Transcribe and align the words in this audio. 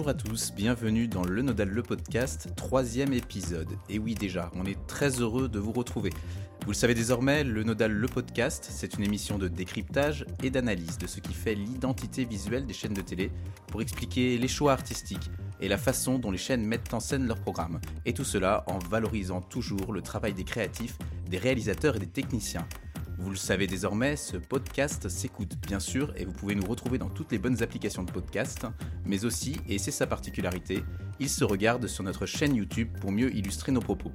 Bonjour 0.00 0.12
à 0.12 0.14
tous, 0.14 0.54
bienvenue 0.56 1.08
dans 1.08 1.24
Le 1.24 1.42
Nodal 1.42 1.68
le 1.68 1.82
podcast, 1.82 2.48
troisième 2.56 3.12
épisode. 3.12 3.68
Et 3.90 3.98
oui 3.98 4.14
déjà, 4.14 4.50
on 4.54 4.64
est 4.64 4.86
très 4.86 5.20
heureux 5.20 5.46
de 5.46 5.58
vous 5.58 5.72
retrouver. 5.72 6.08
Vous 6.64 6.70
le 6.70 6.74
savez 6.74 6.94
désormais, 6.94 7.44
Le 7.44 7.64
Nodal 7.64 7.92
le 7.92 8.08
podcast, 8.08 8.66
c'est 8.70 8.94
une 8.94 9.04
émission 9.04 9.36
de 9.36 9.46
décryptage 9.46 10.24
et 10.42 10.48
d'analyse 10.48 10.96
de 10.96 11.06
ce 11.06 11.20
qui 11.20 11.34
fait 11.34 11.54
l'identité 11.54 12.24
visuelle 12.24 12.64
des 12.64 12.72
chaînes 12.72 12.94
de 12.94 13.02
télé 13.02 13.30
pour 13.66 13.82
expliquer 13.82 14.38
les 14.38 14.48
choix 14.48 14.72
artistiques 14.72 15.30
et 15.60 15.68
la 15.68 15.76
façon 15.76 16.18
dont 16.18 16.30
les 16.30 16.38
chaînes 16.38 16.64
mettent 16.64 16.94
en 16.94 17.00
scène 17.00 17.26
leurs 17.26 17.42
programmes. 17.42 17.78
Et 18.06 18.14
tout 18.14 18.24
cela 18.24 18.64
en 18.68 18.78
valorisant 18.78 19.42
toujours 19.42 19.92
le 19.92 20.00
travail 20.00 20.32
des 20.32 20.44
créatifs, 20.44 20.96
des 21.28 21.36
réalisateurs 21.36 21.96
et 21.96 22.00
des 22.00 22.06
techniciens. 22.06 22.66
Vous 23.20 23.28
le 23.28 23.36
savez 23.36 23.66
désormais, 23.66 24.16
ce 24.16 24.38
podcast 24.38 25.10
s'écoute 25.10 25.54
bien 25.66 25.78
sûr 25.78 26.10
et 26.16 26.24
vous 26.24 26.32
pouvez 26.32 26.54
nous 26.54 26.64
retrouver 26.64 26.96
dans 26.96 27.10
toutes 27.10 27.30
les 27.32 27.38
bonnes 27.38 27.62
applications 27.62 28.02
de 28.02 28.10
podcast, 28.10 28.66
mais 29.04 29.26
aussi, 29.26 29.56
et 29.68 29.76
c'est 29.76 29.90
sa 29.90 30.06
particularité, 30.06 30.82
il 31.18 31.28
se 31.28 31.44
regarde 31.44 31.86
sur 31.86 32.02
notre 32.02 32.24
chaîne 32.24 32.56
YouTube 32.56 32.88
pour 32.98 33.12
mieux 33.12 33.30
illustrer 33.36 33.72
nos 33.72 33.82
propos. 33.82 34.10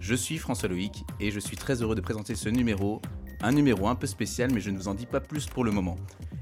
Je 0.00 0.14
suis 0.14 0.38
François 0.38 0.70
Loïc 0.70 1.04
et 1.20 1.30
je 1.30 1.38
suis 1.38 1.58
très 1.58 1.82
heureux 1.82 1.94
de 1.94 2.00
présenter 2.00 2.34
ce 2.34 2.48
numéro, 2.48 3.02
un 3.42 3.52
numéro 3.52 3.88
un 3.88 3.94
peu 3.94 4.06
spécial 4.06 4.50
mais 4.54 4.62
je 4.62 4.70
ne 4.70 4.78
vous 4.78 4.88
en 4.88 4.94
dis 4.94 5.06
pas 5.06 5.20
plus 5.20 5.44
pour 5.44 5.62
le 5.62 5.70
moment. 5.70 5.96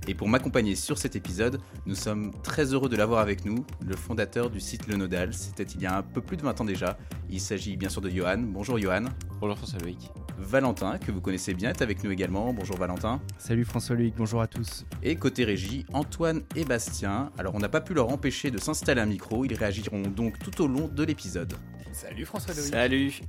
Et 0.07 0.15
pour 0.15 0.29
m'accompagner 0.29 0.77
sur 0.77 0.99
cet 0.99 1.17
épisode, 1.17 1.61
nous 1.85 1.97
sommes 1.97 2.33
très 2.45 2.73
heureux 2.73 2.89
de 2.89 2.97
l'avoir 2.97 3.19
avec 3.19 3.45
nous, 3.45 3.67
le 3.85 3.97
fondateur 3.97 4.51
du 4.51 4.61
site 4.61 4.87
Le 4.87 4.97
Nodal, 4.97 5.35
c'était 5.35 5.65
il 5.65 5.83
y 5.83 5.87
a 5.87 5.99
un 5.99 6.03
peu 6.03 6.21
plus 6.21 6.37
de 6.37 6.43
20 6.43 6.61
ans 6.61 6.65
déjà. 6.65 6.97
Il 7.29 7.41
s'agit 7.41 7.77
bien 7.77 7.89
sûr 7.89 8.01
de 8.01 8.09
Johan. 8.09 8.39
Bonjour 8.39 8.79
Johan. 8.79 9.07
Bonjour 9.41 9.57
François 9.57 9.81
Loïc. 9.81 10.13
Valentin, 10.39 10.99
que 10.99 11.11
vous 11.11 11.21
connaissez 11.21 11.53
bien, 11.53 11.71
est 11.71 11.83
avec 11.83 12.05
nous 12.05 12.11
également. 12.11 12.53
Bonjour 12.53 12.77
Valentin. 12.77 13.21
Salut 13.39 13.65
François 13.65 13.97
Loïc, 13.97 14.15
bonjour 14.17 14.41
à 14.41 14.47
tous. 14.47 14.87
Et 15.03 15.17
côté 15.17 15.45
régie, 15.45 15.85
Antoine 15.93 16.43
et 16.55 16.65
Bastien. 16.65 17.31
Alors 17.39 17.55
on 17.55 17.59
n'a 17.59 17.69
pas 17.69 17.81
pu 17.81 17.95
leur 17.95 18.09
empêcher 18.11 18.51
de 18.51 18.59
s'installer 18.59 19.01
un 19.01 19.07
micro, 19.07 19.45
ils 19.45 19.55
réagiront 19.55 20.03
donc 20.03 20.39
tout 20.39 20.63
au 20.63 20.69
long 20.69 20.89
de 20.89 21.03
l'épisode. 21.03 21.55
Salut 21.93 22.25
François 22.25 22.55
Loïc. 22.55 22.71
Salut. 22.71 23.21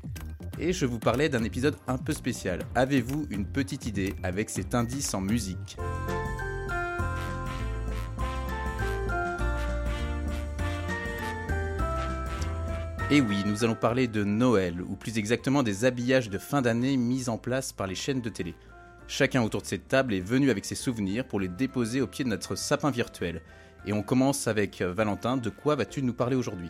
Et 0.60 0.74
je 0.74 0.86
vous 0.86 1.00
parlais 1.00 1.30
d'un 1.30 1.44
épisode 1.44 1.76
un 1.88 1.98
peu 1.98 2.14
spécial. 2.14 2.60
Avez-vous 2.76 3.28
une 3.30 3.46
petite 3.46 3.86
idée 3.86 4.14
avec 4.24 4.50
cet 4.50 4.76
indice 4.76 5.14
en 5.14 5.22
musique? 5.22 5.78
Et 13.12 13.22
oui, 13.22 13.42
nous 13.44 13.64
allons 13.64 13.74
parler 13.74 14.08
de 14.08 14.24
Noël, 14.24 14.84
ou 14.84 14.96
plus 14.96 15.18
exactement 15.18 15.64
des 15.64 15.84
habillages 15.84 16.30
de 16.30 16.38
fin 16.38 16.62
d'année 16.62 16.96
mis 16.96 17.28
en 17.28 17.40
place 17.40 17.74
par 17.74 17.88
les 17.88 17.96
chaînes 17.96 18.22
de 18.22 18.30
télé. 18.30 18.54
Chacun 19.08 19.42
autour 19.42 19.64
de 19.64 19.66
cette 19.66 19.88
table 19.88 20.14
est 20.14 20.20
venu 20.20 20.52
avec 20.52 20.64
ses 20.64 20.76
souvenirs 20.76 21.26
pour 21.26 21.40
les 21.40 21.48
déposer 21.48 22.02
au 22.02 22.08
pied 22.08 22.24
de 22.24 22.30
notre 22.30 22.56
sapin 22.56 22.92
virtuel. 22.92 23.42
Et 23.88 23.94
on 23.94 24.04
commence 24.04 24.48
avec 24.48 24.84
Valentin, 24.84 25.38
de 25.38 25.50
quoi 25.50 25.76
vas-tu 25.76 26.04
nous 26.04 26.14
parler 26.14 26.36
aujourd'hui? 26.36 26.70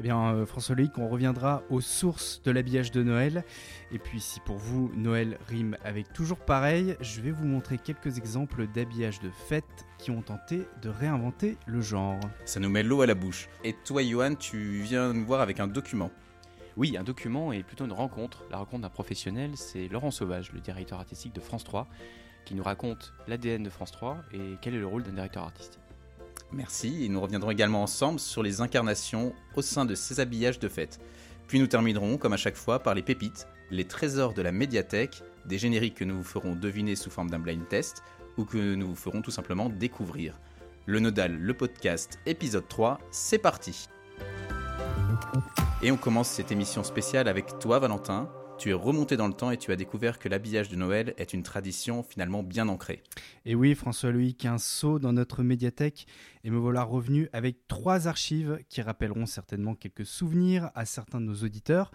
Eh 0.00 0.02
bien, 0.02 0.32
euh, 0.32 0.46
François 0.46 0.74
Loïc, 0.74 0.96
on 0.96 1.10
reviendra 1.10 1.62
aux 1.68 1.82
sources 1.82 2.40
de 2.42 2.50
l'habillage 2.50 2.90
de 2.90 3.02
Noël. 3.02 3.44
Et 3.92 3.98
puis, 3.98 4.18
si 4.18 4.40
pour 4.40 4.56
vous, 4.56 4.90
Noël 4.96 5.36
rime 5.46 5.76
avec 5.84 6.10
toujours 6.14 6.38
pareil, 6.38 6.96
je 7.02 7.20
vais 7.20 7.30
vous 7.30 7.44
montrer 7.44 7.76
quelques 7.76 8.16
exemples 8.16 8.66
d'habillage 8.66 9.20
de 9.20 9.28
fête 9.28 9.84
qui 9.98 10.10
ont 10.10 10.22
tenté 10.22 10.62
de 10.80 10.88
réinventer 10.88 11.58
le 11.66 11.82
genre. 11.82 12.18
Ça 12.46 12.60
nous 12.60 12.70
met 12.70 12.82
l'eau 12.82 13.02
à 13.02 13.06
la 13.06 13.14
bouche. 13.14 13.50
Et 13.62 13.74
toi, 13.84 14.02
Johan, 14.02 14.36
tu 14.36 14.80
viens 14.80 15.12
nous 15.12 15.26
voir 15.26 15.42
avec 15.42 15.60
un 15.60 15.66
document. 15.66 16.10
Oui, 16.78 16.96
un 16.96 17.04
document 17.04 17.52
et 17.52 17.62
plutôt 17.62 17.84
une 17.84 17.92
rencontre. 17.92 18.44
La 18.50 18.56
rencontre 18.56 18.80
d'un 18.80 18.88
professionnel, 18.88 19.50
c'est 19.56 19.86
Laurent 19.88 20.10
Sauvage, 20.10 20.50
le 20.54 20.60
directeur 20.60 20.98
artistique 20.98 21.34
de 21.34 21.40
France 21.40 21.64
3, 21.64 21.86
qui 22.46 22.54
nous 22.54 22.62
raconte 22.62 23.12
l'ADN 23.28 23.62
de 23.62 23.68
France 23.68 23.92
3 23.92 24.16
et 24.32 24.56
quel 24.62 24.74
est 24.74 24.80
le 24.80 24.86
rôle 24.86 25.02
d'un 25.02 25.12
directeur 25.12 25.42
artistique. 25.42 25.89
Merci, 26.52 27.04
et 27.04 27.08
nous 27.08 27.20
reviendrons 27.20 27.50
également 27.50 27.82
ensemble 27.82 28.18
sur 28.18 28.42
les 28.42 28.60
incarnations 28.60 29.32
au 29.54 29.62
sein 29.62 29.84
de 29.84 29.94
ces 29.94 30.18
habillages 30.18 30.58
de 30.58 30.68
fête. 30.68 30.98
Puis 31.46 31.60
nous 31.60 31.68
terminerons, 31.68 32.16
comme 32.16 32.32
à 32.32 32.36
chaque 32.36 32.56
fois, 32.56 32.80
par 32.80 32.94
les 32.94 33.02
pépites, 33.02 33.46
les 33.70 33.84
trésors 33.84 34.34
de 34.34 34.42
la 34.42 34.50
médiathèque, 34.50 35.22
des 35.46 35.58
génériques 35.58 35.94
que 35.94 36.04
nous 36.04 36.16
vous 36.16 36.24
ferons 36.24 36.56
deviner 36.56 36.96
sous 36.96 37.10
forme 37.10 37.30
d'un 37.30 37.38
blind 37.38 37.68
test, 37.68 38.02
ou 38.36 38.44
que 38.44 38.74
nous 38.74 38.88
vous 38.88 38.96
ferons 38.96 39.22
tout 39.22 39.30
simplement 39.30 39.68
découvrir. 39.68 40.40
Le 40.86 40.98
Nodal, 40.98 41.36
le 41.36 41.54
podcast, 41.54 42.18
épisode 42.26 42.66
3, 42.68 42.98
c'est 43.12 43.38
parti 43.38 43.88
Et 45.82 45.92
on 45.92 45.96
commence 45.96 46.28
cette 46.28 46.50
émission 46.50 46.82
spéciale 46.82 47.28
avec 47.28 47.58
toi 47.60 47.78
Valentin, 47.78 48.28
tu 48.60 48.68
es 48.68 48.74
remonté 48.74 49.16
dans 49.16 49.26
le 49.26 49.32
temps 49.32 49.50
et 49.50 49.56
tu 49.56 49.72
as 49.72 49.76
découvert 49.76 50.18
que 50.18 50.28
l'habillage 50.28 50.68
de 50.68 50.76
Noël 50.76 51.14
est 51.16 51.32
une 51.32 51.42
tradition 51.42 52.02
finalement 52.02 52.42
bien 52.42 52.68
ancrée. 52.68 53.02
Et 53.46 53.54
oui, 53.54 53.74
François-Louis, 53.74 54.34
qu'un 54.34 54.58
saut 54.58 54.98
dans 54.98 55.14
notre 55.14 55.42
médiathèque 55.42 56.06
et 56.44 56.50
me 56.50 56.58
voilà 56.58 56.82
revenu 56.82 57.30
avec 57.32 57.66
trois 57.68 58.06
archives 58.06 58.58
qui 58.68 58.82
rappelleront 58.82 59.24
certainement 59.24 59.74
quelques 59.74 60.04
souvenirs 60.04 60.70
à 60.74 60.84
certains 60.84 61.22
de 61.22 61.24
nos 61.24 61.36
auditeurs. 61.36 61.90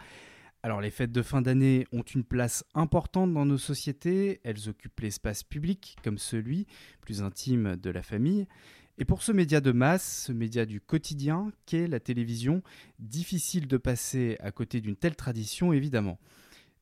Alors 0.64 0.82
les 0.82 0.90
fêtes 0.90 1.12
de 1.12 1.22
fin 1.22 1.44
d'année 1.44 1.86
ont 1.92 2.02
une 2.02 2.24
place 2.24 2.66
importante 2.74 3.32
dans 3.32 3.46
nos 3.46 3.60
sociétés, 3.60 4.42
elles 4.44 4.68
occupent 4.68 5.02
l'espace 5.02 5.44
public 5.44 5.96
comme 6.04 6.18
celui 6.18 6.66
plus 7.00 7.22
intime 7.22 7.76
de 7.76 7.92
la 7.92 8.02
famille. 8.02 8.48
Et 8.98 9.06
pour 9.06 9.22
ce 9.22 9.32
média 9.32 9.62
de 9.62 9.72
masse, 9.72 10.26
ce 10.26 10.32
média 10.32 10.66
du 10.66 10.82
quotidien 10.82 11.52
qu'est 11.68 11.86
la 11.86 12.00
télévision, 12.00 12.64
difficile 12.98 13.68
de 13.68 13.78
passer 13.78 14.38
à 14.40 14.50
côté 14.50 14.82
d'une 14.82 14.96
telle 14.96 15.16
tradition 15.16 15.72
évidemment. 15.72 16.18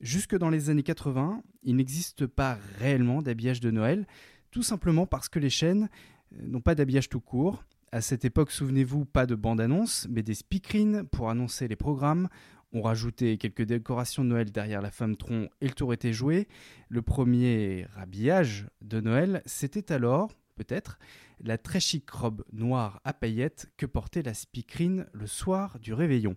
Jusque 0.03 0.37
dans 0.37 0.49
les 0.49 0.69
années 0.69 0.83
80, 0.83 1.41
il 1.63 1.77
n'existe 1.77 2.27
pas 2.27 2.57
réellement 2.77 3.21
d'habillage 3.21 3.61
de 3.61 3.71
Noël, 3.71 4.05
tout 4.51 4.61
simplement 4.61 5.07
parce 5.07 5.29
que 5.29 5.39
les 5.39 5.49
chaînes 5.49 5.87
euh, 6.33 6.45
n'ont 6.45 6.59
pas 6.59 6.75
d'habillage 6.75 7.07
tout 7.07 7.21
court. 7.21 7.63
À 7.93 8.01
cette 8.01 8.25
époque, 8.25 8.51
souvenez-vous, 8.51 9.05
pas 9.05 9.25
de 9.25 9.33
bande-annonce, 9.33 10.07
mais 10.09 10.21
des 10.21 10.33
speakerines 10.33 11.05
pour 11.05 11.29
annoncer 11.29 11.69
les 11.69 11.77
programmes. 11.77 12.27
On 12.73 12.81
rajoutait 12.81 13.37
quelques 13.37 13.61
décorations 13.61 14.25
de 14.25 14.29
Noël 14.29 14.51
derrière 14.51 14.81
la 14.81 14.91
femme 14.91 15.15
tronc 15.15 15.47
et 15.61 15.67
le 15.69 15.73
tour 15.73 15.93
était 15.93 16.11
joué. 16.11 16.49
Le 16.89 17.01
premier 17.01 17.87
habillage 17.95 18.67
de 18.81 18.99
Noël, 18.99 19.41
c'était 19.45 19.93
alors, 19.93 20.33
peut-être, 20.55 20.99
la 21.39 21.57
très 21.57 21.79
chic 21.79 22.09
robe 22.09 22.43
noire 22.51 22.99
à 23.05 23.13
paillettes 23.13 23.71
que 23.77 23.85
portait 23.85 24.21
la 24.21 24.33
speakerine 24.33 25.05
le 25.13 25.27
soir 25.27 25.79
du 25.79 25.93
réveillon. 25.93 26.35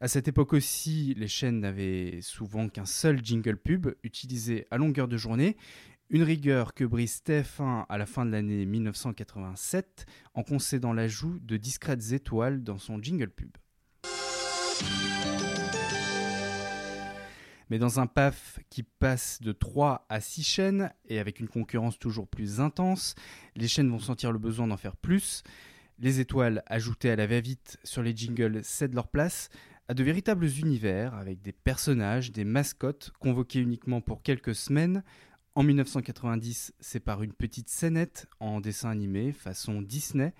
À 0.00 0.08
cette 0.08 0.28
époque 0.28 0.52
aussi, 0.52 1.14
les 1.16 1.28
chaînes 1.28 1.60
n'avaient 1.60 2.20
souvent 2.20 2.68
qu'un 2.68 2.86
seul 2.86 3.24
jingle 3.24 3.56
pub 3.56 3.88
utilisé 4.02 4.66
à 4.70 4.78
longueur 4.78 5.08
de 5.08 5.16
journée, 5.16 5.56
une 6.10 6.22
rigueur 6.22 6.74
que 6.74 6.84
brise 6.84 7.22
TF1 7.26 7.86
à 7.88 7.98
la 7.98 8.06
fin 8.06 8.26
de 8.26 8.30
l'année 8.30 8.66
1987 8.66 10.06
en 10.34 10.42
concédant 10.42 10.92
l'ajout 10.92 11.38
de 11.40 11.56
discrètes 11.56 12.12
étoiles 12.12 12.62
dans 12.62 12.78
son 12.78 13.00
jingle 13.02 13.30
pub. 13.30 13.50
Mais 17.70 17.78
dans 17.78 18.00
un 18.00 18.06
PAF 18.06 18.58
qui 18.68 18.82
passe 18.82 19.40
de 19.40 19.52
3 19.52 20.04
à 20.10 20.20
6 20.20 20.42
chaînes, 20.42 20.92
et 21.08 21.18
avec 21.18 21.40
une 21.40 21.48
concurrence 21.48 21.98
toujours 21.98 22.28
plus 22.28 22.60
intense, 22.60 23.14
les 23.56 23.66
chaînes 23.66 23.88
vont 23.88 23.98
sentir 23.98 24.30
le 24.30 24.38
besoin 24.38 24.66
d'en 24.66 24.76
faire 24.76 24.94
plus. 24.94 25.42
Les 25.98 26.20
étoiles 26.20 26.62
ajoutées 26.66 27.10
à 27.10 27.16
la 27.16 27.26
va-vite 27.26 27.78
sur 27.84 28.02
les 28.02 28.14
jingles 28.14 28.62
cèdent 28.62 28.94
leur 28.94 29.08
place 29.08 29.48
à 29.88 29.94
de 29.94 30.02
véritables 30.02 30.46
univers 30.46 31.14
avec 31.14 31.42
des 31.42 31.52
personnages, 31.52 32.32
des 32.32 32.44
mascottes 32.44 33.12
convoqués 33.18 33.60
uniquement 33.60 34.00
pour 34.00 34.22
quelques 34.22 34.54
semaines. 34.54 35.02
En 35.54 35.62
1990, 35.62 36.72
c'est 36.80 37.00
par 37.00 37.22
une 37.22 37.32
petite 37.32 37.68
scénette 37.68 38.26
en 38.40 38.60
dessin 38.60 38.90
animé 38.90 39.32
façon 39.32 39.82
Disney 39.82 40.32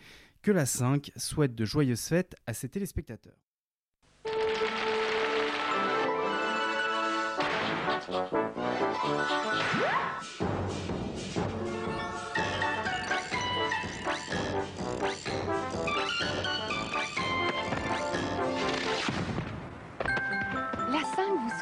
que 0.42 0.50
la 0.50 0.66
5 0.66 1.12
souhaite 1.16 1.54
de 1.54 1.64
joyeuses 1.64 2.08
fêtes 2.08 2.34
à 2.46 2.54
ses 2.54 2.68
téléspectateurs. 2.68 3.36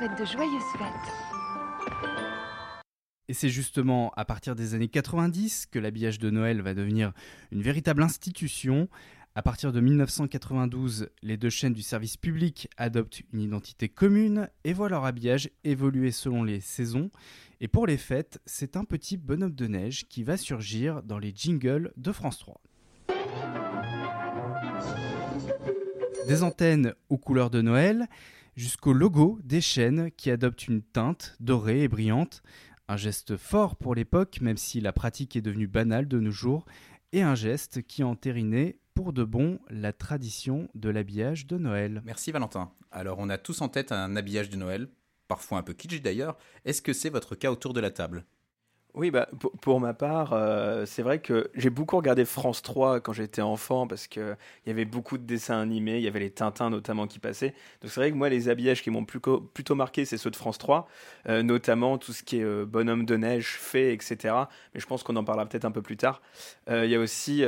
De 0.09 0.25
joyeuses 0.25 0.63
fêtes. 0.79 1.13
Et 3.29 3.35
c'est 3.35 3.51
justement 3.51 4.13
à 4.17 4.25
partir 4.25 4.57
des 4.57 4.75
années 4.75 4.89
90 4.89 5.67
que 5.67 5.79
l'habillage 5.79 6.19
de 6.19 6.31
Noël 6.31 6.63
va 6.63 6.73
devenir 6.73 7.13
une 7.53 7.61
véritable 7.61 8.03
institution 8.03 8.89
à 9.35 9.43
partir 9.43 9.73
de 9.73 9.81
1992, 9.81 11.11
les 11.23 11.37
deux 11.37 11.51
chaînes 11.51 11.75
du 11.75 11.83
service 11.83 12.17
public 12.17 12.69
adoptent 12.79 13.23
une 13.33 13.41
identité 13.41 13.89
commune 13.89 14.49
et 14.65 14.73
voient 14.73 14.89
leur 14.89 15.05
habillage 15.05 15.51
évoluer 15.65 16.11
selon 16.13 16.43
les 16.45 16.61
saisons. 16.61 17.11
Et 17.61 17.69
pour 17.69 17.87
les 17.87 17.99
fêtes, 17.99 18.41
c'est 18.47 18.77
un 18.77 18.85
petit 18.85 19.19
bonhomme 19.19 19.55
de 19.55 19.67
neige 19.67 20.09
qui 20.09 20.25
va 20.25 20.37
surgir 20.37 21.03
dans 21.03 21.19
les 21.19 21.33
jingles 21.35 21.93
de 21.97 22.11
France 22.11 22.39
3. 22.39 22.61
Des 26.27 26.43
antennes 26.43 26.95
aux 27.11 27.19
couleurs 27.19 27.51
de 27.51 27.61
Noël 27.61 28.09
jusqu'au 28.57 28.93
logo 28.93 29.39
des 29.43 29.61
chaînes 29.61 30.11
qui 30.17 30.31
adoptent 30.31 30.69
une 30.69 30.83
teinte 30.83 31.37
dorée 31.41 31.83
et 31.83 31.89
brillante. 31.89 32.43
Un 32.89 32.97
geste 32.97 33.37
fort 33.37 33.77
pour 33.77 33.95
l'époque, 33.95 34.41
même 34.41 34.57
si 34.57 34.81
la 34.81 34.93
pratique 34.93 35.37
est 35.37 35.43
devenue 35.43 35.69
banale 35.69 36.09
de 36.09 36.19
nos 36.19 36.31
jours, 36.31 36.67
et 37.13 37.23
un 37.23 37.35
geste 37.35 37.83
qui 37.83 38.03
a 38.03 38.07
entériné 38.07 38.79
pour 38.95 39.13
de 39.13 39.25
bon 39.25 39.59
la 39.69 39.93
tradition 39.93 40.69
de 40.75 40.89
l'habillage 40.91 41.47
de 41.47 41.59
Noël. 41.59 42.03
Merci 42.05 42.33
Valentin. 42.33 42.73
Alors 42.91 43.19
on 43.19 43.29
a 43.29 43.39
tous 43.39 43.61
en 43.61 43.69
tête 43.69 43.93
un 43.93 44.17
habillage 44.17 44.51
de 44.51 44.57
Noël, 44.57 44.89
parfois 45.29 45.59
un 45.59 45.63
peu 45.63 45.73
kitsch 45.73 46.03
d'ailleurs. 46.03 46.37
Est-ce 46.65 46.83
que 46.83 46.93
c'est 46.93 47.11
votre 47.11 47.35
cas 47.35 47.51
autour 47.51 47.73
de 47.73 47.81
la 47.81 47.91
table? 47.91 48.25
Oui, 48.95 49.11
bah, 49.13 49.29
pour, 49.61 49.79
ma 49.79 49.95
part, 49.95 50.33
euh, 50.33 50.85
c'est 50.85 51.03
vrai 51.03 51.21
que 51.21 51.49
j'ai 51.55 51.71
beaucoup 51.71 51.97
regardé 51.97 52.25
France 52.25 52.61
3 52.61 53.01
quand 53.01 53.13
j'étais 53.13 53.41
enfant 53.41 53.87
parce 53.87 54.09
qu'il 54.09 54.37
y 54.67 54.71
avait 54.71 54.85
beaucoup 54.85 55.17
de 55.17 55.23
dessins 55.23 55.61
animés, 55.61 55.99
il 55.99 56.03
y 56.03 56.09
avait 56.09 56.19
les 56.19 56.31
Tintins 56.31 56.71
notamment 56.71 57.07
qui 57.07 57.21
passaient. 57.21 57.55
Donc 57.83 57.93
c'est 57.93 58.01
vrai 58.01 58.11
que 58.11 58.17
moi, 58.17 58.29
les 58.29 58.49
habillages 58.49 58.83
qui 58.83 58.91
m'ont 58.91 59.05
plutôt 59.05 59.75
marqué, 59.77 60.05
c'est 60.05 60.19
ceux 60.19 60.31
de 60.31 60.37
France 60.37 60.59
3, 60.59 60.89
euh, 61.29 61.43
notamment 61.45 61.99
tout 61.99 62.13
ce 62.13 62.25
qui 62.25 62.39
est 62.39 62.45
euh, 62.45 62.65
bonhomme 62.67 63.05
de 63.05 63.17
neige, 63.17 63.59
fée, 63.61 63.93
etc. 63.93 64.35
Mais 64.75 64.81
je 64.81 64.87
pense 64.87 65.05
qu'on 65.05 65.17
en 65.17 65.25
parlera 65.25 65.47
peut-être 65.47 65.65
un 65.65 65.71
peu 65.71 65.83
plus 65.83 65.97
tard. 65.97 66.21
Il 66.69 66.89
y 66.89 66.95
a 66.95 67.01
aussi, 67.01 67.45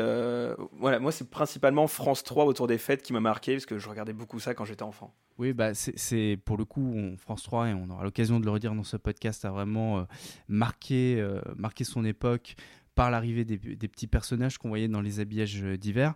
voilà, 0.78 0.98
moi 0.98 1.12
c'est 1.12 1.28
principalement 1.30 1.86
France 1.86 2.22
3 2.22 2.44
autour 2.44 2.66
des 2.66 2.78
fêtes 2.78 3.02
qui 3.02 3.12
m'a 3.12 3.20
marqué 3.20 3.54
parce 3.54 3.66
que 3.66 3.78
je 3.78 3.88
regardais 3.88 4.12
beaucoup 4.12 4.38
ça 4.40 4.54
quand 4.54 4.64
j'étais 4.64 4.82
enfant. 4.82 5.14
Oui, 5.38 5.52
bah 5.52 5.74
c'est 5.74 6.38
pour 6.44 6.56
le 6.56 6.64
coup, 6.64 6.94
France 7.16 7.42
3, 7.44 7.68
et 7.68 7.74
on 7.74 7.88
aura 7.90 8.04
l'occasion 8.04 8.38
de 8.38 8.44
le 8.44 8.50
redire 8.50 8.74
dans 8.74 8.84
ce 8.84 8.96
podcast, 8.96 9.44
a 9.44 9.50
vraiment 9.50 10.06
marqué 10.48 11.20
marqué 11.56 11.84
son 11.84 12.04
époque 12.04 12.56
par 12.94 13.10
l'arrivée 13.10 13.44
des, 13.44 13.56
petits 13.56 14.06
personnages 14.06 14.58
qu'on 14.58 14.68
voyait 14.68 14.88
dans 14.88 15.00
les 15.00 15.20
habillages 15.20 15.62
d'hiver. 15.62 16.14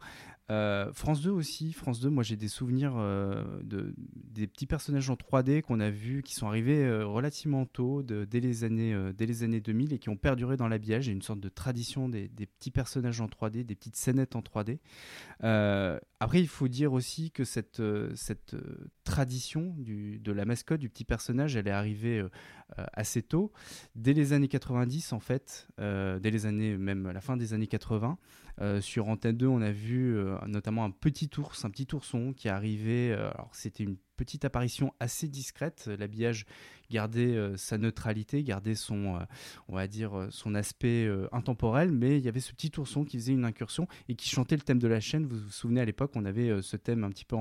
Euh, 0.48 0.92
France 0.92 1.22
2 1.22 1.30
aussi, 1.30 1.72
France 1.72 1.98
2, 1.98 2.08
moi 2.08 2.22
j'ai 2.22 2.36
des 2.36 2.46
souvenirs 2.46 2.94
euh, 2.96 3.42
de, 3.64 3.94
des 3.96 4.46
petits 4.46 4.66
personnages 4.66 5.10
en 5.10 5.14
3D 5.14 5.62
qu'on 5.62 5.80
a 5.80 5.90
vus, 5.90 6.22
qui 6.22 6.34
sont 6.34 6.46
arrivés 6.46 6.88
relativement 7.02 7.64
tôt, 7.64 8.02
dès, 8.02 8.40
les 8.40 8.62
années, 8.62 8.94
dès 9.16 9.26
les 9.26 9.42
années 9.42 9.60
2000 9.60 9.94
et 9.94 9.98
qui 9.98 10.08
ont 10.08 10.16
perduré 10.16 10.56
dans 10.56 10.68
l'habillage. 10.68 11.06
Il 11.06 11.08
y 11.08 11.12
a 11.12 11.14
une 11.14 11.22
sorte 11.22 11.40
de 11.40 11.48
tradition 11.48 12.08
des, 12.08 12.28
petits 12.28 12.70
personnages 12.70 13.20
en 13.20 13.26
3D, 13.26 13.64
des 13.64 13.74
petites 13.74 13.96
scénettes 13.96 14.36
en 14.36 14.40
3D. 14.40 14.78
Après, 16.18 16.40
il 16.40 16.48
faut 16.48 16.68
dire 16.68 16.92
aussi 16.92 17.30
que 17.30 17.44
cette, 17.44 17.82
cette 18.14 18.56
tradition 19.04 19.74
du, 19.78 20.18
de 20.18 20.32
la 20.32 20.44
mascotte, 20.46 20.80
du 20.80 20.88
petit 20.88 21.04
personnage, 21.04 21.56
elle 21.56 21.68
est 21.68 21.72
arrivée 21.72 22.20
euh, 22.20 22.84
assez 22.92 23.22
tôt. 23.22 23.52
Dès 23.94 24.12
les 24.12 24.32
années 24.32 24.48
90, 24.48 25.12
en 25.12 25.20
fait, 25.20 25.68
euh, 25.78 26.18
dès 26.18 26.30
les 26.30 26.46
années, 26.46 26.76
même 26.76 27.10
la 27.10 27.20
fin 27.20 27.36
des 27.36 27.52
années 27.52 27.66
80, 27.66 28.18
euh, 28.60 28.80
sur 28.80 29.08
Antenne 29.08 29.36
2, 29.36 29.46
on 29.46 29.60
a 29.60 29.70
vu 29.70 30.18
notamment 30.46 30.84
un 30.84 30.90
petit 30.90 31.30
ours, 31.38 31.64
un 31.64 31.70
petit 31.70 31.86
ourson 31.94 32.32
qui 32.32 32.48
arrivé. 32.48 33.12
alors, 33.12 33.50
c'était 33.52 33.84
une 33.84 33.96
petite 34.16 34.44
apparition 34.44 34.92
assez 35.00 35.28
discrète. 35.28 35.88
L'habillage 35.98 36.46
gardait 36.90 37.36
sa 37.56 37.78
neutralité, 37.78 38.42
gardait 38.42 38.74
son, 38.74 39.18
on 39.68 39.74
va 39.74 39.88
dire, 39.88 40.28
son 40.30 40.54
aspect 40.54 41.08
intemporel, 41.32 41.90
mais 41.90 42.18
il 42.18 42.24
y 42.24 42.28
avait 42.28 42.40
ce 42.40 42.52
petit 42.52 42.70
ourson 42.78 43.04
qui 43.04 43.18
faisait 43.18 43.32
une 43.32 43.44
incursion 43.44 43.88
et 44.08 44.14
qui 44.14 44.28
chantait 44.28 44.56
le 44.56 44.62
thème 44.62 44.78
de 44.78 44.86
la 44.86 45.00
chaîne. 45.00 45.26
Vous 45.26 45.38
vous 45.38 45.50
souvenez 45.50 45.80
à 45.80 45.84
l'époque, 45.84 46.12
on 46.14 46.24
avait 46.24 46.62
ce 46.62 46.76
thème 46.76 47.02
un 47.02 47.10
petit 47.10 47.24
peu 47.24 47.36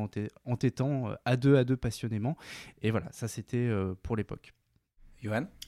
entêtant, 0.46 1.12
à 1.26 1.38
deux 1.38 1.58
à 1.58 1.64
deux 1.64 1.78
passionnément. 1.78 2.38
Et 2.82 2.90
voilà, 2.90 3.12
ça 3.12 3.28
c'était 3.28 3.70
pour 4.02 4.16
l'époque. 4.16 4.54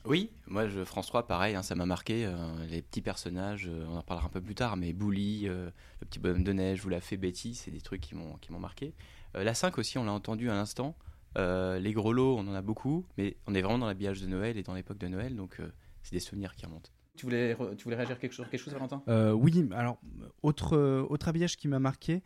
Oui, 0.05 0.29
moi, 0.47 0.67
je, 0.67 0.83
France 0.83 1.07
3, 1.07 1.27
pareil, 1.27 1.55
hein, 1.55 1.63
ça 1.63 1.75
m'a 1.75 1.85
marqué. 1.85 2.25
Euh, 2.25 2.35
les 2.69 2.81
petits 2.81 3.01
personnages, 3.01 3.67
euh, 3.67 3.85
on 3.89 3.97
en 3.97 4.03
parlera 4.03 4.27
un 4.27 4.29
peu 4.29 4.41
plus 4.41 4.55
tard, 4.55 4.77
mais 4.77 4.93
Bouli, 4.93 5.47
euh, 5.47 5.69
le 5.99 6.07
petit 6.07 6.19
bonhomme 6.19 6.43
de 6.43 6.53
neige, 6.53 6.81
vous 6.81 6.89
la 6.89 7.01
fait 7.01 7.17
Betty, 7.17 7.55
c'est 7.55 7.71
des 7.71 7.81
trucs 7.81 8.01
qui 8.01 8.15
m'ont 8.15 8.59
marqué. 8.59 8.93
La 9.33 9.53
5 9.53 9.77
aussi, 9.77 9.97
on 9.97 10.03
l'a 10.03 10.11
entendu 10.11 10.49
à 10.49 10.53
l'instant. 10.53 10.95
les 11.35 11.93
gros 11.93 12.13
lots, 12.13 12.37
on 12.37 12.47
en 12.47 12.53
a 12.53 12.61
beaucoup, 12.61 13.05
mais 13.17 13.37
on 13.47 13.53
est 13.53 13.61
vraiment 13.61 13.79
dans 13.79 13.87
l'habillage 13.87 14.21
de 14.21 14.27
Noël 14.27 14.57
et 14.57 14.63
dans 14.63 14.73
l'époque 14.73 14.97
de 14.97 15.07
Noël, 15.07 15.35
donc 15.35 15.61
c'est 16.03 16.13
des 16.13 16.19
souvenirs 16.19 16.55
qui 16.55 16.65
remontent. 16.65 16.89
Tu 17.15 17.25
voulais, 17.25 17.55
tu 17.77 17.83
voulais 17.83 17.95
réagir 17.95 18.19
quelque 18.19 18.33
chose, 18.33 18.47
quelque 18.49 18.61
chose 18.61 18.73
Valentin? 18.73 19.01
Oui, 19.33 19.67
alors, 19.71 19.99
autre, 20.43 20.77
autre 21.09 21.27
habillage 21.27 21.57
qui 21.57 21.67
m'a 21.67 21.79
marqué, 21.79 22.23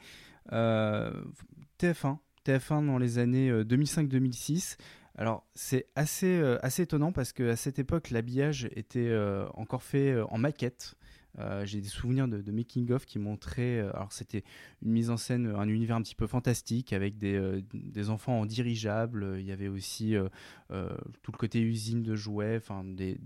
TF1. 0.50 2.18
TF1 2.44 2.88
dans 2.88 2.98
les 2.98 3.20
années 3.20 3.52
2005-2006. 3.52 4.78
Alors 5.16 5.46
c'est 5.56 5.88
assez, 5.96 6.40
euh, 6.40 6.58
assez 6.62 6.84
étonnant 6.84 7.12
parce 7.12 7.34
qu'à 7.34 7.56
cette 7.56 7.80
époque 7.80 8.12
l'habillage 8.12 8.70
était 8.76 9.10
euh, 9.10 9.46
encore 9.54 9.84
fait 9.84 10.12
euh, 10.12 10.26
en 10.28 10.38
maquette. 10.38 10.96
J'ai 11.64 11.82
des 11.82 11.88
souvenirs 11.88 12.28
de, 12.28 12.52
making 12.52 12.92
of 12.92 13.06
qui 13.06 13.20
montraient. 13.20 13.80
alors 13.80 14.12
c'était 14.12 14.44
une 14.82 14.92
mise 14.92 15.10
en 15.10 15.18
scène, 15.18 15.48
un 15.48 15.68
univers 15.68 15.96
un 15.96 16.02
petit 16.02 16.16
peu 16.16 16.28
fantastique 16.28 16.94
avec 16.94 17.18
des, 17.18 17.64
des 17.74 18.10
enfants 18.10 18.42
en 18.42 18.46
dirigeable. 18.46 19.38
Il 19.40 19.46
y 19.46 19.52
avait 19.52 19.68
aussi 19.68 20.16
tout 20.70 21.32
le 21.32 21.38
côté 21.38 21.62
usine 21.62 22.04
de 22.04 22.16
jouets, 22.16 22.62
des, 22.86 23.18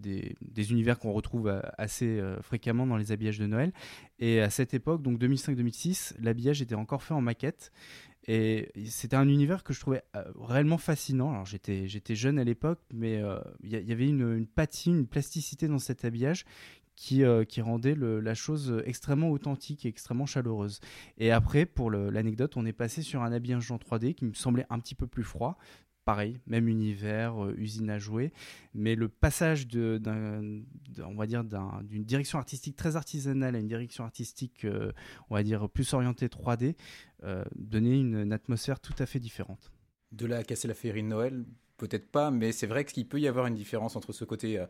des, 0.41 0.71
univers 0.71 0.99
qu'on 0.99 1.13
retrouve 1.13 1.61
assez 1.77 2.21
fréquemment 2.41 2.87
dans 2.87 2.97
les 2.97 3.11
habillages 3.11 3.39
de 3.39 3.47
Noël. 3.47 3.73
Et 4.19 4.39
à 4.39 4.49
cette 4.49 4.73
époque, 4.73 5.01
donc 5.01 5.19
2005-2006, 5.19 6.13
l'habillage 6.19 6.61
était 6.61 6.75
encore 6.75 7.03
fait 7.03 7.13
en 7.13 7.21
maquette. 7.21 7.71
Et 8.27 8.71
c'était 8.87 9.15
un 9.15 9.27
univers 9.27 9.63
que 9.63 9.73
je 9.73 9.79
trouvais 9.79 10.03
euh, 10.15 10.23
réellement 10.39 10.79
fascinant. 10.79 11.31
Alors 11.31 11.45
j'étais, 11.45 11.87
j'étais 11.87 12.15
jeune 12.15 12.39
à 12.39 12.43
l'époque, 12.43 12.79
mais 12.91 13.21
euh, 13.21 13.39
il 13.63 13.69
y, 13.69 13.91
avait 13.91 14.07
une, 14.07 14.35
une, 14.35 14.47
patine, 14.47 14.99
une 14.99 15.07
plasticité 15.07 15.67
dans 15.67 15.77
cet 15.77 16.05
habillage 16.05 16.45
qui, 16.95 17.23
euh, 17.23 17.43
qui 17.43 17.61
rendait 17.61 17.95
la 17.95 18.33
chose 18.33 18.81
extrêmement 18.85 19.29
authentique 19.29 19.85
et 19.85 19.89
extrêmement 19.89 20.25
chaleureuse. 20.25 20.79
Et 21.17 21.31
après, 21.31 21.65
pour 21.65 21.91
l'anecdote, 21.91 22.57
on 22.57 22.65
est 22.65 22.73
passé 22.73 23.01
sur 23.01 23.23
un 23.23 23.31
habillage 23.31 23.71
en 23.71 23.77
3D 23.77 24.13
qui 24.13 24.25
me 24.25 24.33
semblait 24.33 24.65
un 24.69 24.79
petit 24.79 24.95
peu 24.95 25.07
plus 25.07 25.23
froid, 25.23 25.57
pareil, 26.05 26.39
même 26.45 26.69
univers, 26.69 27.43
euh, 27.43 27.55
usine 27.57 27.89
à 27.89 27.99
jouer, 27.99 28.31
mais 28.73 28.95
le 28.95 29.09
passage 29.09 29.67
d'une 29.67 30.63
direction 32.05 32.37
artistique 32.37 32.75
très 32.75 32.95
artisanale 32.95 33.55
à 33.55 33.59
une 33.59 33.67
direction 33.67 34.05
artistique, 34.05 34.63
euh, 34.65 34.91
on 35.29 35.35
va 35.35 35.43
dire, 35.43 35.67
plus 35.67 35.91
orientée 35.93 36.27
3D, 36.27 36.75
euh, 37.23 37.43
donnait 37.55 37.99
une, 37.99 38.31
atmosphère 38.31 38.79
tout 38.79 38.93
à 38.99 39.05
fait 39.05 39.19
différente. 39.19 39.71
De 40.11 40.27
là 40.27 40.37
à 40.37 40.43
casser 40.43 40.67
la 40.67 40.75
féerie 40.75 41.01
de 41.01 41.07
Noël, 41.07 41.43
peut-être 41.77 42.09
pas, 42.09 42.29
mais 42.29 42.51
c'est 42.51 42.67
vrai 42.67 42.85
qu'il 42.85 43.07
peut 43.07 43.19
y 43.19 43.27
avoir 43.27 43.47
une 43.47 43.55
différence 43.55 43.95
entre 43.95 44.13
ce 44.13 44.23
côté 44.23 44.63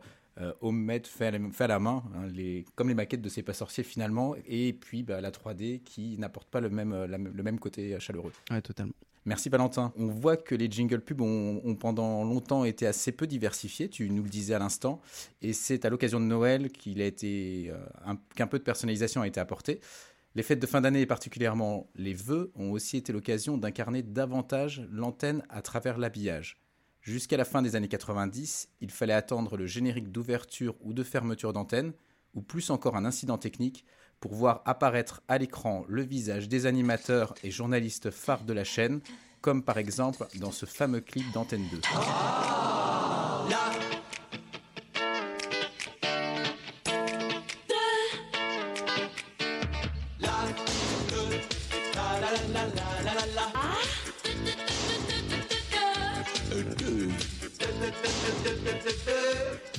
homemade, 0.60 1.06
fait 1.06 1.26
à 1.26 1.66
la, 1.66 1.78
main, 1.78 2.02
hein, 2.14 2.26
les, 2.32 2.64
comme 2.74 2.88
les 2.88 2.94
maquettes 2.94 3.22
de 3.22 3.28
ces 3.28 3.42
pas 3.42 3.54
sorciers 3.54 3.84
finalement, 3.84 4.34
et 4.46 4.72
puis 4.72 5.02
bah, 5.02 5.20
la 5.20 5.30
3D 5.30 5.82
qui 5.82 6.18
n'apporte 6.18 6.48
pas 6.48 6.60
le 6.60 6.70
même, 6.70 7.04
le 7.04 7.42
même 7.42 7.58
côté 7.58 7.98
chaleureux. 8.00 8.32
Oui, 8.50 8.60
totalement. 8.62 8.92
Merci 9.26 9.48
Valentin. 9.48 9.92
On 9.96 10.06
voit 10.06 10.36
que 10.36 10.54
les 10.54 10.70
jingle 10.70 11.00
pubs 11.00 11.20
ont, 11.20 11.74
pendant 11.74 12.22
longtemps 12.22 12.64
été 12.64 12.86
assez 12.86 13.10
peu 13.10 13.26
diversifiés, 13.26 13.88
tu 13.88 14.08
nous 14.08 14.22
le 14.22 14.28
disais 14.28 14.54
à 14.54 14.60
l'instant, 14.60 15.00
et 15.42 15.52
c'est 15.52 15.84
à 15.84 15.90
l'occasion 15.90 16.20
de 16.20 16.26
Noël 16.26 16.70
qu'il 16.70 17.02
a 17.02 17.06
été 17.06 17.70
euh, 17.70 18.14
qu'un 18.36 18.46
peu 18.46 18.58
de 18.60 18.62
personnalisation 18.62 19.22
a 19.22 19.26
été 19.26 19.40
apporté. 19.40 19.80
Les 20.36 20.44
fêtes 20.44 20.60
de 20.60 20.66
fin 20.66 20.80
d'année 20.80 21.00
et 21.00 21.06
particulièrement 21.06 21.90
les 21.96 22.14
vœux 22.14 22.52
ont 22.54 22.70
aussi 22.70 22.98
été 22.98 23.12
l'occasion 23.12 23.58
d'incarner 23.58 24.04
davantage 24.04 24.86
l'antenne 24.92 25.42
à 25.48 25.60
travers 25.60 25.98
l'habillage. 25.98 26.62
Jusqu'à 27.06 27.36
la 27.36 27.44
fin 27.44 27.62
des 27.62 27.76
années 27.76 27.86
90, 27.86 28.68
il 28.80 28.90
fallait 28.90 29.12
attendre 29.12 29.56
le 29.56 29.64
générique 29.64 30.10
d'ouverture 30.10 30.74
ou 30.80 30.92
de 30.92 31.04
fermeture 31.04 31.52
d'antenne, 31.52 31.92
ou 32.34 32.42
plus 32.42 32.68
encore 32.70 32.96
un 32.96 33.04
incident 33.04 33.38
technique, 33.38 33.84
pour 34.18 34.34
voir 34.34 34.60
apparaître 34.64 35.22
à 35.28 35.38
l'écran 35.38 35.84
le 35.86 36.02
visage 36.02 36.48
des 36.48 36.66
animateurs 36.66 37.32
et 37.44 37.52
journalistes 37.52 38.10
phares 38.10 38.42
de 38.42 38.52
la 38.52 38.64
chaîne, 38.64 39.02
comme 39.40 39.62
par 39.62 39.78
exemple 39.78 40.26
dans 40.40 40.50
ce 40.50 40.66
fameux 40.66 41.00
clip 41.00 41.30
d'Antenne 41.30 41.68
2. 41.70 41.78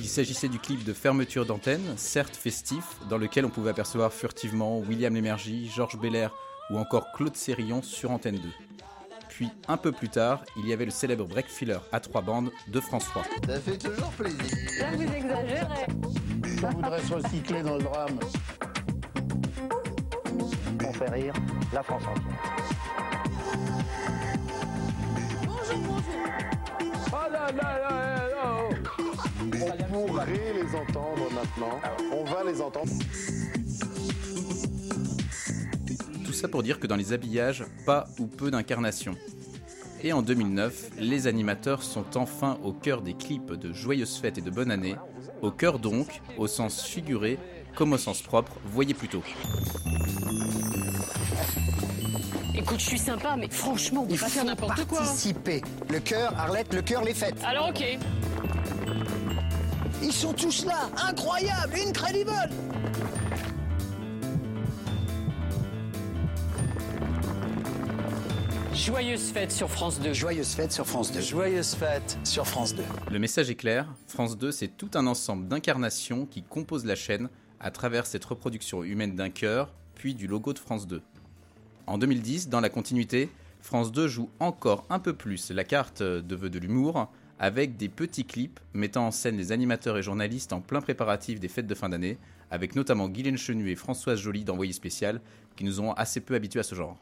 Il 0.08 0.10
s'agissait 0.10 0.48
du 0.48 0.58
clip 0.58 0.84
de 0.84 0.94
fermeture 0.94 1.44
d'antenne, 1.44 1.82
certes 1.98 2.34
festif, 2.34 2.96
dans 3.10 3.18
lequel 3.18 3.44
on 3.44 3.50
pouvait 3.50 3.72
apercevoir 3.72 4.10
furtivement 4.10 4.78
William 4.78 5.14
Lémergie, 5.14 5.68
Georges 5.68 5.98
Belair 5.98 6.34
ou 6.70 6.78
encore 6.78 7.12
Claude 7.12 7.36
Sérillon 7.36 7.82
sur 7.82 8.10
Antenne 8.10 8.36
2. 8.36 8.48
Puis, 9.28 9.50
un 9.68 9.76
peu 9.76 9.92
plus 9.92 10.08
tard, 10.08 10.42
il 10.56 10.66
y 10.66 10.72
avait 10.72 10.86
le 10.86 10.90
célèbre 10.90 11.26
break 11.26 11.46
filler 11.46 11.76
à 11.92 12.00
trois 12.00 12.22
bandes 12.22 12.50
de 12.68 12.80
France 12.80 13.04
3. 13.04 13.22
Ça 13.46 13.60
fait 13.60 13.76
toujours 13.76 14.10
plaisir. 14.12 14.40
Là, 14.80 14.96
vous 14.96 15.02
exagérez. 15.02 15.86
Je 16.42 16.66
voudrais 16.66 17.02
se 17.02 17.12
recycler 17.12 17.62
dans 17.62 17.76
le 17.76 17.82
drame. 17.82 18.18
On 20.86 20.92
fait 20.94 21.10
rire 21.10 21.34
la 21.74 21.82
France 21.82 22.04
entière. 22.04 22.56
Bonjour, 25.44 25.78
bonjour. 25.86 27.12
Oh 27.12 27.30
là 27.30 27.52
là 27.52 27.78
là 27.78 28.17
les 30.68 30.76
entendre 30.76 31.30
maintenant. 31.32 31.80
On 32.12 32.24
va 32.24 32.44
les 32.44 32.60
entendre. 32.60 32.92
Tout 36.24 36.32
ça 36.32 36.48
pour 36.48 36.62
dire 36.62 36.78
que 36.80 36.86
dans 36.86 36.96
les 36.96 37.12
habillages, 37.12 37.64
pas 37.86 38.06
ou 38.18 38.26
peu 38.26 38.50
d'incarnation. 38.50 39.14
Et 40.02 40.12
en 40.12 40.22
2009, 40.22 40.90
les 40.98 41.26
animateurs 41.26 41.82
sont 41.82 42.16
enfin 42.16 42.58
au 42.62 42.72
cœur 42.72 43.02
des 43.02 43.14
clips 43.14 43.52
de 43.52 43.72
Joyeuses 43.72 44.16
Fêtes 44.16 44.38
et 44.38 44.42
de 44.42 44.50
Bonne 44.50 44.70
Année, 44.70 44.94
au 45.42 45.50
cœur 45.50 45.78
donc, 45.78 46.20
au 46.36 46.46
sens 46.46 46.82
figuré 46.82 47.38
comme 47.74 47.92
au 47.92 47.98
sens 47.98 48.22
propre, 48.22 48.52
voyez 48.66 48.94
plutôt. 48.94 49.22
Écoute, 52.54 52.80
je 52.80 52.86
suis 52.86 52.98
sympa, 52.98 53.36
mais 53.38 53.48
franchement, 53.48 54.02
on 54.02 54.06
peut 54.06 54.14
Il 54.14 54.20
pas 54.20 54.28
faire 54.28 54.42
faut 54.42 54.48
n'importe 54.48 54.84
quoi. 54.86 54.98
participer. 54.98 55.62
Le 55.88 56.00
cœur, 56.00 56.32
Arlette, 56.36 56.74
le 56.74 56.82
cœur, 56.82 57.04
les 57.04 57.14
fêtes. 57.14 57.40
Alors 57.44 57.68
ok. 57.68 57.98
Ils 60.02 60.12
sont 60.12 60.32
tous 60.32 60.64
là, 60.64 60.88
incroyable, 60.96 61.74
incredible. 61.88 62.30
Joyeuse 68.72 69.32
fête 69.32 69.50
sur 69.50 69.68
France 69.68 70.00
2. 70.00 70.12
Joyeuse 70.12 70.54
fête 70.54 70.72
sur 70.72 70.86
France 70.86 71.10
2. 71.10 71.20
Joyeuse 71.20 71.74
fête 71.74 72.16
sur 72.22 72.46
France 72.46 72.76
2. 72.76 72.82
Le 73.10 73.18
message 73.18 73.50
est 73.50 73.56
clair, 73.56 73.92
France 74.06 74.38
2 74.38 74.52
c'est 74.52 74.68
tout 74.68 74.90
un 74.94 75.06
ensemble 75.08 75.48
d'incarnations 75.48 76.26
qui 76.26 76.44
composent 76.44 76.86
la 76.86 76.94
chaîne 76.94 77.28
à 77.58 77.72
travers 77.72 78.06
cette 78.06 78.24
reproduction 78.24 78.84
humaine 78.84 79.16
d'un 79.16 79.30
cœur, 79.30 79.74
puis 79.96 80.14
du 80.14 80.28
logo 80.28 80.52
de 80.52 80.60
France 80.60 80.86
2. 80.86 81.02
En 81.88 81.98
2010, 81.98 82.48
dans 82.48 82.60
la 82.60 82.68
continuité, 82.68 83.30
France 83.60 83.90
2 83.90 84.06
joue 84.06 84.30
encore 84.38 84.86
un 84.90 85.00
peu 85.00 85.12
plus 85.12 85.50
la 85.50 85.64
carte 85.64 86.02
de 86.02 86.36
vœux 86.36 86.50
de 86.50 86.60
l'humour, 86.60 87.10
avec 87.38 87.76
des 87.76 87.88
petits 87.88 88.24
clips 88.24 88.60
mettant 88.74 89.06
en 89.06 89.10
scène 89.10 89.36
les 89.36 89.52
animateurs 89.52 89.96
et 89.96 90.02
journalistes 90.02 90.52
en 90.52 90.60
plein 90.60 90.80
préparatif 90.80 91.40
des 91.40 91.48
fêtes 91.48 91.66
de 91.66 91.74
fin 91.74 91.88
d'année, 91.88 92.18
avec 92.50 92.74
notamment 92.74 93.08
Guylaine 93.08 93.36
Chenu 93.38 93.70
et 93.70 93.76
Françoise 93.76 94.20
Joly 94.20 94.44
d'Envoyé 94.44 94.72
Spécial, 94.72 95.20
qui 95.56 95.64
nous 95.64 95.80
ont 95.80 95.92
assez 95.92 96.20
peu 96.20 96.34
habitués 96.34 96.60
à 96.60 96.64
ce 96.64 96.74
genre. 96.74 96.98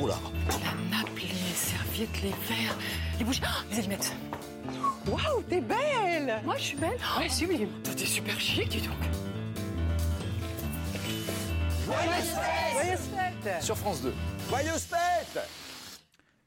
Oula. 0.00 0.18
La 0.48 0.96
nappe, 0.98 1.18
les 1.18 1.54
serviettes, 1.54 2.22
les 2.22 2.30
verres, 2.30 2.76
les 3.18 3.24
bougies, 3.24 3.42
Ah, 3.44 3.62
les 3.70 3.78
allumettes. 3.78 4.14
Waouh, 5.06 5.42
t'es 5.48 5.60
belle 5.60 6.40
Moi, 6.44 6.56
je 6.56 6.62
suis 6.62 6.76
belle. 6.76 6.98
Ouais, 7.18 7.28
sublime. 7.28 7.68
T'es 7.82 8.04
super 8.06 8.38
chic, 8.38 8.68
dis 8.68 8.80
donc. 8.82 8.96
Joyeuse 11.86 13.09
fête 13.40 13.62
Sur 13.62 13.76
France 13.76 14.02
2. 14.02 14.12
Joyeuse 14.48 14.82
fête 14.82 15.38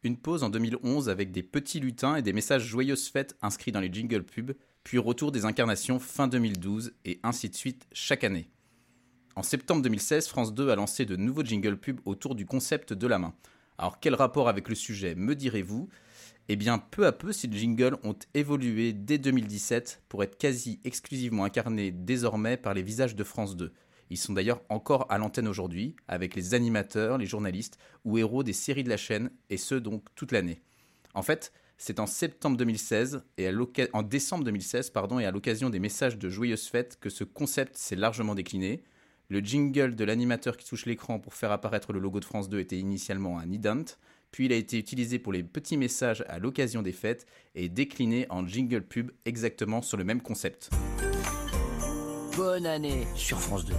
Une 0.03 0.17
pause 0.17 0.43
en 0.43 0.49
2011 0.49 1.09
avec 1.09 1.31
des 1.31 1.43
petits 1.43 1.79
lutins 1.79 2.15
et 2.15 2.21
des 2.21 2.33
messages 2.33 2.63
joyeuses 2.63 3.09
fêtes 3.09 3.35
inscrits 3.41 3.71
dans 3.71 3.79
les 3.79 3.91
jingles 3.91 4.23
pubs, 4.23 4.53
puis 4.83 4.97
retour 4.97 5.31
des 5.31 5.45
incarnations 5.45 5.99
fin 5.99 6.27
2012 6.27 6.93
et 7.05 7.19
ainsi 7.23 7.49
de 7.49 7.55
suite 7.55 7.87
chaque 7.93 8.23
année. 8.23 8.49
En 9.35 9.43
septembre 9.43 9.81
2016, 9.81 10.27
France 10.27 10.53
2 10.53 10.69
a 10.69 10.75
lancé 10.75 11.05
de 11.05 11.15
nouveaux 11.15 11.43
jingles 11.43 11.77
pubs 11.77 11.99
autour 12.05 12.35
du 12.35 12.45
concept 12.45 12.93
de 12.93 13.07
la 13.07 13.19
main. 13.19 13.33
Alors 13.77 13.99
quel 13.99 14.13
rapport 14.13 14.47
avec 14.47 14.69
le 14.69 14.75
sujet 14.75 15.15
me 15.15 15.35
direz-vous? 15.35 15.89
Eh 16.49 16.55
bien 16.57 16.77
peu 16.77 17.07
à 17.07 17.13
peu 17.13 17.31
ces 17.31 17.49
jingles 17.49 17.97
ont 18.03 18.17
évolué 18.33 18.91
dès 18.93 19.17
2017 19.17 20.03
pour 20.09 20.23
être 20.23 20.37
quasi 20.37 20.79
exclusivement 20.83 21.45
incarnés 21.45 21.91
désormais 21.91 22.57
par 22.57 22.73
les 22.73 22.83
visages 22.83 23.15
de 23.15 23.23
France 23.23 23.55
2. 23.55 23.71
Ils 24.13 24.17
sont 24.17 24.33
d'ailleurs 24.33 24.61
encore 24.69 25.07
à 25.09 25.17
l'antenne 25.17 25.47
aujourd'hui, 25.47 25.95
avec 26.07 26.35
les 26.35 26.53
animateurs, 26.53 27.17
les 27.17 27.25
journalistes 27.25 27.79
ou 28.05 28.19
héros 28.19 28.43
des 28.43 28.53
séries 28.53 28.83
de 28.83 28.89
la 28.89 28.95
chaîne, 28.95 29.31
et 29.49 29.57
ce 29.57 29.73
donc 29.73 30.03
toute 30.13 30.31
l'année. 30.31 30.61
En 31.15 31.23
fait, 31.23 31.51
c'est 31.79 31.99
en 31.99 32.05
septembre 32.05 32.55
2016 32.57 33.23
et 33.39 33.49
en 33.91 34.03
décembre 34.03 34.43
2016 34.43 34.91
pardon, 34.91 35.17
et 35.17 35.25
à 35.25 35.31
l'occasion 35.31 35.71
des 35.71 35.79
messages 35.79 36.19
de 36.19 36.29
joyeuses 36.29 36.67
fêtes 36.67 36.99
que 37.01 37.09
ce 37.09 37.23
concept 37.23 37.75
s'est 37.75 37.95
largement 37.95 38.35
décliné. 38.35 38.83
Le 39.29 39.39
jingle 39.39 39.95
de 39.95 40.03
l'animateur 40.03 40.57
qui 40.57 40.69
touche 40.69 40.85
l'écran 40.85 41.17
pour 41.17 41.33
faire 41.33 41.51
apparaître 41.51 41.91
le 41.91 41.99
logo 41.99 42.19
de 42.19 42.25
France 42.25 42.49
2 42.49 42.59
était 42.59 42.77
initialement 42.77 43.39
un 43.39 43.51
ident, 43.51 43.97
puis 44.29 44.45
il 44.45 44.53
a 44.53 44.57
été 44.57 44.77
utilisé 44.77 45.17
pour 45.17 45.33
les 45.33 45.41
petits 45.41 45.77
messages 45.77 46.23
à 46.27 46.37
l'occasion 46.37 46.83
des 46.83 46.91
fêtes 46.91 47.25
et 47.55 47.67
décliné 47.67 48.27
en 48.29 48.47
jingle 48.47 48.83
pub 48.83 49.09
exactement 49.25 49.81
sur 49.81 49.97
le 49.97 50.03
même 50.03 50.21
concept. 50.21 50.69
Bonne 52.37 52.67
année 52.67 53.07
sur 53.15 53.39
France 53.39 53.65
2. 53.65 53.73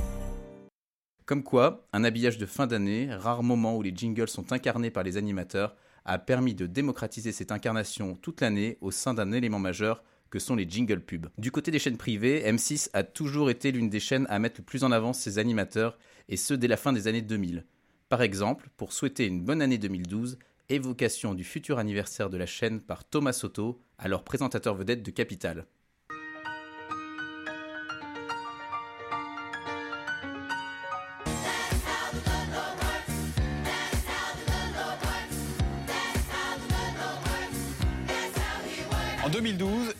Comme 1.26 1.42
quoi, 1.42 1.86
un 1.94 2.04
habillage 2.04 2.36
de 2.36 2.44
fin 2.44 2.66
d'année, 2.66 3.08
rare 3.10 3.42
moment 3.42 3.78
où 3.78 3.82
les 3.82 3.96
jingles 3.96 4.28
sont 4.28 4.52
incarnés 4.52 4.90
par 4.90 5.04
les 5.04 5.16
animateurs, 5.16 5.74
a 6.04 6.18
permis 6.18 6.54
de 6.54 6.66
démocratiser 6.66 7.32
cette 7.32 7.50
incarnation 7.50 8.14
toute 8.20 8.42
l'année 8.42 8.76
au 8.82 8.90
sein 8.90 9.14
d'un 9.14 9.32
élément 9.32 9.58
majeur 9.58 10.04
que 10.28 10.38
sont 10.38 10.54
les 10.54 10.68
jingle 10.68 11.00
pubs. 11.00 11.30
Du 11.38 11.50
côté 11.50 11.70
des 11.70 11.78
chaînes 11.78 11.96
privées, 11.96 12.42
M6 12.44 12.90
a 12.92 13.04
toujours 13.04 13.48
été 13.48 13.72
l'une 13.72 13.88
des 13.88 14.00
chaînes 14.00 14.26
à 14.28 14.38
mettre 14.38 14.60
le 14.60 14.64
plus 14.64 14.84
en 14.84 14.92
avant 14.92 15.14
ses 15.14 15.38
animateurs, 15.38 15.96
et 16.28 16.36
ce 16.36 16.52
dès 16.52 16.68
la 16.68 16.76
fin 16.76 16.92
des 16.92 17.08
années 17.08 17.22
2000. 17.22 17.64
Par 18.10 18.20
exemple, 18.20 18.68
pour 18.76 18.92
souhaiter 18.92 19.24
une 19.24 19.42
bonne 19.42 19.62
année 19.62 19.78
2012, 19.78 20.38
évocation 20.68 21.32
du 21.32 21.44
futur 21.44 21.78
anniversaire 21.78 22.28
de 22.28 22.36
la 22.36 22.46
chaîne 22.46 22.82
par 22.82 23.02
Thomas 23.02 23.32
Soto, 23.32 23.80
alors 23.96 24.24
présentateur 24.24 24.74
vedette 24.74 25.02
de 25.02 25.10
Capital. 25.10 25.64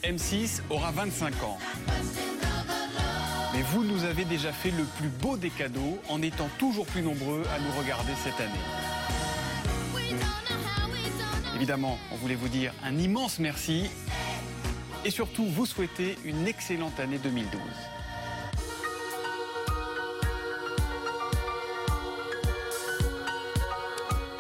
M6 0.05 0.61
aura 0.69 0.91
25 0.91 1.33
ans. 1.45 1.57
Mais 3.55 3.63
vous 3.73 3.85
nous 3.85 4.05
avez 4.05 4.27
déjà 4.27 4.53
fait 4.53 4.71
le 4.71 4.85
plus 4.99 5.09
beau 5.09 5.39
des 5.39 5.49
cadeaux 5.49 5.99
en 6.11 6.21
étant 6.21 6.51
toujours 6.59 6.85
plus 6.85 7.01
nombreux 7.01 7.43
à 7.57 7.59
nous 7.59 7.81
regarder 7.81 8.13
cette 8.23 8.39
année. 8.39 10.13
Évidemment, 11.57 11.99
on 12.13 12.17
voulait 12.17 12.35
vous 12.35 12.49
dire 12.49 12.75
un 12.85 12.99
immense 12.99 13.39
merci 13.39 13.89
et 15.07 15.11
surtout 15.11 15.47
vous 15.47 15.65
souhaiter 15.65 16.19
une 16.27 16.47
excellente 16.47 17.01
année 17.01 17.19
2012. 17.19 17.63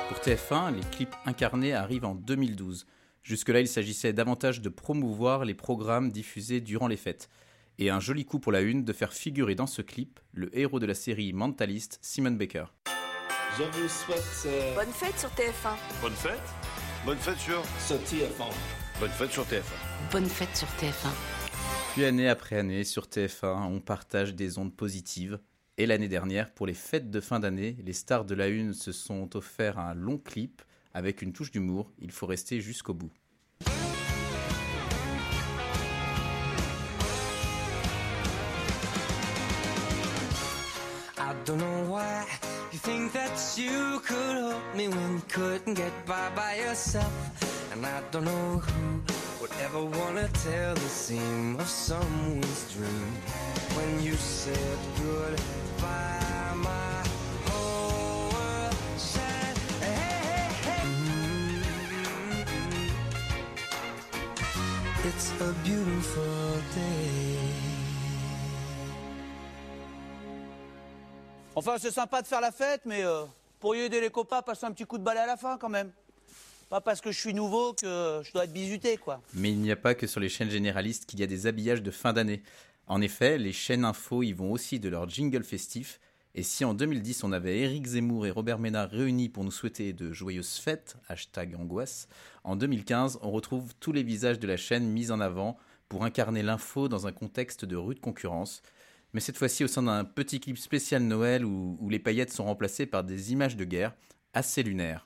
Pour 0.08 0.18
TF1, 0.18 0.74
les 0.74 0.82
clips 0.90 1.14
incarnés 1.24 1.72
arrivent 1.72 2.04
en 2.04 2.14
2012. 2.14 2.84
Jusque-là, 3.24 3.60
il 3.60 3.68
s'agissait 3.68 4.12
davantage 4.12 4.60
de 4.60 4.68
promouvoir 4.68 5.46
les 5.46 5.54
programmes 5.54 6.12
diffusés 6.12 6.60
durant 6.60 6.88
les 6.88 6.98
fêtes. 6.98 7.30
Et 7.78 7.88
un 7.88 7.98
joli 7.98 8.26
coup 8.26 8.38
pour 8.38 8.52
la 8.52 8.60
une 8.60 8.84
de 8.84 8.92
faire 8.92 9.14
figurer 9.14 9.54
dans 9.54 9.66
ce 9.66 9.80
clip 9.80 10.20
le 10.34 10.56
héros 10.56 10.78
de 10.78 10.84
la 10.84 10.92
série 10.92 11.32
Mentalist, 11.32 11.98
Simon 12.02 12.32
Baker. 12.32 12.66
Je 13.58 13.62
vous 13.62 13.88
souhaite 13.88 14.46
euh, 14.46 14.74
Bonne 14.74 14.92
fête 14.92 15.18
sur 15.18 15.30
TF1. 15.30 15.74
bonne 16.02 16.12
fête. 16.12 16.42
Bonne 17.06 17.16
fête 17.16 17.38
sur 17.38 17.62
ce 17.80 17.94
TF1. 17.94 18.52
Bonne 19.00 19.10
fête 19.10 19.32
sur 19.32 19.44
TF1. 19.44 20.12
Bonne 20.12 20.26
fête 20.26 20.54
sur 20.54 20.68
TF1. 20.68 21.08
Puis 21.94 22.04
année 22.04 22.28
après 22.28 22.58
année, 22.58 22.84
sur 22.84 23.06
TF1, 23.06 23.68
on 23.68 23.80
partage 23.80 24.34
des 24.34 24.58
ondes 24.58 24.76
positives. 24.76 25.38
Et 25.78 25.86
l'année 25.86 26.08
dernière, 26.08 26.52
pour 26.52 26.66
les 26.66 26.74
fêtes 26.74 27.10
de 27.10 27.20
fin 27.20 27.40
d'année, 27.40 27.78
les 27.82 27.94
stars 27.94 28.26
de 28.26 28.34
la 28.34 28.48
une 28.48 28.74
se 28.74 28.92
sont 28.92 29.34
offert 29.34 29.78
un 29.78 29.94
long 29.94 30.18
clip 30.18 30.60
avec 30.94 31.22
une 31.22 31.32
touche 31.32 31.50
d'humour. 31.50 31.92
Il 31.98 32.12
faut 32.12 32.26
rester 32.26 32.60
jusqu'au 32.60 32.94
bout. 32.94 33.10
I 41.16 41.32
don't 41.44 41.58
know 41.58 41.84
why 41.88 42.24
you 42.72 42.78
think 42.78 43.12
that 43.12 43.36
you 43.56 44.00
could 44.00 44.36
help 44.36 44.74
me 44.76 44.88
when 44.88 45.14
you 45.14 45.22
couldn't 45.28 45.74
get 45.74 45.92
by 46.06 46.30
by 46.34 46.56
yourself. 46.56 47.12
And 47.72 47.84
I 47.84 48.00
don't 48.10 48.24
know 48.24 48.58
who 48.58 49.02
would 49.40 49.50
ever 49.62 49.84
wanna 49.84 50.28
tell 50.28 50.74
the 50.74 50.88
seam 50.88 51.56
of 51.56 51.68
someone's 51.68 52.72
dream. 52.74 53.12
When 53.76 54.02
you 54.02 54.14
said 54.14 54.78
goodbye, 54.96 56.23
It's 65.16 65.30
a 65.40 65.52
beautiful 65.62 66.24
day. 66.74 67.38
Enfin, 71.54 71.76
c'est 71.78 71.92
sympa 71.92 72.20
de 72.20 72.26
faire 72.26 72.40
la 72.40 72.50
fête, 72.50 72.80
mais 72.84 73.04
euh, 73.04 73.22
pourriez 73.60 73.84
aider 73.84 74.00
les 74.00 74.10
copains 74.10 74.38
à 74.38 74.42
passer 74.42 74.66
un 74.66 74.72
petit 74.72 74.84
coup 74.84 74.98
de 74.98 75.04
balai 75.04 75.20
à 75.20 75.26
la 75.26 75.36
fin 75.36 75.56
quand 75.56 75.68
même. 75.68 75.92
Pas 76.68 76.80
parce 76.80 77.00
que 77.00 77.12
je 77.12 77.20
suis 77.20 77.32
nouveau 77.32 77.74
que 77.74 78.22
je 78.24 78.32
dois 78.32 78.42
être 78.42 78.52
bizuté, 78.52 78.96
quoi. 78.96 79.20
Mais 79.34 79.52
il 79.52 79.58
n'y 79.58 79.70
a 79.70 79.76
pas 79.76 79.94
que 79.94 80.08
sur 80.08 80.18
les 80.18 80.28
chaînes 80.28 80.50
généralistes 80.50 81.06
qu'il 81.06 81.20
y 81.20 81.22
a 81.22 81.28
des 81.28 81.46
habillages 81.46 81.82
de 81.82 81.92
fin 81.92 82.12
d'année. 82.12 82.42
En 82.88 83.00
effet, 83.00 83.38
les 83.38 83.52
chaînes 83.52 83.84
info 83.84 84.24
y 84.24 84.32
vont 84.32 84.50
aussi 84.50 84.80
de 84.80 84.88
leur 84.88 85.08
jingle 85.08 85.44
festif. 85.44 86.00
Et 86.36 86.42
si 86.42 86.64
en 86.64 86.74
2010 86.74 87.22
on 87.22 87.30
avait 87.30 87.60
Éric 87.60 87.86
Zemmour 87.86 88.26
et 88.26 88.30
Robert 88.32 88.58
Ménard 88.58 88.90
réunis 88.90 89.28
pour 89.28 89.44
nous 89.44 89.52
souhaiter 89.52 89.92
de 89.92 90.12
joyeuses 90.12 90.56
fêtes, 90.56 90.96
hashtag 91.08 91.54
angoisse, 91.54 92.08
en 92.42 92.56
2015 92.56 93.20
on 93.22 93.30
retrouve 93.30 93.72
tous 93.78 93.92
les 93.92 94.02
visages 94.02 94.40
de 94.40 94.48
la 94.48 94.56
chaîne 94.56 94.88
mis 94.88 95.12
en 95.12 95.20
avant 95.20 95.56
pour 95.88 96.04
incarner 96.04 96.42
l'info 96.42 96.88
dans 96.88 97.06
un 97.06 97.12
contexte 97.12 97.64
de 97.64 97.76
rude 97.76 98.00
concurrence. 98.00 98.62
Mais 99.12 99.20
cette 99.20 99.36
fois-ci 99.36 99.62
au 99.62 99.68
sein 99.68 99.84
d'un 99.84 100.04
petit 100.04 100.40
clip 100.40 100.58
spécial 100.58 101.04
Noël 101.04 101.44
où, 101.44 101.78
où 101.80 101.88
les 101.88 102.00
paillettes 102.00 102.32
sont 102.32 102.44
remplacées 102.44 102.86
par 102.86 103.04
des 103.04 103.30
images 103.30 103.56
de 103.56 103.64
guerre 103.64 103.94
assez 104.32 104.64
lunaires. 104.64 105.04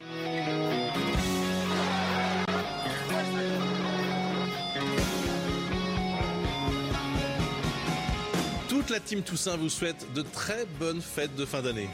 Toute 8.88 8.97
la 8.97 9.00
team 9.00 9.23
Toussaint 9.23 9.59
vous 9.59 9.68
souhaite 9.68 10.07
de 10.14 10.23
très 10.23 10.64
bonnes 10.78 11.02
fêtes 11.02 11.35
de 11.37 11.45
fin 11.45 11.61
d'année. 11.61 11.90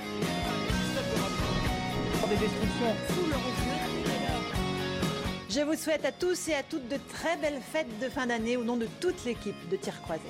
Je 5.50 5.60
vous 5.62 5.74
souhaite 5.74 6.04
à 6.04 6.12
tous 6.12 6.48
et 6.48 6.54
à 6.54 6.62
toutes 6.62 6.86
de 6.88 6.98
très 7.08 7.36
belles 7.38 7.60
fêtes 7.60 7.88
de 8.00 8.08
fin 8.08 8.28
d'année 8.28 8.56
au 8.56 8.62
nom 8.62 8.76
de 8.76 8.86
toute 9.00 9.24
l'équipe 9.24 9.56
de 9.68 9.76
tir 9.76 10.00
croisé. 10.02 10.22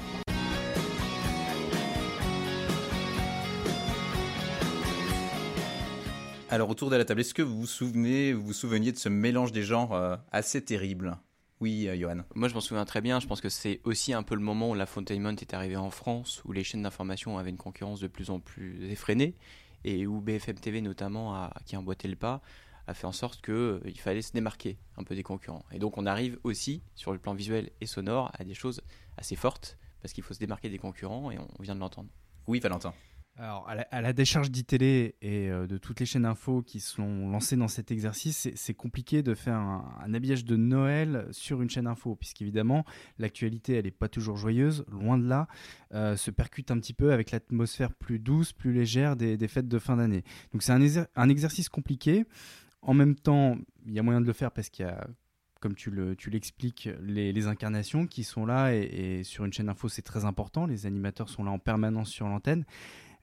Alors 6.49 6.71
autour 6.71 6.89
de 6.89 6.97
la 6.97 7.05
table, 7.05 7.21
est-ce 7.21 7.35
que 7.35 7.43
vous 7.43 7.61
vous 7.61 7.67
souvenez, 7.67 8.33
vous 8.33 8.47
vous 8.47 8.53
souveniez 8.55 8.91
de 8.91 8.99
ce 8.99 9.11
mélange 9.11 9.53
des 9.53 9.65
genres 9.65 9.93
euh, 9.93 10.17
assez 10.33 10.65
terrible? 10.65 11.19
Oui, 11.65 11.89
euh, 11.89 11.97
Johan. 11.97 12.19
Moi, 12.35 12.49
je 12.49 12.55
m'en 12.55 12.61
souviens 12.61 12.85
très 12.85 13.01
bien. 13.01 13.21
Je 13.21 13.27
pense 13.27 13.41
que 13.41 13.49
c'est 13.49 13.81
aussi 13.85 14.13
un 14.13 14.23
peu 14.23 14.35
le 14.35 14.43
moment 14.43 14.69
où 14.69 14.75
la 14.75 14.85
Fontainebleau 14.85 15.31
est 15.31 15.55
arrivé 15.55 15.77
en 15.77 15.89
France, 15.89 16.43
où 16.45 16.53
les 16.53 16.63
chaînes 16.63 16.83
d'information 16.83 17.39
avaient 17.39 17.49
une 17.49 17.57
concurrence 17.57 18.01
de 18.01 18.07
plus 18.07 18.29
en 18.29 18.39
plus 18.39 18.85
effrénée, 18.91 19.35
et 19.83 20.07
où 20.07 20.21
BFM 20.21 20.57
TV 20.57 20.83
notamment, 20.83 21.35
a, 21.35 21.55
qui 21.65 21.75
a 21.75 21.79
emboîté 21.79 22.07
le 22.07 22.17
pas, 22.17 22.43
a 22.87 22.93
fait 22.93 23.07
en 23.07 23.13
sorte 23.13 23.41
qu'il 23.43 23.55
euh, 23.55 23.81
fallait 23.97 24.21
se 24.21 24.33
démarquer 24.33 24.77
un 24.99 25.05
peu 25.05 25.15
des 25.15 25.23
concurrents. 25.23 25.65
Et 25.73 25.79
donc 25.79 25.97
on 25.97 26.05
arrive 26.05 26.39
aussi, 26.45 26.83
sur 26.97 27.13
le 27.15 27.19
plan 27.19 27.33
visuel 27.33 27.71
et 27.81 27.87
sonore, 27.87 28.31
à 28.39 28.45
des 28.45 28.53
choses 28.53 28.83
assez 29.17 29.35
fortes, 29.35 29.79
parce 30.03 30.13
qu'il 30.13 30.23
faut 30.23 30.35
se 30.35 30.41
démarquer 30.41 30.69
des 30.69 30.77
concurrents, 30.77 31.31
et 31.31 31.39
on 31.39 31.63
vient 31.63 31.75
de 31.75 31.81
l'entendre. 31.81 32.11
Oui, 32.47 32.61
Valentin. 32.61 32.93
Alors, 33.37 33.69
à 33.69 33.75
la, 33.75 33.83
à 33.91 34.01
la 34.01 34.13
décharge 34.13 34.53
d'ITélé 34.53 35.17
et 35.21 35.51
euh, 35.51 35.67
de 35.67 35.77
toutes 35.77 35.99
les 35.99 36.07
chaînes 36.07 36.25
info 36.25 36.63
qui 36.63 36.79
sont 36.79 37.29
lancées 37.29 37.57
dans 37.57 37.67
cet 37.67 37.91
exercice, 37.91 38.49
c'est- 38.55 38.75
compliqué 38.75 39.25
de 39.25 39.35
faire 39.35 39.57
un, 39.57 40.15
habillage 40.15 40.45
de 40.45 40.55
Noël 40.57 41.27
sur 41.33 41.61
une 41.61 41.69
chaîne 41.69 41.89
info, 41.89 42.15
puisqu'évidemment, 42.15 42.85
l'actualité, 43.19 43.75
elle 43.75 43.87
n'est 43.87 43.91
pas 43.91 44.09
toujours 44.09 44.37
joyeuse, 44.37 44.85
loin 44.89 45.19
de 45.19 45.27
là, 45.27 45.49
euh, 45.95 46.15
se 46.17 46.31
percute 46.31 46.71
un 46.71 46.79
petit 46.79 46.93
peu 46.93 47.13
avec 47.13 47.33
l'atmosphère 47.33 47.93
plus 47.93 48.21
douce, 48.21 48.53
plus 48.53 48.73
légère 48.73 49.17
des, 49.17 49.37
fêtes 49.49 49.67
de 49.69 49.79
fin 49.81 49.97
d'année. 49.97 50.23
Donc, 50.53 50.63
c'est 50.63 50.73
un, 50.73 50.81
exer- 50.81 51.09
un 51.17 51.29
exercice 51.29 51.69
compliqué. 51.69 52.27
En 52.83 52.95
même 52.95 53.17
temps, 53.17 53.57
il 53.85 53.95
y 53.95 53.99
a 53.99 54.03
moyen 54.05 54.21
de 54.21 54.27
le 54.27 54.33
faire 54.33 54.53
parce 54.53 54.69
qu'il 54.69 54.87
y 54.87 54.89
a 54.89 55.09
comme 55.61 55.75
tu 55.75 55.91
le- 55.91 56.15
tu 56.15 56.29
l'expliques, 56.29 56.91
les, 57.01 57.47
incarnations 57.47 58.07
qui 58.07 58.23
sont 58.23 58.45
là 58.45 58.75
et 58.75 59.23
sur 59.25 59.47
une 59.47 59.53
chaîne 59.55 59.71
info, 59.71 59.89
c'est 59.89 60.03
très 60.03 60.27
important. 60.27 60.67
Les 60.67 60.85
animateurs 60.85 61.31
sont 61.31 61.43
là 61.43 61.51
en 61.53 61.59
permanence 61.59 62.11
sur 62.11 62.29
l'antenne. 62.29 62.67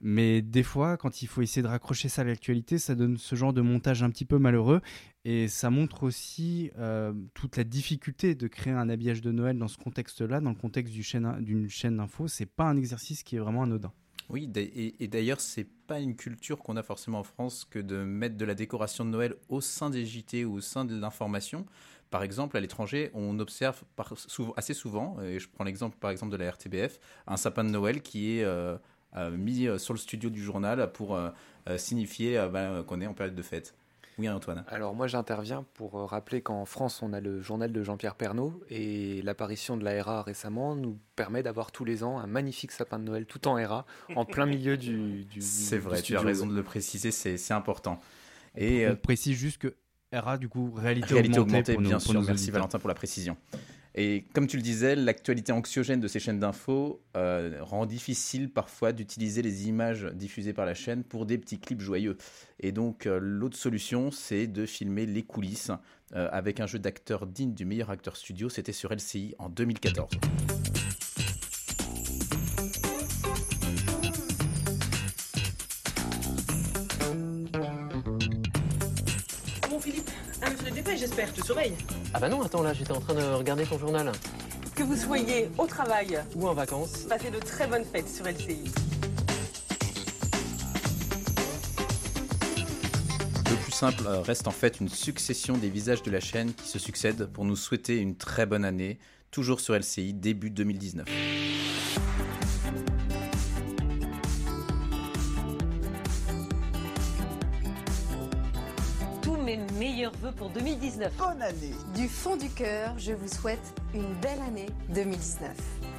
Mais 0.01 0.41
des 0.41 0.63
fois, 0.63 0.98
quand 0.98 1.22
il 1.22 1.27
faut 1.27 1.41
essayer 1.41 1.62
de 1.62 1.67
raccrocher 1.67 2.10
ça 2.10 2.24
à 2.24 2.25
l'actualité, 2.25 2.77
ça 2.79 2.96
donne 2.96 3.17
ce 3.17 3.36
genre 3.36 3.53
de 3.53 3.62
montage 3.62 4.01
un 4.01 4.10
petit 4.10 4.25
peu 4.25 4.39
malheureux. 4.39 4.81
Et 5.25 5.48
ça 5.48 5.70
montre 5.70 6.03
aussi 6.03 6.72
euh, 6.79 7.13
toute 7.36 7.55
la 7.58 7.63
difficulté 7.63 8.34
de 8.34 8.48
créer 8.48 8.74
un 8.74 8.89
habillage 8.89 9.22
de 9.22 9.31
Noël 9.31 9.58
dans 9.58 9.67
ce 9.67 9.77
contexte-là, 9.77 10.39
dans 10.41 10.50
le 10.50 10.55
contexte 10.55 10.93
du 10.93 11.03
chaîne- 11.03 11.41
d'une 11.41 11.70
chaîne 11.70 11.98
d'info. 11.98 12.27
C'est 12.27 12.48
pas 12.48 12.65
un 12.65 12.77
exercice 12.77 13.22
qui 13.22 13.36
est 13.36 13.39
vraiment 13.39 13.62
anodin. 13.63 13.91
Oui, 14.29 14.50
et, 14.55 15.03
et 15.03 15.08
d'ailleurs, 15.08 15.41
c'est 15.41 15.67
pas 15.88 16.00
une 16.00 16.15
culture 16.15 16.60
qu'on 16.60 16.77
a 16.77 16.84
forcément 16.84 17.20
en 17.20 17.24
France 17.24 17.65
que 17.70 17.79
de 17.79 17.98
mettre 18.03 18.38
de 18.38 18.46
la 18.46 18.55
décoration 18.55 19.03
de 19.05 19.10
Noël 19.10 19.36
au 19.50 19.62
sein 19.62 19.89
des 19.89 20.05
JT 20.05 20.46
ou 20.46 20.53
au 20.55 20.62
sein 20.62 20.86
de 20.86 20.98
l'information. 20.98 21.65
Par 22.10 22.24
exemple, 22.24 22.58
à 22.58 22.60
l'étranger, 22.60 23.12
on 23.13 23.39
observe 23.39 23.84
assez 24.58 24.74
souvent, 24.74 25.22
et 25.22 25.39
je 25.39 25.48
prends 25.50 25.63
l'exemple 25.63 25.98
par 25.98 26.12
exemple 26.12 26.31
de 26.31 26.38
la 26.38 26.50
RTBF, 26.50 27.00
un 27.27 27.38
sapin 27.38 27.63
de 27.63 27.70
Noël 27.70 28.01
qui 28.01 28.38
est 28.38 28.43
euh, 28.43 28.77
mis 29.32 29.68
euh, 29.68 29.77
sur 29.77 29.94
le 29.94 30.00
studio 30.00 30.30
du 30.30 30.41
journal 30.44 30.91
pour 30.91 31.15
euh, 31.15 31.30
euh, 31.70 31.77
signifier 31.77 32.38
euh, 32.38 32.48
bah, 32.50 32.84
qu'on 32.88 33.01
est 33.01 33.08
en 33.08 33.13
période 33.13 33.36
de 33.36 33.41
fête. 33.41 33.75
Oui, 34.18 34.27
Antoine. 34.30 34.63
Alors 34.68 34.94
moi 34.94 35.08
j'interviens 35.08 35.65
pour 35.74 35.96
euh, 35.98 36.06
rappeler 36.06 36.41
qu'en 36.41 36.65
France 36.65 37.01
on 37.01 37.13
a 37.13 37.20
le 37.22 37.41
journal 37.41 37.72
de 37.72 37.82
Jean-Pierre 37.82 38.15
Pernaud 38.15 38.62
et 38.69 39.21
l'apparition 39.24 39.78
de 39.78 39.84
la 39.86 40.04
RA 40.04 40.21
récemment 40.21 40.76
nous 40.76 41.00
permet 41.15 41.41
d'avoir 41.43 41.71
tous 41.71 41.86
les 41.86 42.04
ans 42.04 42.19
un 42.19 42.28
magnifique 42.28 42.71
sapin 42.71 43.00
de 43.00 43.06
Noël 43.06 43.26
tout 43.26 43.47
en 43.47 43.54
RA 43.56 43.86
en 44.15 44.26
plein 44.26 44.45
milieu 44.45 44.76
du, 44.78 45.24
du 45.32 45.41
C'est 45.41 45.78
du 45.78 45.82
vrai, 45.82 46.02
tu 46.02 46.15
as 46.17 46.21
raison 46.21 46.45
de 46.45 46.54
le 46.54 46.62
préciser, 46.63 47.10
c'est 47.12 47.54
important. 47.54 48.00
Et 48.56 48.86
on 48.86 48.91
euh, 48.91 48.95
précise 48.95 49.38
juste 49.38 49.60
que 49.60 49.76
RA, 50.13 50.38
du 50.38 50.50
coup, 50.50 50.71
réalité, 50.76 51.13
Réalité 51.13 51.39
augmentée, 51.39 51.60
augmentée, 51.60 51.74
pour 51.74 51.82
nos- 51.82 51.88
bien 51.89 51.97
pour 52.00 52.06
sûr. 52.08 52.13
nos 52.15 52.26
Merci 52.26 52.43
auditeurs. 52.43 52.54
Valentin 52.56 52.80
pour 52.80 52.89
la 52.89 52.95
précision. 52.95 53.38
Et 53.95 54.25
comme 54.34 54.47
tu 54.47 54.56
le 54.58 54.63
disais, 54.63 54.95
l'actualité 54.95 55.51
anxiogène 55.51 55.99
de 55.99 56.08
ces 56.08 56.19
chaînes 56.19 56.39
d'infos 56.39 57.01
euh, 57.17 57.58
rend 57.62 57.86
difficile 57.86 58.49
parfois 58.49 58.93
d'utiliser 58.93 59.41
les 59.41 59.67
images 59.67 60.06
diffusées 60.13 60.54
par 60.54 60.65
la 60.65 60.73
chaîne 60.73 61.04
pour 61.04 61.25
des 61.25 61.38
petits 61.38 61.60
clips 61.60 61.82
joyeux. 61.82 62.17
Et 62.60 62.71
donc 62.71 63.06
euh, 63.06 63.19
l'autre 63.21 63.58
solution, 63.58 64.12
c'est 64.12 64.47
de 64.47 64.65
filmer 64.65 65.06
les 65.06 65.23
coulisses 65.23 65.71
euh, 66.13 66.30
avec 66.32 66.60
un 66.60 66.67
jeu 66.67 66.80
d'acteur 66.80 67.27
digne 67.27 67.54
du 67.54 67.65
meilleur 67.65 67.89
acteur 67.89 68.15
studio. 68.15 68.47
C'était 68.49 68.71
sur 68.71 68.93
LCI 68.93 69.36
en 69.39 69.49
2014. 69.49 70.12
Je 81.27 81.41
te 81.41 81.45
surveille. 81.45 81.73
Ah 82.13 82.19
bah 82.19 82.29
non, 82.29 82.41
attends, 82.41 82.62
là, 82.63 82.73
j'étais 82.73 82.91
en 82.91 82.99
train 82.99 83.13
de 83.13 83.21
regarder 83.21 83.65
ton 83.65 83.77
journal. 83.77 84.12
Que 84.75 84.84
vous 84.84 84.95
soyez 84.95 85.49
au 85.57 85.65
travail, 85.67 86.19
Ou 86.36 86.47
en 86.47 86.53
vacances. 86.53 87.05
passez 87.10 87.29
de 87.29 87.39
très 87.39 87.67
bonnes 87.67 87.86
fêtes 87.86 88.10
sur 88.10 88.25
LCI. 88.25 88.71
Le 93.49 93.55
plus 93.63 93.71
simple 93.71 94.03
euh, 94.07 94.21
reste 94.21 94.47
en 94.47 94.51
fait 94.51 94.79
une 94.79 94.89
succession 94.89 95.57
des 95.57 95.69
visages 95.69 96.03
de 96.03 96.12
la 96.12 96.19
chaîne 96.19 96.53
qui 96.53 96.67
se 96.67 96.79
succèdent 96.79 97.25
pour 97.27 97.45
nous 97.45 97.55
souhaiter 97.55 97.97
une 97.97 98.15
très 98.15 98.45
bonne 98.45 98.65
année, 98.65 98.97
toujours 99.29 99.60
sur 99.60 99.75
LCI, 99.75 100.13
début 100.13 100.49
2019. 100.49 101.07
Pour 110.32 110.50
2019. 110.50 111.13
Bonne 111.17 111.41
année 111.41 111.74
Du 111.96 112.08
fond 112.08 112.36
du 112.36 112.50
cœur, 112.50 112.98
je 112.98 113.13
vous 113.13 113.28
souhaite 113.28 113.74
une 113.94 114.13
belle 114.22 114.39
année 114.41 114.67
2019. 114.89 115.52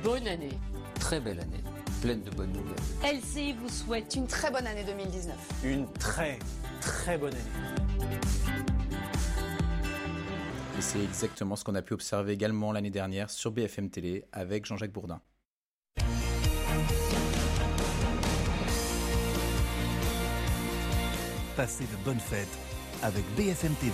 Bonne 0.03 0.27
année. 0.27 0.59
Très 0.99 1.21
belle 1.21 1.41
année, 1.41 1.63
pleine 2.01 2.23
de 2.23 2.31
bonnes 2.31 2.53
nouvelles. 2.53 3.19
LCI 3.19 3.55
vous 3.55 3.69
souhaite 3.69 4.15
Une 4.15 4.27
très 4.27 4.51
bonne 4.51 4.67
année 4.67 4.85
2019. 4.85 5.37
Une 5.65 5.91
très, 5.95 6.39
très 6.81 7.19
bonne 7.19 7.35
année. 7.35 8.11
Et 10.79 10.81
c'est 10.81 11.03
exactement 11.03 11.57
ce 11.57 11.65
qu'on 11.65 11.75
a 11.75 11.83
pu 11.83 11.95
observer 11.95 12.33
également 12.33 12.73
l'année 12.73 12.91
dernière 12.91 13.31
sur 13.31 13.51
BFM 13.51 13.91
Télé 13.91 14.25
avec 14.33 14.67
Jean-Jacques 14.67 14.93
Bourdin. 14.93 15.21
Passez 21.57 21.85
de 21.85 22.05
bonnes 22.05 22.19
fêtes 22.19 22.72
avec 23.03 23.25
BFM 23.37 23.75
TV. 23.75 23.93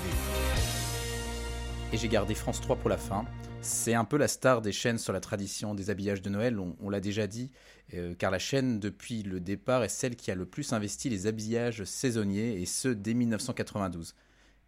Et 1.92 1.96
j'ai 1.96 2.08
gardé 2.08 2.34
France 2.34 2.60
3 2.60 2.76
pour 2.76 2.90
la 2.90 2.98
fin. 2.98 3.24
C'est 3.62 3.94
un 3.94 4.04
peu 4.04 4.18
la 4.18 4.28
star 4.28 4.60
des 4.60 4.72
chaînes 4.72 4.98
sur 4.98 5.12
la 5.12 5.20
tradition 5.20 5.74
des 5.74 5.90
habillages 5.90 6.22
de 6.22 6.28
Noël, 6.28 6.58
on, 6.58 6.90
l'a 6.90 7.00
déjà 7.00 7.26
dit, 7.26 7.50
euh, 7.94 8.14
car 8.14 8.30
la 8.30 8.38
chaîne, 8.38 8.78
depuis 8.78 9.22
le 9.22 9.40
départ, 9.40 9.82
est 9.82 9.88
celle 9.88 10.14
qui 10.14 10.30
a 10.30 10.34
le 10.34 10.46
plus 10.46 10.72
investi 10.72 11.08
les 11.08 11.26
habillages 11.26 11.84
saisonniers, 11.84 12.60
et 12.60 12.66
ce, 12.66 12.88
dès 12.88 13.14
1992. 13.14 14.14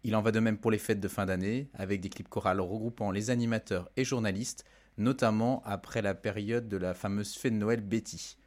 Il 0.03 0.15
en 0.15 0.21
va 0.21 0.31
de 0.31 0.39
même 0.39 0.57
pour 0.57 0.71
les 0.71 0.79
fêtes 0.79 0.99
de 0.99 1.07
fin 1.07 1.27
d'année, 1.27 1.69
avec 1.75 2.01
des 2.01 2.09
clips 2.09 2.27
chorales 2.27 2.59
regroupant 2.59 3.11
les 3.11 3.29
animateurs 3.29 3.89
et 3.95 4.03
journalistes, 4.03 4.65
notamment 4.97 5.61
après 5.63 6.01
la 6.01 6.15
période 6.15 6.67
de 6.67 6.77
la 6.77 6.93
fameuse 6.93 7.35
fête 7.35 7.53
de 7.53 7.59
Noël 7.59 7.81
Betty. 7.81 8.37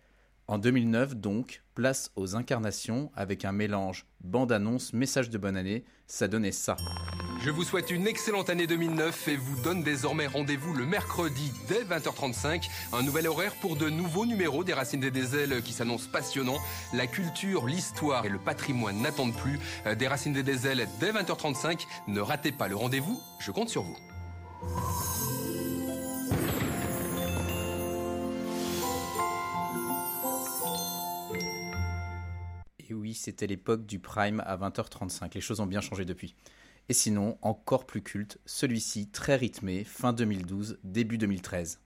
En 0.47 0.59
2009, 0.59 1.17
donc, 1.17 1.63
place 1.75 2.11
aux 2.17 2.37
incarnations 2.37 3.11
avec 3.17 3.47
un 3.47 3.53
mélange 3.53 4.05
bande-annonce, 4.21 4.93
message 4.93 5.31
de 5.31 5.39
bonne 5.39 5.57
année, 5.57 5.85
ça 6.07 6.29
donnait 6.29 6.53
ça. 6.53 6.77
Je 7.43 7.51
vous 7.51 7.65
souhaite 7.65 7.91
une 7.91 8.07
excellente 8.07 8.51
année 8.51 8.67
2009 8.67 9.29
et 9.29 9.37
vous 9.37 9.63
donne 9.63 9.83
désormais 9.83 10.27
rendez-vous 10.27 10.75
le 10.75 10.85
mercredi 10.85 11.51
dès 11.67 11.83
20h35. 11.85 12.69
Un 12.93 13.03
nouvel 13.03 13.27
horaire 13.27 13.55
pour 13.63 13.77
de 13.77 13.89
nouveaux 13.89 14.27
numéros 14.27 14.65
des 14.65 14.75
Racines 14.75 15.01
des 15.01 15.35
Ailes 15.35 15.63
qui 15.63 15.73
s'annoncent 15.73 16.11
passionnants. 16.13 16.61
La 16.93 17.07
culture, 17.07 17.67
l'histoire 17.67 18.27
et 18.27 18.31
le 18.31 18.39
patrimoine 18.39 19.01
n'attendent 19.01 19.37
plus. 19.37 19.59
Euh, 19.87 19.95
Des 19.95 20.09
Racines 20.09 20.35
des 20.35 20.67
Ailes 20.67 20.87
dès 21.01 21.13
20h35. 21.13 21.87
Ne 22.09 22.21
ratez 22.21 22.53
pas 22.53 22.69
le 22.69 22.77
rendez-vous, 22.77 23.19
je 23.41 23.51
compte 23.51 23.71
sur 23.71 23.83
vous. 23.83 23.97
Oui, 32.95 33.15
c'était 33.15 33.47
l'époque 33.47 33.87
du 33.87 33.99
prime 33.99 34.43
à 34.47 34.57
20h35. 34.57 35.35
Les 35.35 35.41
choses 35.41 35.61
ont 35.61 35.67
bien 35.67 35.81
changé 35.81 36.05
depuis. 36.05 36.35
Et 36.89 36.93
sinon, 36.93 37.39
encore 37.43 37.87
plus 37.87 38.03
culte, 38.03 38.39
celui-ci 38.45 39.09
très 39.09 39.37
rythmé, 39.37 39.85
fin 39.85 40.13
2012, 40.13 40.79
début 40.85 41.19
2013. 41.19 41.81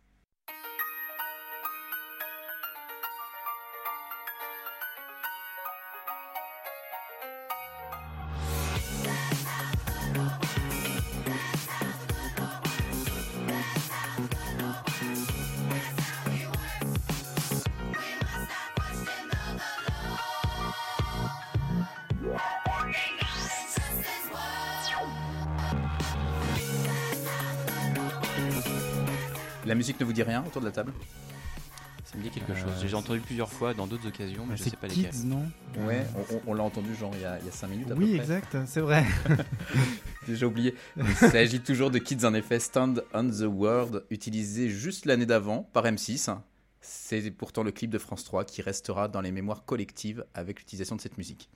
La 29.69 29.75
musique 29.75 30.01
ne 30.01 30.05
vous 30.07 30.13
dit 30.15 30.23
rien 30.23 30.43
autour 30.47 30.61
de 30.63 30.67
la 30.67 30.73
table 30.73 30.93
Ça 32.05 32.17
me 32.17 32.23
dit 32.23 32.31
quelque 32.31 32.53
Euh, 32.53 32.57
chose. 32.57 32.73
J'ai 32.87 32.95
entendu 32.95 33.21
plusieurs 33.21 33.51
fois 33.51 33.75
dans 33.75 33.87
d'autres 33.87 34.07
occasions, 34.09 34.47
mais 34.49 34.57
je 34.57 34.63
C'est 34.63 34.71
sais 34.71 34.77
pas 34.77 34.89
Kids, 34.89 35.03
lesquelles. 35.03 35.27
non? 35.27 35.45
Ouais, 35.87 36.07
on, 36.17 36.35
on- 36.37 36.41
on 36.47 36.55
l'a 36.55 36.63
entendu 36.63 36.95
genre 36.95 37.13
il 37.15 37.21
y 37.21 37.25
a 37.27 37.39
5 37.53 37.69
minutes 37.69 37.91
à 37.91 37.95
peu 37.95 38.01
Oui, 38.01 38.15
près. 38.15 38.23
exact, 38.25 38.57
c'est 38.67 38.81
vrai. 38.81 39.05
Déjà 40.27 40.47
oublié. 40.47 40.75
Il 40.97 41.07
s'agit 41.15 41.61
toujours 41.61 41.91
de 41.91 41.99
Kids 41.99 42.25
en 42.25 42.33
effet, 42.33 42.59
Stand 42.61 43.05
on 43.13 43.29
the 43.29 43.43
World, 43.47 44.05
utilisé 44.11 44.69
juste 44.71 45.05
l'année 45.05 45.27
d'avant 45.27 45.65
par 45.73 45.85
M6. 45.85 46.35
C'est 46.81 47.31
pourtant 47.31 47.63
le 47.63 47.71
clip 47.73 47.91
de 47.91 47.99
France 47.99 48.25
3 48.25 48.45
qui 48.47 48.63
restera 48.63 49.09
dans 49.09 49.21
les 49.21 49.33
mémoires 49.33 49.65
collectives 49.67 50.25
avec 50.33 50.61
l'utilisation 50.61 50.97
de 50.97 51.01
cette 51.03 51.19
musique. 51.19 51.51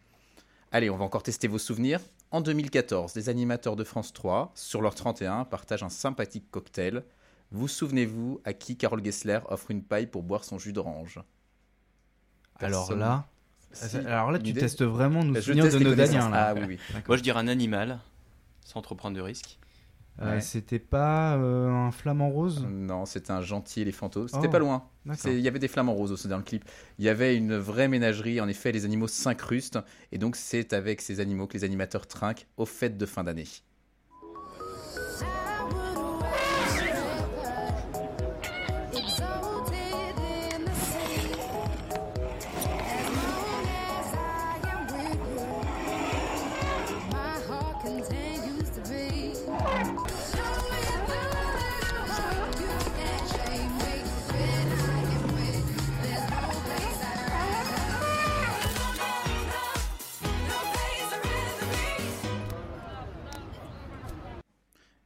Allez, 0.70 0.90
on 0.90 0.96
va 0.98 1.04
encore 1.04 1.22
tester 1.22 1.48
vos 1.48 1.58
souvenirs. 1.58 2.00
En 2.30 2.40
2014, 2.42 3.14
les 3.14 3.28
animateurs 3.30 3.76
de 3.76 3.84
France 3.84 4.12
3, 4.12 4.52
sur 4.54 4.82
leur 4.82 4.94
31, 4.94 5.44
partagent 5.44 5.82
un 5.82 5.88
sympathique 5.90 6.50
cocktail. 6.50 7.04
Vous 7.52 7.68
souvenez-vous 7.68 8.40
à 8.44 8.52
qui 8.54 8.76
Carole 8.76 9.04
Gessler 9.04 9.38
offre 9.48 9.70
une 9.70 9.82
paille 9.82 10.06
pour 10.06 10.22
boire 10.22 10.42
son 10.44 10.58
jus 10.58 10.72
d'orange? 10.72 11.20
Alors 12.58 12.94
là, 12.94 13.26
Si, 13.72 13.96
alors 13.98 14.32
là, 14.32 14.38
tu 14.38 14.50
idée? 14.50 14.60
testes 14.60 14.82
vraiment 14.82 15.22
souvenirs 15.40 15.64
teste 15.64 15.78
de 15.78 15.84
nos. 15.84 15.94
Daniens, 15.94 16.30
là. 16.30 16.48
Ah 16.48 16.54
oui, 16.54 16.62
oui. 16.66 16.78
Moi, 17.06 17.16
je 17.16 17.22
dirais 17.22 17.40
un 17.40 17.48
animal, 17.48 17.98
sans 18.64 18.80
trop 18.82 18.94
prendre 18.94 19.16
de 19.16 19.22
risques. 19.22 19.58
Euh, 20.20 20.34
Ouais. 20.34 20.40
C'était 20.42 20.78
pas 20.78 21.36
euh, 21.36 21.70
un 21.70 21.90
flamant 21.90 22.28
rose? 22.28 22.66
Non, 22.68 23.06
c'était 23.06 23.30
un 23.30 23.40
gentil 23.40 23.80
éléphanto. 23.80 24.28
C'était 24.28 24.46
Oh, 24.46 24.50
pas 24.50 24.58
loin. 24.58 24.88
Il 25.24 25.40
y 25.40 25.48
avait 25.48 25.58
des 25.58 25.68
flamants 25.68 25.94
roses 25.94 26.12
aussi 26.12 26.28
dans 26.28 26.36
le 26.36 26.42
clip. 26.42 26.64
Il 26.98 27.04
y 27.04 27.08
avait 27.08 27.34
une 27.34 27.56
vraie 27.56 27.88
ménagerie. 27.88 28.38
En 28.40 28.46
effet, 28.48 28.72
les 28.72 28.84
animaux 28.84 29.08
s'incrustent. 29.08 29.78
Et 30.12 30.18
donc, 30.18 30.36
c'est 30.36 30.74
avec 30.74 31.00
ces 31.00 31.18
animaux 31.20 31.46
que 31.46 31.54
les 31.54 31.64
animateurs 31.64 32.06
trinquent 32.06 32.46
aux 32.58 32.66
fêtes 32.66 32.98
de 32.98 33.06
fin 33.06 33.24
d'année. 33.24 33.48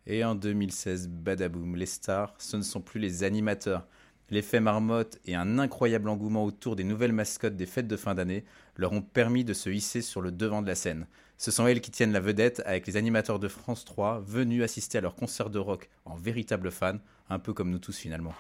Et 0.07 0.23
en 0.23 0.37
2016, 0.37 1.09
badaboum, 1.09 1.75
les 1.75 1.87
stars, 1.87 2.35
ce 2.39 2.57
ne 2.57 2.63
sont 2.63 2.81
plus 2.81 3.01
les 3.01 3.25
animateurs. 3.25 3.87
L'effet 4.31 4.61
marmotte 4.61 5.19
et 5.25 5.35
un 5.35 5.59
incroyable 5.59 6.09
engouement 6.09 6.45
autour 6.45 6.77
des 6.77 6.85
nouvelles 6.85 7.13
mascottes 7.13 7.57
des 7.57 7.67
fêtes 7.67 7.89
de 7.89 7.97
fin 7.97 8.15
d'année 8.15 8.45
leur 8.77 8.93
ont 8.93 9.03
permis 9.03 9.45
de 9.45 9.53
se 9.53 9.71
hisser 9.71 10.03
sur 10.03 10.21
le 10.21 10.31
devant 10.31 10.63
de 10.63 10.69
la 10.69 10.75
scène. 10.75 11.07
Ce 11.39 11.51
sont 11.51 11.67
elles 11.67 11.81
qui 11.81 11.91
tiennent 11.91 12.13
la 12.13 12.21
vedette 12.21 12.63
avec 12.67 12.87
les 12.87 12.97
animateurs 12.97 13.39
de 13.39 13.49
France 13.49 13.85
3 13.85 14.21
venus 14.21 14.63
assister 14.63 14.99
à 14.99 15.01
leur 15.01 15.17
concert 15.17 15.51
de 15.51 15.59
rock 15.59 15.91
en 16.05 16.17
véritables 16.17 16.71
fans, 16.71 16.99
un 17.29 17.39
peu 17.39 17.53
comme 17.53 17.71
nous 17.71 17.79
tous 17.79 17.97
finalement. 17.97 18.35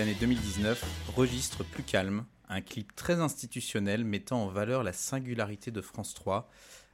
D'année 0.00 0.16
2019, 0.18 0.82
registre 1.14 1.62
plus 1.62 1.82
calme, 1.82 2.24
un 2.48 2.62
clip 2.62 2.96
très 2.96 3.20
institutionnel 3.20 4.02
mettant 4.02 4.44
en 4.44 4.46
valeur 4.46 4.82
la 4.82 4.94
singularité 4.94 5.70
de 5.70 5.82
France 5.82 6.14
3, 6.14 6.48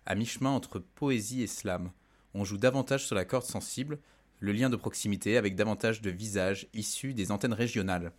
à 0.07 0.16
mi-chemin 0.16 0.51
entre 0.51 0.81
poésie 0.81 1.40
et 1.42 1.47
slam. 1.47 1.92
On 2.35 2.42
joue 2.42 2.57
davantage 2.59 3.07
sur 3.07 3.14
la 3.14 3.25
corde 3.25 3.45
sensible, 3.45 4.01
le 4.40 4.51
lien 4.51 4.71
de 4.71 4.75
proximité 4.75 5.37
avec 5.37 5.55
davantage 5.55 6.01
de 6.01 6.11
visages 6.11 6.66
issus 6.75 7.14
des 7.14 7.31
antennes 7.31 7.53
régionales. 7.53 8.11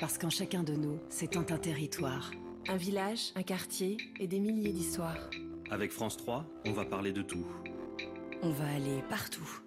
Parce 0.00 0.16
qu'en 0.16 0.30
chacun 0.30 0.62
de 0.62 0.72
nous, 0.72 0.98
c'est 1.10 1.36
un 1.36 1.42
territoire. 1.42 2.30
Un 2.68 2.78
village, 2.78 3.32
un 3.34 3.42
quartier 3.42 3.98
et 4.18 4.26
des 4.26 4.40
milliers 4.40 4.72
d'histoires. 4.72 5.28
Avec 5.70 5.92
France 5.92 6.16
3, 6.16 6.46
on 6.64 6.72
va 6.72 6.86
parler 6.86 7.12
de 7.12 7.20
tout. 7.20 7.46
On 8.40 8.50
va 8.50 8.66
aller 8.66 9.02
partout. 9.10 9.60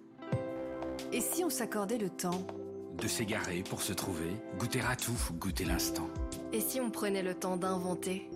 Et 1.12 1.20
si 1.20 1.44
on 1.44 1.50
s'accordait 1.50 1.98
le 1.98 2.10
temps 2.10 2.48
De 3.02 3.08
s'égarer 3.08 3.64
pour 3.64 3.82
se 3.82 3.92
trouver, 3.92 4.30
goûter 4.60 4.80
à 4.80 4.94
tout, 4.94 5.18
goûter 5.32 5.64
l'instant. 5.64 6.08
Et 6.52 6.60
si 6.60 6.80
on 6.80 6.88
prenait 6.88 7.24
le 7.24 7.34
temps 7.34 7.56
d'inventer? 7.56 8.30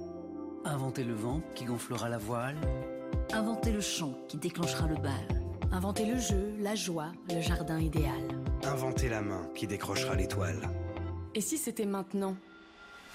Inventer 0.64 1.05
le 1.05 1.14
vent 1.14 1.40
qui 1.55 1.66
gonflera 1.66 2.09
la 2.09 2.18
voile. 2.18 2.57
Inventer 3.33 3.70
le 3.70 3.81
chant 3.81 4.14
qui 4.26 4.38
déclenchera 4.38 4.88
le 4.88 4.96
bal. 4.96 5.29
Inventer 5.70 6.05
le 6.05 6.18
jeu, 6.18 6.52
la 6.59 6.74
joie, 6.74 7.12
le 7.33 7.40
jardin 7.40 7.79
idéal. 7.79 8.20
Inventer 8.64 9.09
la 9.09 9.22
main 9.22 9.48
qui 9.55 9.68
décrochera 9.68 10.16
l'étoile. 10.16 10.68
Et 11.37 11.40
si 11.40 11.59
c'était 11.59 11.87
maintenant? 11.87 12.35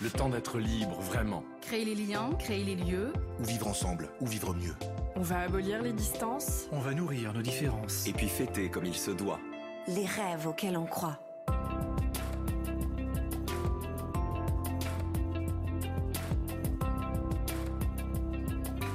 Le 0.01 0.09
temps 0.09 0.29
d'être 0.29 0.57
libre, 0.57 1.01
vraiment. 1.01 1.43
Créer 1.59 1.83
les 1.83 1.95
liens, 1.95 2.29
créer 2.39 2.63
les 2.63 2.75
lieux. 2.75 3.11
Ou 3.41 3.43
vivre 3.43 3.67
ensemble, 3.67 4.07
ou 4.21 4.25
vivre 4.25 4.53
mieux. 4.53 4.75
On 5.17 5.21
va 5.21 5.41
abolir 5.41 5.81
les 5.81 5.91
distances. 5.91 6.69
On 6.71 6.79
va 6.79 6.93
nourrir 6.93 7.33
nos 7.33 7.41
différences. 7.41 8.07
Et 8.07 8.13
puis 8.13 8.29
fêter 8.29 8.69
comme 8.69 8.85
il 8.85 8.95
se 8.95 9.11
doit. 9.11 9.41
Les 9.89 10.05
rêves 10.05 10.47
auxquels 10.47 10.77
on 10.77 10.85
croit. 10.85 11.19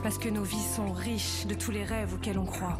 Parce 0.06 0.18
que 0.18 0.28
nos 0.28 0.44
vies 0.44 0.62
sont 0.62 0.92
riches 0.92 1.46
de 1.46 1.54
tous 1.54 1.72
les 1.72 1.82
rêves 1.82 2.14
auxquels 2.14 2.38
on 2.38 2.46
croit. 2.46 2.78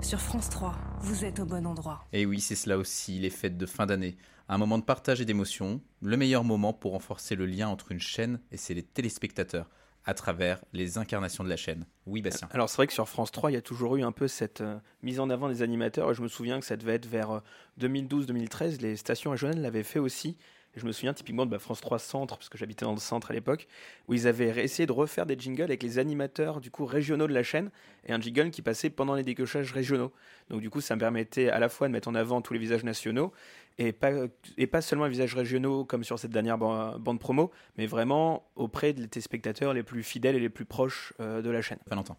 Sur 0.00 0.20
France 0.20 0.50
3, 0.50 0.74
vous 0.98 1.24
êtes 1.24 1.38
au 1.38 1.44
bon 1.44 1.64
endroit. 1.68 2.04
Et 2.12 2.26
oui, 2.26 2.40
c'est 2.40 2.56
cela 2.56 2.78
aussi, 2.78 3.20
les 3.20 3.30
fêtes 3.30 3.56
de 3.56 3.64
fin 3.64 3.86
d'année. 3.86 4.16
Un 4.48 4.58
moment 4.58 4.78
de 4.78 4.82
partage 4.82 5.20
et 5.20 5.24
d'émotion, 5.24 5.80
le 6.02 6.16
meilleur 6.16 6.42
moment 6.42 6.72
pour 6.72 6.94
renforcer 6.94 7.36
le 7.36 7.46
lien 7.46 7.68
entre 7.68 7.92
une 7.92 8.00
chaîne 8.00 8.40
et 8.50 8.56
ses 8.56 8.82
téléspectateurs, 8.82 9.70
à 10.04 10.14
travers 10.14 10.64
les 10.72 10.98
incarnations 10.98 11.44
de 11.44 11.48
la 11.48 11.56
chaîne. 11.56 11.86
Oui, 12.06 12.22
Bastien. 12.22 12.48
Alors 12.50 12.68
c'est 12.68 12.78
vrai 12.78 12.88
que 12.88 12.92
sur 12.92 13.08
France 13.08 13.30
3, 13.30 13.52
il 13.52 13.54
y 13.54 13.56
a 13.56 13.62
toujours 13.62 13.94
eu 13.94 14.02
un 14.02 14.10
peu 14.10 14.26
cette 14.26 14.62
euh, 14.62 14.76
mise 15.04 15.20
en 15.20 15.30
avant 15.30 15.48
des 15.48 15.62
animateurs, 15.62 16.10
et 16.10 16.14
je 16.14 16.22
me 16.22 16.28
souviens 16.28 16.58
que 16.58 16.66
ça 16.66 16.76
devait 16.76 16.94
être 16.94 17.06
vers 17.06 17.30
euh, 17.30 17.40
2012-2013, 17.80 18.80
les 18.80 18.96
stations 18.96 19.30
régionales 19.30 19.60
l'avaient 19.60 19.84
fait 19.84 20.00
aussi. 20.00 20.38
Je 20.76 20.86
me 20.86 20.92
souviens 20.92 21.14
typiquement 21.14 21.46
de 21.46 21.50
bah, 21.50 21.58
France 21.58 21.80
3 21.80 21.98
Centre, 21.98 22.36
parce 22.36 22.48
que 22.48 22.58
j'habitais 22.58 22.84
dans 22.84 22.92
le 22.92 22.98
centre 22.98 23.30
à 23.30 23.34
l'époque, 23.34 23.66
où 24.08 24.14
ils 24.14 24.26
avaient 24.26 24.64
essayé 24.64 24.86
de 24.86 24.92
refaire 24.92 25.26
des 25.26 25.38
jingles 25.38 25.62
avec 25.62 25.82
les 25.82 25.98
animateurs 25.98 26.60
du 26.60 26.70
coup 26.70 26.84
régionaux 26.84 27.26
de 27.26 27.32
la 27.34 27.42
chaîne, 27.42 27.70
et 28.06 28.12
un 28.12 28.20
jingle 28.20 28.50
qui 28.50 28.62
passait 28.62 28.90
pendant 28.90 29.14
les 29.14 29.22
décochages 29.22 29.72
régionaux. 29.72 30.12
Donc 30.50 30.60
du 30.60 30.70
coup, 30.70 30.80
ça 30.80 30.94
me 30.96 31.00
permettait 31.00 31.48
à 31.48 31.58
la 31.58 31.68
fois 31.68 31.86
de 31.88 31.92
mettre 31.92 32.08
en 32.08 32.14
avant 32.14 32.40
tous 32.42 32.52
les 32.52 32.58
visages 32.58 32.84
nationaux, 32.84 33.32
et 33.78 33.92
pas, 33.92 34.10
et 34.56 34.66
pas 34.66 34.80
seulement 34.80 35.04
les 35.04 35.10
visages 35.10 35.34
régionaux 35.34 35.84
comme 35.84 36.04
sur 36.04 36.18
cette 36.18 36.30
dernière 36.30 36.58
ban- 36.58 36.98
bande 36.98 37.18
promo, 37.20 37.50
mais 37.76 37.86
vraiment 37.86 38.44
auprès 38.56 38.92
des 38.92 39.08
téléspectateurs 39.08 39.74
les 39.74 39.82
plus 39.82 40.02
fidèles 40.02 40.36
et 40.36 40.40
les 40.40 40.48
plus 40.48 40.64
proches 40.64 41.12
euh, 41.20 41.42
de 41.42 41.50
la 41.50 41.62
chaîne. 41.62 41.78
Valentin. 41.86 42.16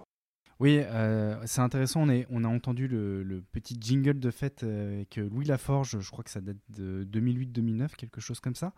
Oui, 0.62 0.80
euh, 0.80 1.36
c'est 1.46 1.60
intéressant. 1.60 2.08
On, 2.08 2.24
on 2.30 2.44
a 2.46 2.48
entendu 2.48 2.88
le, 2.88 3.44
petit 3.52 3.78
jingle 3.80 4.20
de 4.20 4.32
fête 4.32 4.63
euh, 4.63 4.96
avec 4.96 5.18
Louis 5.18 5.46
Laforge. 5.46 6.00
Je 6.00 6.10
crois 6.12 6.24
que 6.24 6.30
ça 6.30 6.39
date 6.39 6.58
de 6.70 7.06
2008-2009, 7.12 7.96
quelque 7.98 8.22
chose 8.22 8.39
comme 8.39 8.56
ça. 8.56 8.72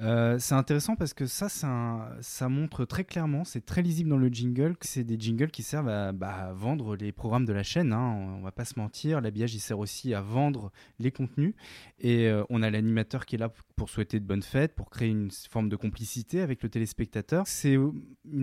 Euh, 0.00 0.38
c'est 0.38 0.54
intéressant 0.54 0.96
parce 0.96 1.12
que 1.12 1.26
ça, 1.26 1.48
ça 1.50 2.48
montre 2.48 2.86
très 2.86 3.04
clairement, 3.04 3.44
c'est 3.44 3.66
très 3.66 3.82
lisible 3.82 4.08
dans 4.08 4.16
le 4.16 4.28
jingle, 4.28 4.76
que 4.78 4.86
c'est 4.86 5.04
des 5.04 5.20
jingles 5.20 5.50
qui 5.50 5.62
servent 5.62 5.90
à, 5.90 6.12
bah, 6.12 6.52
vendre 6.54 6.96
les 6.96 7.12
programmes 7.12 7.44
de 7.44 7.52
la 7.52 7.62
chaîne. 7.62 7.92
hein. 7.92 8.36
On 8.38 8.40
va 8.40 8.52
pas 8.52 8.64
se 8.64 8.78
mentir. 8.78 9.20
L'habillage, 9.20 9.54
il 9.54 9.60
sert 9.60 9.78
aussi 9.78 10.14
à 10.14 10.22
vendre 10.22 10.72
les 10.98 11.10
contenus. 11.10 11.54
Et 11.98 12.30
on 12.48 12.62
a 12.62 12.70
l'animateur 12.70 13.26
qui 13.26 13.36
est 13.36 13.38
là 13.38 13.52
pour 13.76 13.90
souhaiter 13.90 14.20
de 14.20 14.24
bonnes 14.24 14.42
fêtes, 14.42 14.74
pour 14.74 14.88
créer 14.88 15.08
une 15.10 15.30
forme 15.50 15.68
de 15.68 15.76
complicité 15.76 16.40
avec 16.40 16.62
le 16.62 16.70
téléspectateur. 16.70 17.46
C'est 17.46 17.76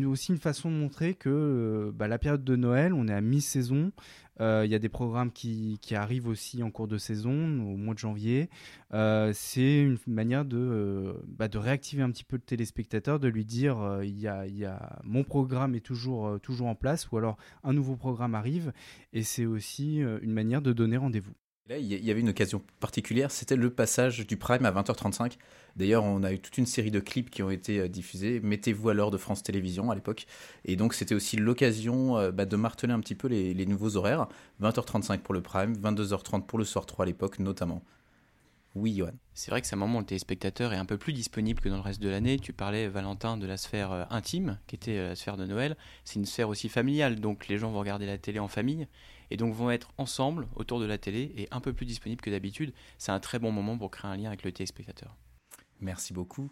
aussi 0.05 0.31
une 0.31 0.37
façon 0.37 0.69
de 0.69 0.75
montrer 0.75 1.15
que 1.15 1.91
bah, 1.95 2.07
la 2.07 2.19
période 2.19 2.43
de 2.43 2.55
Noël 2.55 2.66
Noël, 2.67 2.93
on 2.93 3.07
est 3.07 3.13
à 3.13 3.21
mi-saison. 3.21 3.93
Euh, 4.41 4.63
Il 4.65 4.71
y 4.71 4.75
a 4.75 4.79
des 4.79 4.89
programmes 4.89 5.31
qui, 5.31 5.79
arrivent 5.93 6.27
aussi 6.27 6.61
en 6.63 6.69
cours 6.69 6.89
de 6.89 6.97
saison, 6.97 7.31
au 7.31 7.77
mois 7.77 7.93
de 7.93 7.99
janvier. 7.99 8.49
Euh, 8.93 9.31
c'est 9.33 9.79
une 9.79 9.97
manière 10.05 10.43
de, 10.43 10.57
euh, 10.57 11.13
bah, 11.27 11.47
de 11.47 11.57
réactiver 11.57 12.03
un 12.03 12.11
petit 12.11 12.25
peu 12.25 12.35
le 12.35 12.41
téléspectateur, 12.41 13.19
de 13.19 13.29
lui 13.29 13.45
dire 13.45 13.77
il 14.03 14.19
y, 14.19 14.27
a, 14.27 14.99
mon 15.05 15.23
programme 15.23 15.75
est 15.75 15.85
toujours, 15.85 16.39
toujours 16.41 16.67
en 16.67 16.75
place, 16.75 17.09
ou 17.09 17.17
alors 17.17 17.37
un 17.63 17.71
nouveau 17.71 17.95
programme 17.95 18.35
arrive. 18.35 18.73
Et 19.13 19.23
c'est 19.23 19.45
aussi 19.45 19.99
une 19.99 20.33
manière 20.33 20.61
de 20.61 20.73
donner 20.73 20.97
rendez-vous. 20.97 21.33
Il 21.69 22.05
y 22.05 22.11
avait 22.11 22.21
une 22.21 22.29
occasion 22.29 22.61
particulière, 22.79 23.29
c'était 23.29 23.57
le 23.57 23.69
passage 23.69 24.25
du 24.25 24.37
prime 24.37 24.65
à 24.65 24.71
20h35. 24.71 25.33
D'ailleurs, 25.75 26.05
on 26.05 26.23
a 26.23 26.31
eu 26.31 26.39
toute 26.39 26.57
une 26.57 26.65
série 26.65 26.91
de 26.91 27.01
clips 27.01 27.29
qui 27.29 27.43
ont 27.43 27.49
été 27.49 27.79
euh, 27.79 27.87
diffusés. 27.89 28.39
Mettez-vous 28.39 28.87
à 28.87 28.93
l'heure 28.93 29.11
de 29.11 29.17
France 29.17 29.43
Télévisions 29.43 29.91
à 29.91 29.95
l'époque. 29.95 30.27
Et 30.63 30.77
donc, 30.77 30.93
c'était 30.93 31.13
aussi 31.13 31.35
l'occasion 31.35 32.17
euh, 32.17 32.31
bah, 32.31 32.45
de 32.45 32.55
marteler 32.55 32.93
un 32.93 33.01
petit 33.01 33.15
peu 33.15 33.27
les, 33.27 33.65
nouveaux 33.65 33.97
horaires. 33.97 34.27
20h35 34.61 35.19
pour 35.19 35.33
le 35.33 35.41
prime, 35.41 35.73
22h30 35.73 36.45
pour 36.45 36.57
le 36.57 36.63
soir 36.63 36.85
3 36.85 37.03
à 37.03 37.05
l'époque, 37.05 37.39
notamment. 37.39 37.83
Oui, 38.73 38.95
Johan. 38.95 39.11
C'est 39.33 39.51
vrai 39.51 39.59
que 39.59 39.67
c'est 39.67 39.75
un 39.75 39.79
moment 39.79 39.97
où 39.97 40.01
le 40.01 40.07
téléspectateur 40.07 40.71
est 40.71 40.77
un 40.77 40.85
peu 40.85 40.97
plus 40.97 41.13
disponible 41.13 41.59
que 41.59 41.67
dans 41.67 41.77
le 41.77 41.81
reste 41.81 42.01
de 42.01 42.09
l'année. 42.09 42.39
Tu 42.39 42.53
parlais, 42.53 42.87
Valentin, 42.87 43.35
de 43.35 43.45
la 43.45 43.57
sphère 43.57 43.91
euh, 43.91 44.03
intime, 44.09 44.57
qui 44.67 44.75
était 44.77 44.97
la 44.97 45.15
sphère 45.15 45.35
de 45.35 45.45
Noël. 45.45 45.75
C'est 46.05 46.15
une 46.15 46.25
sphère 46.25 46.47
aussi 46.47 46.69
familiale, 46.69 47.19
donc 47.19 47.49
les 47.49 47.57
gens 47.57 47.71
vont 47.71 47.79
regarder 47.79 48.05
la 48.05 48.17
télé 48.17 48.39
en 48.39 48.47
famille, 48.47 48.87
et 49.31 49.37
donc 49.37 49.53
vont 49.53 49.71
être 49.71 49.91
ensemble 49.97 50.47
autour 50.55 50.79
de 50.79 50.85
la 50.85 50.97
télé, 50.97 51.33
et 51.37 51.47
un 51.51 51.61
peu 51.61 51.73
plus 51.73 51.85
disponibles 51.85 52.21
que 52.21 52.29
d'habitude. 52.29 52.73
C'est 52.97 53.11
un 53.11 53.19
très 53.19 53.39
bon 53.39 53.51
moment 53.51 53.77
pour 53.77 53.91
créer 53.91 54.11
un 54.11 54.17
lien 54.17 54.27
avec 54.27 54.43
le 54.43 54.51
téléspectateur. 54.51 55.15
Merci 55.79 56.13
beaucoup. 56.13 56.49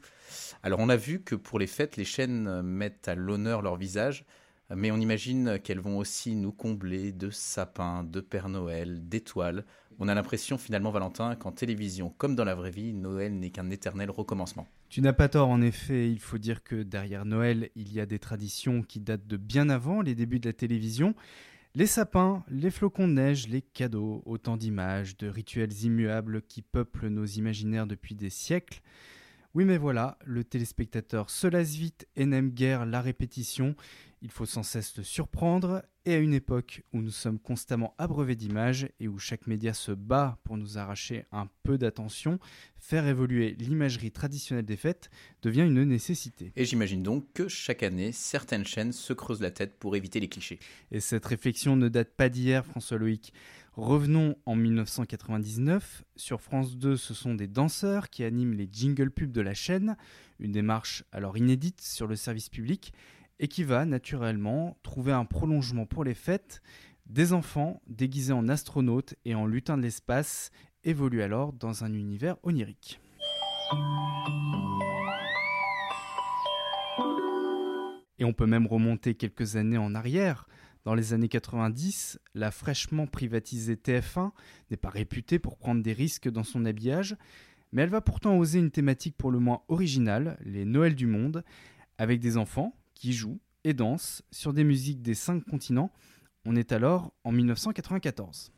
Alors, 0.61 0.79
on 0.79 0.89
a 0.89 0.95
vu 0.95 1.21
que 1.21 1.35
pour 1.35 1.57
les 1.57 1.67
fêtes, 1.67 1.97
les 1.97 2.05
chaînes 2.05 2.47
euh, 2.47 2.61
mettent 2.61 3.07
à 3.07 3.15
l'honneur 3.15 3.61
leur 3.61 3.75
visage, 3.75 4.25
mais 4.73 4.91
on 4.91 4.97
imagine 4.97 5.59
qu'elles 5.59 5.79
vont 5.79 5.97
aussi 5.97 6.35
nous 6.35 6.51
combler 6.51 7.11
de 7.11 7.29
sapins, 7.29 8.03
de 8.03 8.19
Père 8.19 8.49
Noël, 8.49 9.07
d'étoiles. 9.07 9.63
On 9.99 10.07
a 10.07 10.15
l'impression 10.15 10.57
finalement, 10.57 10.89
Valentin, 10.89 11.35
qu'en 11.35 11.51
télévision, 11.51 12.13
comme 12.17 12.35
dans 12.35 12.43
la 12.43 12.55
vraie 12.55 12.71
vie, 12.71 12.93
Noël 12.93 13.37
n'est 13.37 13.51
qu'un 13.51 13.69
éternel 13.69 14.09
recommencement. 14.09 14.67
Tu 14.89 15.01
n'as 15.01 15.13
pas 15.13 15.29
tort, 15.29 15.49
en 15.49 15.61
effet. 15.61 16.09
Il 16.09 16.19
faut 16.19 16.39
dire 16.39 16.63
que 16.63 16.81
derrière 16.81 17.25
Noël, 17.25 17.69
il 17.75 17.93
y 17.93 17.99
a 17.99 18.07
des 18.07 18.19
traditions 18.19 18.81
qui 18.81 18.99
datent 18.99 19.27
de 19.27 19.37
bien 19.37 19.69
avant 19.69 20.01
les 20.01 20.15
débuts 20.15 20.39
de 20.39 20.49
la 20.49 20.53
télévision. 20.53 21.13
Les 21.77 21.87
sapins, 21.87 22.45
les 22.47 22.71
flocons 22.71 23.05
de 23.05 23.13
neige, 23.15 23.49
les 23.49 23.61
cadeaux, 23.61 24.23
autant 24.25 24.55
d'images, 24.55 25.17
de 25.17 25.27
rituels 25.27 25.83
immuables 25.83 26.41
qui 26.41 26.61
peuplent 26.61 27.09
nos 27.09 27.25
imaginaires 27.25 27.85
depuis 27.85 28.15
des 28.15 28.29
siècles. 28.29 28.81
Oui, 29.55 29.63
mais 29.63 29.77
voilà, 29.77 30.17
le 30.25 30.43
téléspectateur 30.43 31.29
se 31.29 31.47
lasse 31.47 31.75
vite 31.75 32.09
et 32.17 32.25
n'aime 32.25 32.49
guère 32.49 32.85
la 32.85 32.99
répétition. 32.99 33.73
Il 34.21 34.29
faut 34.29 34.45
sans 34.45 34.63
cesse 34.63 34.97
le 34.97 35.03
surprendre, 35.03 35.81
et 36.03 36.13
à 36.13 36.17
une 36.17 36.33
époque 36.33 36.83
où 36.91 37.01
nous 37.01 37.09
sommes 37.09 37.39
constamment 37.39 37.95
abreuvés 37.97 38.35
d'images 38.35 38.89
et 38.99 39.07
où 39.07 39.17
chaque 39.17 39.47
média 39.47 39.73
se 39.73 39.93
bat 39.93 40.37
pour 40.43 40.57
nous 40.57 40.77
arracher 40.77 41.23
un 41.31 41.47
peu 41.63 41.77
d'attention, 41.77 42.37
faire 42.77 43.07
évoluer 43.07 43.55
l'imagerie 43.57 44.11
traditionnelle 44.11 44.65
des 44.65 44.75
fêtes 44.75 45.09
devient 45.41 45.61
une 45.61 45.85
nécessité. 45.85 46.51
Et 46.57 46.65
j'imagine 46.65 47.01
donc 47.01 47.25
que 47.33 47.47
chaque 47.47 47.81
année, 47.81 48.11
certaines 48.11 48.65
chaînes 48.65 48.91
se 48.91 49.13
creusent 49.13 49.41
la 49.41 49.51
tête 49.51 49.79
pour 49.79 49.95
éviter 49.95 50.19
les 50.19 50.27
clichés. 50.27 50.59
Et 50.91 50.99
cette 50.99 51.25
réflexion 51.25 51.77
ne 51.77 51.87
date 51.87 52.13
pas 52.13 52.27
d'hier, 52.27 52.65
François 52.65 52.97
Loïc. 52.97 53.33
Revenons 53.75 54.37
en 54.45 54.55
1999. 54.55 56.05
Sur 56.15 56.39
France 56.39 56.77
2, 56.77 56.95
ce 56.95 57.13
sont 57.13 57.35
des 57.35 57.47
danseurs 57.47 58.09
qui 58.09 58.23
animent 58.23 58.53
les 58.53 58.69
jingle 58.71 59.11
pubs 59.11 59.33
de 59.33 59.41
la 59.41 59.53
chaîne, 59.53 59.97
une 60.39 60.53
démarche 60.53 61.03
alors 61.11 61.37
inédite 61.37 61.81
sur 61.81 62.07
le 62.07 62.15
service 62.15 62.47
public 62.47 62.93
et 63.39 63.49
qui 63.49 63.65
va 63.65 63.83
naturellement 63.83 64.77
trouver 64.81 65.11
un 65.11 65.25
prolongement 65.25 65.85
pour 65.85 66.05
les 66.05 66.13
fêtes. 66.13 66.61
Des 67.05 67.33
enfants 67.33 67.81
déguisés 67.87 68.31
en 68.31 68.47
astronautes 68.47 69.15
et 69.25 69.35
en 69.35 69.45
lutins 69.45 69.77
de 69.77 69.81
l'espace 69.81 70.51
évoluent 70.85 71.21
alors 71.21 71.51
dans 71.51 71.83
un 71.83 71.93
univers 71.93 72.37
onirique. 72.43 73.01
Et 78.19 78.23
on 78.23 78.31
peut 78.31 78.45
même 78.45 78.67
remonter 78.67 79.15
quelques 79.15 79.57
années 79.57 79.77
en 79.77 79.95
arrière. 79.95 80.47
Dans 80.85 80.93
les 80.93 81.13
années 81.13 81.29
90, 81.29 82.19
la 82.35 82.51
fraîchement 82.51 83.07
privatisée 83.07 83.75
TF1 83.75 84.31
n'est 84.69 84.77
pas 84.77 84.89
réputée 84.89 85.39
pour 85.39 85.57
prendre 85.57 85.81
des 85.81 85.93
risques 85.93 86.29
dans 86.29 86.43
son 86.43 86.63
habillage, 86.63 87.17
mais 87.71 87.81
elle 87.81 87.89
va 87.89 88.01
pourtant 88.01 88.37
oser 88.37 88.59
une 88.59 88.69
thématique 88.69 89.17
pour 89.17 89.31
le 89.31 89.39
moins 89.39 89.63
originale, 89.67 90.37
les 90.45 90.63
Noëls 90.63 90.93
du 90.93 91.07
monde, 91.07 91.43
avec 91.97 92.19
des 92.19 92.37
enfants 92.37 92.75
qui 92.93 93.13
jouent 93.13 93.39
et 93.63 93.73
dansent 93.73 94.21
sur 94.29 94.53
des 94.53 94.63
musiques 94.63 95.01
des 95.01 95.15
cinq 95.15 95.43
continents. 95.45 95.91
On 96.45 96.55
est 96.55 96.71
alors 96.71 97.13
en 97.23 97.31
1994. 97.31 98.51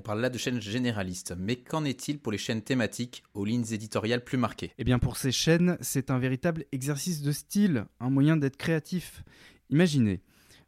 On 0.00 0.02
parle 0.02 0.22
là 0.22 0.30
de 0.30 0.38
chaînes 0.38 0.62
généralistes, 0.62 1.34
mais 1.38 1.56
qu'en 1.56 1.84
est-il 1.84 2.20
pour 2.20 2.32
les 2.32 2.38
chaînes 2.38 2.62
thématiques 2.62 3.22
aux 3.34 3.44
lignes 3.44 3.70
éditoriales 3.70 4.24
plus 4.24 4.38
marquées? 4.38 4.72
Eh 4.78 4.84
bien 4.84 4.98
pour 4.98 5.18
ces 5.18 5.30
chaînes, 5.30 5.76
c'est 5.82 6.10
un 6.10 6.18
véritable 6.18 6.64
exercice 6.72 7.20
de 7.20 7.32
style, 7.32 7.84
un 8.00 8.08
moyen 8.08 8.38
d'être 8.38 8.56
créatif. 8.56 9.22
Imaginez, 9.68 10.22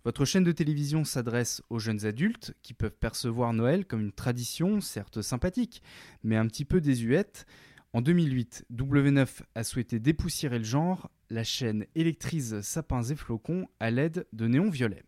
votre 0.05 0.27
chaîne 0.27 0.45
de 0.45 0.53
télévision 0.53 1.05
s'adresse 1.05 1.63
aux 1.71 1.79
jeunes 1.79 2.05
adultes 2.05 2.55
qui 2.61 2.75
peuvent 2.75 2.99
percevoir 3.01 3.55
Noël 3.55 3.87
comme 3.87 4.03
une 4.03 4.13
tradition, 4.13 4.83
certes 4.83 5.23
sympathique, 5.23 5.83
mais 6.23 6.37
un 6.37 6.47
petit 6.47 6.67
peu 6.67 6.83
désuète. 6.83 7.47
En 7.95 8.03
2008, 8.03 8.67
W9 8.71 9.27
a 9.55 9.65
souhaité 9.65 9.99
dépoussiérer 9.99 10.59
le 10.59 10.65
genre, 10.65 11.11
la 11.31 11.43
chaîne 11.43 11.87
électrise 11.95 12.61
sapins 12.61 13.05
et 13.05 13.17
flocons 13.17 13.67
à 13.81 13.91
l'aide 13.91 14.27
de 14.35 14.47
néons 14.47 14.69
violets. 14.69 15.05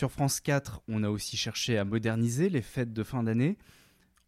Sur 0.00 0.10
France 0.10 0.40
4, 0.40 0.80
on 0.88 1.04
a 1.04 1.10
aussi 1.10 1.36
cherché 1.36 1.76
à 1.76 1.84
moderniser 1.84 2.48
les 2.48 2.62
fêtes 2.62 2.94
de 2.94 3.02
fin 3.02 3.22
d'année. 3.22 3.58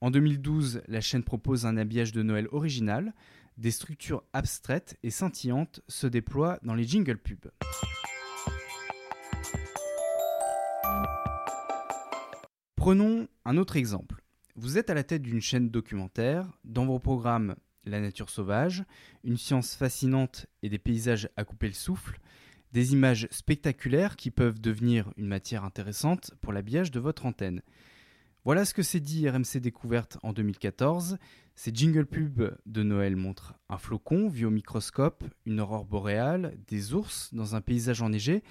En 0.03 0.11
2012, 0.11 0.83
la 0.87 1.01
chaîne 1.01 1.25
propose 1.25 1.65
un 1.65 1.79
habillage 1.79 2.13
de 2.13 2.23
Noël 2.23 2.47
original. 2.53 3.15
Des 3.57 3.71
structures 3.71 4.23
abstraites 4.35 4.99
et 5.03 5.09
scintillantes 5.09 5.81
se 5.89 6.07
déploient 6.07 6.59
dans 6.63 6.75
les 6.75 6.85
jingle 6.85 7.17
pubs. 7.17 7.51
Prenons 12.77 13.27
un 13.47 13.57
autre 13.57 13.77
exemple. 13.77 14.23
Vous 14.57 14.77
êtes 14.77 14.91
à 14.91 14.95
la 14.95 15.05
tête 15.05 15.23
d'une 15.23 15.41
chaîne 15.41 15.71
documentaire. 15.71 16.53
Dans 16.65 16.85
vos 16.85 16.99
programmes, 16.99 17.57
la 17.87 18.03
nature 18.03 18.29
sauvage, 18.29 18.85
une 19.25 19.39
science 19.39 19.75
fascinante 19.75 20.45
et 20.63 20.69
des 20.69 20.79
paysages 20.79 21.31
à 21.39 21.47
couper 21.47 21.69
le 21.69 21.73
souffle, 21.73 22.21
des 22.73 22.93
images 22.93 23.29
spectaculaires 23.31 24.17
qui 24.17 24.31
peuvent 24.31 24.61
devenir 24.61 25.13
une 25.17 25.27
matière 25.27 25.65
intéressante 25.65 26.33
pour 26.41 26.53
l'habillage 26.53 26.91
de 26.91 27.01
votre 27.01 27.27
antenne. 27.27 27.63
Voilà 28.45 28.65
ce 28.65 28.75
que 28.75 28.83
s'est 28.83 29.01
dit 29.01 29.29
RMC 29.29 29.61
Découverte 29.61 30.19
en 30.23 30.33
2014. 30.33 31.19
Ces 31.55 31.71
jingle 31.73 32.07
pubs 32.07 32.57
de 32.67 32.83
Noël 32.83 33.15
montrent 33.15 33.55
un 33.69 33.79
flocon 33.79 34.29
vu 34.29 34.47
au 34.47 34.51
microscope, 34.51 35.23
une 35.47 35.61
aurore 35.61 35.85
boréale, 35.85 36.57
des 36.67 36.95
ours 36.95 37.33
dans 37.33 37.55
un 37.55 37.61
paysage 37.61 38.03
enneigé. 38.03 38.43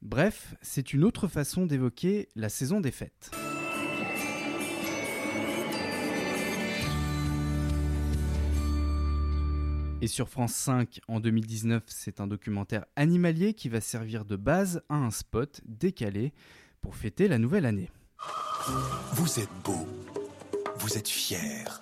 Bref, 0.00 0.54
c'est 0.62 0.92
une 0.92 1.04
autre 1.04 1.28
façon 1.28 1.66
d'évoquer 1.66 2.28
la 2.34 2.48
saison 2.48 2.80
des 2.80 2.92
fêtes. 2.92 3.30
Et 10.02 10.08
sur 10.08 10.28
France 10.28 10.52
5, 10.54 11.00
en 11.08 11.20
2019, 11.20 11.82
c'est 11.86 12.20
un 12.20 12.26
documentaire 12.26 12.84
animalier 12.96 13.54
qui 13.54 13.70
va 13.70 13.80
servir 13.80 14.26
de 14.26 14.36
base 14.36 14.82
à 14.90 14.96
un 14.96 15.10
spot 15.10 15.62
décalé 15.64 16.34
pour 16.82 16.96
fêter 16.96 17.28
la 17.28 17.38
nouvelle 17.38 17.64
année. 17.64 17.90
Vous 19.12 19.40
êtes 19.40 19.50
beau. 19.64 19.86
Vous 20.78 20.98
êtes 20.98 21.08
fier. 21.08 21.80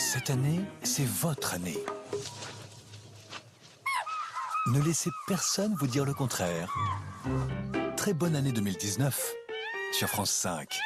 Cette 0.00 0.30
année, 0.30 0.60
c'est 0.82 1.06
votre 1.06 1.54
année. 1.54 1.78
Ne 4.72 4.82
laissez 4.82 5.10
personne 5.28 5.74
vous 5.78 5.86
dire 5.86 6.04
le 6.04 6.14
contraire. 6.14 6.74
Très 7.96 8.12
bonne 8.12 8.34
année 8.34 8.50
2019 8.50 9.32
sur 9.92 10.08
France 10.08 10.32
5. 10.32 10.76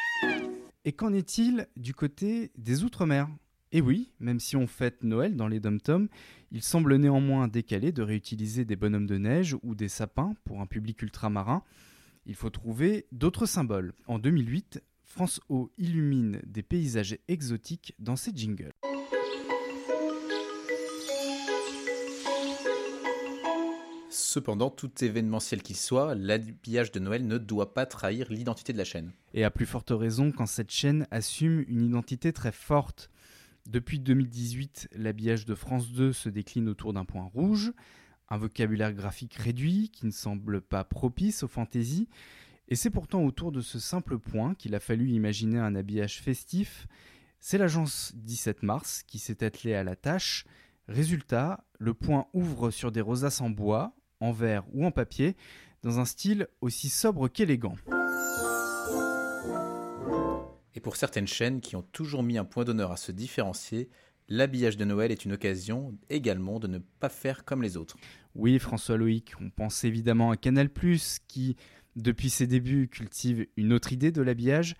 Et 0.84 0.92
qu'en 0.92 1.14
est-il 1.14 1.66
du 1.76 1.94
côté 1.94 2.52
des 2.58 2.84
Outre-mer? 2.84 3.28
Et 3.72 3.80
oui, 3.80 4.10
même 4.18 4.40
si 4.40 4.56
on 4.56 4.66
fête 4.66 5.04
Noël 5.04 5.36
dans 5.36 5.46
les 5.46 5.60
dom-toms, 5.60 6.08
il 6.50 6.62
semble 6.62 6.96
néanmoins 6.96 7.46
décalé 7.46 7.92
de 7.92 8.02
réutiliser 8.02 8.64
des 8.64 8.74
bonhommes 8.74 9.06
de 9.06 9.16
neige 9.16 9.56
ou 9.62 9.76
des 9.76 9.88
sapins 9.88 10.34
pour 10.44 10.60
un 10.60 10.66
public 10.66 11.00
ultramarin. 11.02 11.62
Il 12.26 12.34
faut 12.34 12.50
trouver 12.50 13.06
d'autres 13.12 13.46
symboles. 13.46 13.92
En 14.08 14.18
2008, 14.18 14.82
France 15.04 15.40
O 15.48 15.70
illumine 15.78 16.40
des 16.44 16.64
paysages 16.64 17.16
exotiques 17.28 17.94
dans 18.00 18.16
ses 18.16 18.32
jingles. 18.34 18.72
Cependant, 24.10 24.70
tout 24.70 24.90
événementiel 25.04 25.62
qu'il 25.62 25.76
soit, 25.76 26.16
l'habillage 26.16 26.90
de 26.90 26.98
Noël 26.98 27.24
ne 27.24 27.38
doit 27.38 27.72
pas 27.74 27.86
trahir 27.86 28.26
l'identité 28.30 28.72
de 28.72 28.78
la 28.78 28.84
chaîne. 28.84 29.12
Et 29.34 29.44
à 29.44 29.50
plus 29.52 29.66
forte 29.66 29.90
raison 29.90 30.32
quand 30.32 30.46
cette 30.46 30.72
chaîne 30.72 31.06
assume 31.12 31.64
une 31.68 31.82
identité 31.82 32.32
très 32.32 32.52
forte. 32.52 33.10
Depuis 33.70 34.00
2018, 34.00 34.88
l'habillage 34.96 35.44
de 35.44 35.54
France 35.54 35.92
2 35.92 36.12
se 36.12 36.28
décline 36.28 36.68
autour 36.68 36.92
d'un 36.92 37.04
point 37.04 37.30
rouge, 37.32 37.72
un 38.28 38.36
vocabulaire 38.36 38.92
graphique 38.92 39.34
réduit 39.34 39.90
qui 39.90 40.06
ne 40.06 40.10
semble 40.10 40.60
pas 40.60 40.82
propice 40.82 41.44
aux 41.44 41.48
fantaisies, 41.48 42.08
et 42.66 42.74
c'est 42.74 42.90
pourtant 42.90 43.22
autour 43.22 43.52
de 43.52 43.60
ce 43.60 43.78
simple 43.78 44.18
point 44.18 44.56
qu'il 44.56 44.74
a 44.74 44.80
fallu 44.80 45.10
imaginer 45.10 45.60
un 45.60 45.76
habillage 45.76 46.20
festif. 46.20 46.88
C'est 47.38 47.58
l'agence 47.58 48.12
17 48.16 48.64
mars 48.64 49.04
qui 49.06 49.20
s'est 49.20 49.44
attelée 49.44 49.74
à 49.74 49.84
la 49.84 49.94
tâche. 49.94 50.46
Résultat, 50.88 51.62
le 51.78 51.94
point 51.94 52.26
ouvre 52.32 52.72
sur 52.72 52.90
des 52.90 53.00
rosaces 53.00 53.40
en 53.40 53.50
bois, 53.50 53.94
en 54.18 54.32
verre 54.32 54.64
ou 54.72 54.84
en 54.84 54.90
papier, 54.90 55.36
dans 55.84 56.00
un 56.00 56.04
style 56.04 56.48
aussi 56.60 56.88
sobre 56.88 57.28
qu'élégant. 57.28 57.76
Et 60.74 60.80
pour 60.80 60.96
certaines 60.96 61.26
chaînes 61.26 61.60
qui 61.60 61.76
ont 61.76 61.82
toujours 61.82 62.22
mis 62.22 62.38
un 62.38 62.44
point 62.44 62.64
d'honneur 62.64 62.92
à 62.92 62.96
se 62.96 63.12
différencier, 63.12 63.88
l'habillage 64.28 64.76
de 64.76 64.84
Noël 64.84 65.10
est 65.10 65.24
une 65.24 65.32
occasion 65.32 65.96
également 66.08 66.60
de 66.60 66.68
ne 66.68 66.78
pas 66.78 67.08
faire 67.08 67.44
comme 67.44 67.62
les 67.62 67.76
autres. 67.76 67.96
Oui, 68.34 68.58
François 68.58 68.96
Loïc, 68.96 69.32
on 69.40 69.50
pense 69.50 69.84
évidemment 69.84 70.30
à 70.30 70.36
Canal⁇ 70.36 70.68
qui, 71.26 71.56
depuis 71.96 72.30
ses 72.30 72.46
débuts, 72.46 72.88
cultive 72.88 73.46
une 73.56 73.72
autre 73.72 73.92
idée 73.92 74.12
de 74.12 74.22
l'habillage. 74.22 74.74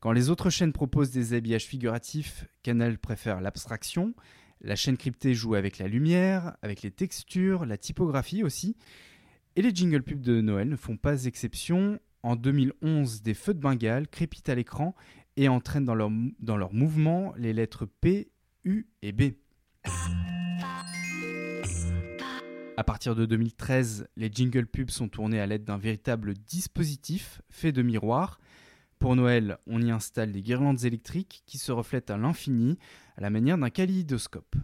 Quand 0.00 0.12
les 0.12 0.30
autres 0.30 0.50
chaînes 0.50 0.72
proposent 0.72 1.10
des 1.10 1.34
habillages 1.34 1.66
figuratifs, 1.66 2.46
Canal 2.62 2.98
préfère 2.98 3.40
l'abstraction. 3.40 4.14
La 4.62 4.76
chaîne 4.76 4.98
cryptée 4.98 5.34
joue 5.34 5.54
avec 5.54 5.78
la 5.78 5.88
lumière, 5.88 6.56
avec 6.62 6.82
les 6.82 6.90
textures, 6.90 7.64
la 7.64 7.78
typographie 7.78 8.42
aussi. 8.42 8.76
Et 9.56 9.62
les 9.62 9.74
jingle 9.74 10.02
pubs 10.02 10.20
de 10.20 10.40
Noël 10.40 10.68
ne 10.68 10.76
font 10.76 10.96
pas 10.96 11.24
exception. 11.24 11.98
En 12.22 12.36
2011, 12.36 13.22
des 13.22 13.34
feux 13.34 13.54
de 13.54 13.60
Bengale 13.60 14.08
crépitent 14.08 14.50
à 14.50 14.54
l'écran 14.54 14.94
et 15.36 15.48
entraînent 15.48 15.84
dans 15.84 15.94
leur, 15.94 16.10
dans 16.38 16.56
leur 16.56 16.72
mouvement 16.72 17.32
les 17.36 17.52
lettres 17.52 17.86
P, 17.86 18.30
U 18.64 18.86
et 19.02 19.12
B. 19.12 19.32
À 22.76 22.84
partir 22.84 23.14
de 23.14 23.26
2013, 23.26 24.08
les 24.16 24.30
jingle 24.32 24.66
pubs 24.66 24.90
sont 24.90 25.08
tournés 25.08 25.40
à 25.40 25.46
l'aide 25.46 25.64
d'un 25.64 25.76
véritable 25.76 26.34
dispositif 26.34 27.42
fait 27.50 27.72
de 27.72 27.82
miroirs. 27.82 28.40
Pour 28.98 29.16
Noël, 29.16 29.58
on 29.66 29.82
y 29.82 29.90
installe 29.90 30.32
des 30.32 30.42
guirlandes 30.42 30.84
électriques 30.84 31.42
qui 31.46 31.58
se 31.58 31.72
reflètent 31.72 32.10
à 32.10 32.16
l'infini, 32.16 32.78
à 33.16 33.20
la 33.20 33.30
manière 33.30 33.58
d'un 33.58 33.70
kaléidoscope. 33.70 34.56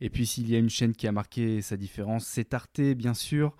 Et 0.00 0.08
puis 0.08 0.26
s'il 0.26 0.48
y 0.48 0.56
a 0.56 0.58
une 0.58 0.70
chaîne 0.70 0.94
qui 0.94 1.06
a 1.06 1.12
marqué 1.12 1.60
sa 1.60 1.76
différence, 1.76 2.26
c'est 2.26 2.54
Arte, 2.54 2.80
bien 2.80 3.14
sûr. 3.14 3.56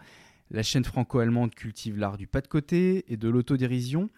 La 0.50 0.62
chaîne 0.62 0.84
franco-allemande 0.84 1.54
cultive 1.54 1.98
l'art 1.98 2.16
du 2.16 2.26
pas 2.26 2.40
de 2.40 2.48
côté 2.48 3.04
et 3.12 3.16
de 3.16 3.28
l'autodérision. 3.28 4.10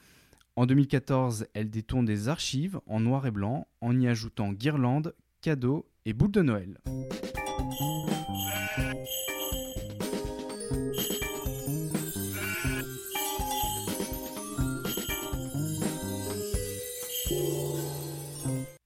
En 0.54 0.66
2014, 0.66 1.46
elle 1.54 1.70
détourne 1.70 2.04
des 2.04 2.28
archives 2.28 2.78
en 2.86 3.00
noir 3.00 3.26
et 3.26 3.30
blanc 3.30 3.66
en 3.80 3.98
y 3.98 4.06
ajoutant 4.06 4.52
guirlandes, 4.52 5.14
cadeaux 5.40 5.88
et 6.04 6.12
boules 6.12 6.30
de 6.30 6.42
Noël. 6.42 6.78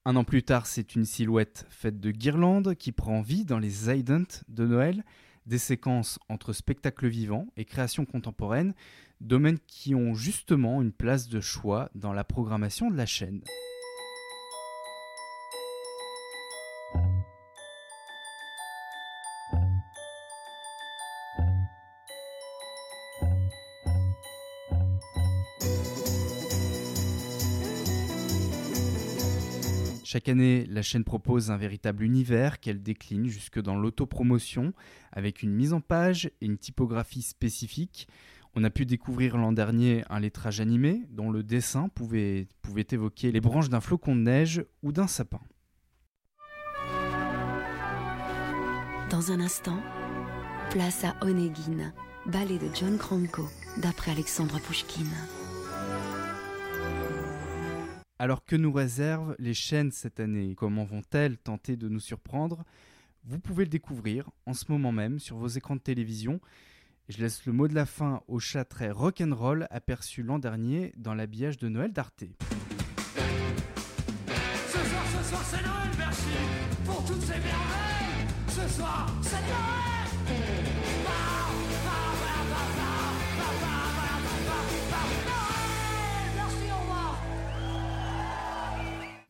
Un 0.05 0.15
an 0.15 0.23
plus 0.23 0.43
tard, 0.43 0.67
c'est 0.67 0.95
une 0.95 1.03
silhouette 1.03 1.65
faite 1.69 1.99
de 1.99 2.11
guirlandes 2.11 2.75
qui 2.75 2.93
prend 2.93 3.19
vie 3.19 3.43
dans 3.43 3.59
les 3.59 3.89
Ident 3.89 4.23
de 4.47 4.65
Noël, 4.65 5.03
des 5.45 5.57
séquences 5.57 6.17
entre 6.29 6.53
spectacle 6.53 7.07
vivant 7.07 7.47
et 7.57 7.65
création 7.65 8.05
contemporaine, 8.05 8.73
domaines 9.21 9.59
qui 9.67 9.95
ont 9.95 10.13
justement 10.13 10.81
une 10.81 10.91
place 10.91 11.27
de 11.27 11.41
choix 11.41 11.89
dans 11.95 12.13
la 12.13 12.23
programmation 12.23 12.89
de 12.91 12.97
la 12.97 13.05
chaîne. 13.05 13.41
Chaque 30.09 30.29
année, 30.29 30.65
la 30.69 30.81
chaîne 30.81 31.03
propose 31.03 31.51
un 31.51 31.57
véritable 31.57 32.01
univers 32.01 32.61
qu'elle 32.61 32.81
décline 32.81 33.27
jusque 33.27 33.61
dans 33.61 33.75
l'autopromotion, 33.75 34.73
avec 35.11 35.43
une 35.43 35.51
mise 35.51 35.73
en 35.73 35.81
page 35.81 36.31
et 36.41 36.45
une 36.45 36.57
typographie 36.57 37.21
spécifique. 37.21 38.07
On 38.59 38.63
a 38.63 38.71
pu 38.71 38.87
découvrir 38.87 39.37
l'an 39.37 39.51
dernier 39.51 40.03
un 40.09 40.19
lettrage 40.19 40.61
animé 40.61 41.03
dont 41.11 41.29
le 41.29 41.43
dessin 41.43 41.89
pouvait, 41.89 42.47
pouvait 42.63 42.87
évoquer 42.89 43.31
les 43.31 43.39
branches 43.39 43.69
d'un 43.69 43.81
flocon 43.81 44.15
de 44.15 44.21
neige 44.21 44.65
ou 44.81 44.91
d'un 44.91 45.05
sapin. 45.05 45.41
Dans 49.11 49.31
un 49.31 49.41
instant, 49.41 49.79
place 50.71 51.03
à 51.03 51.15
Onegin, 51.21 51.93
ballet 52.25 52.57
de 52.57 52.67
John 52.73 52.97
Kranko, 52.97 53.47
d'après 53.79 54.09
Alexandre 54.09 54.59
Pouchkine. 54.59 55.05
Alors 58.17 58.43
que 58.43 58.55
nous 58.55 58.73
réservent 58.73 59.35
les 59.37 59.53
chaînes 59.53 59.91
cette 59.91 60.19
année? 60.19 60.55
Comment 60.55 60.83
vont-elles 60.83 61.37
tenter 61.37 61.77
de 61.77 61.89
nous 61.89 61.99
surprendre? 61.99 62.63
Vous 63.23 63.37
pouvez 63.37 63.65
le 63.65 63.69
découvrir 63.69 64.31
en 64.47 64.55
ce 64.55 64.65
moment 64.71 64.91
même 64.91 65.19
sur 65.19 65.37
vos 65.37 65.47
écrans 65.47 65.75
de 65.75 65.81
télévision. 65.81 66.41
Je 67.09 67.19
laisse 67.19 67.45
le 67.45 67.53
mot 67.53 67.69
de 67.69 67.73
la 67.73 67.85
fin 67.85 68.21
au 68.27 68.37
chat 68.39 68.65
très 68.65 68.91
rock'n'roll 68.91 69.65
aperçu 69.69 70.23
l'an 70.23 70.39
dernier 70.39 70.91
dans 70.97 71.13
l'habillage 71.13 71.55
de 71.57 71.69
Noël 71.69 71.93
d'Arte. 71.93 72.25
Ce 72.25 72.27
soir, 74.73 75.05
ce 75.17 75.23
soir, 75.29 75.41
c'est 75.45 75.61
Noël, 75.61 75.89
merci 75.97 76.27
pour 76.83 77.05
toutes 77.05 77.21
ces 77.21 77.27
merveilles. 77.27 78.27
Ce 78.49 78.67
soir, 78.75 79.09
c'est 79.21 79.35
Noël. 79.35 79.76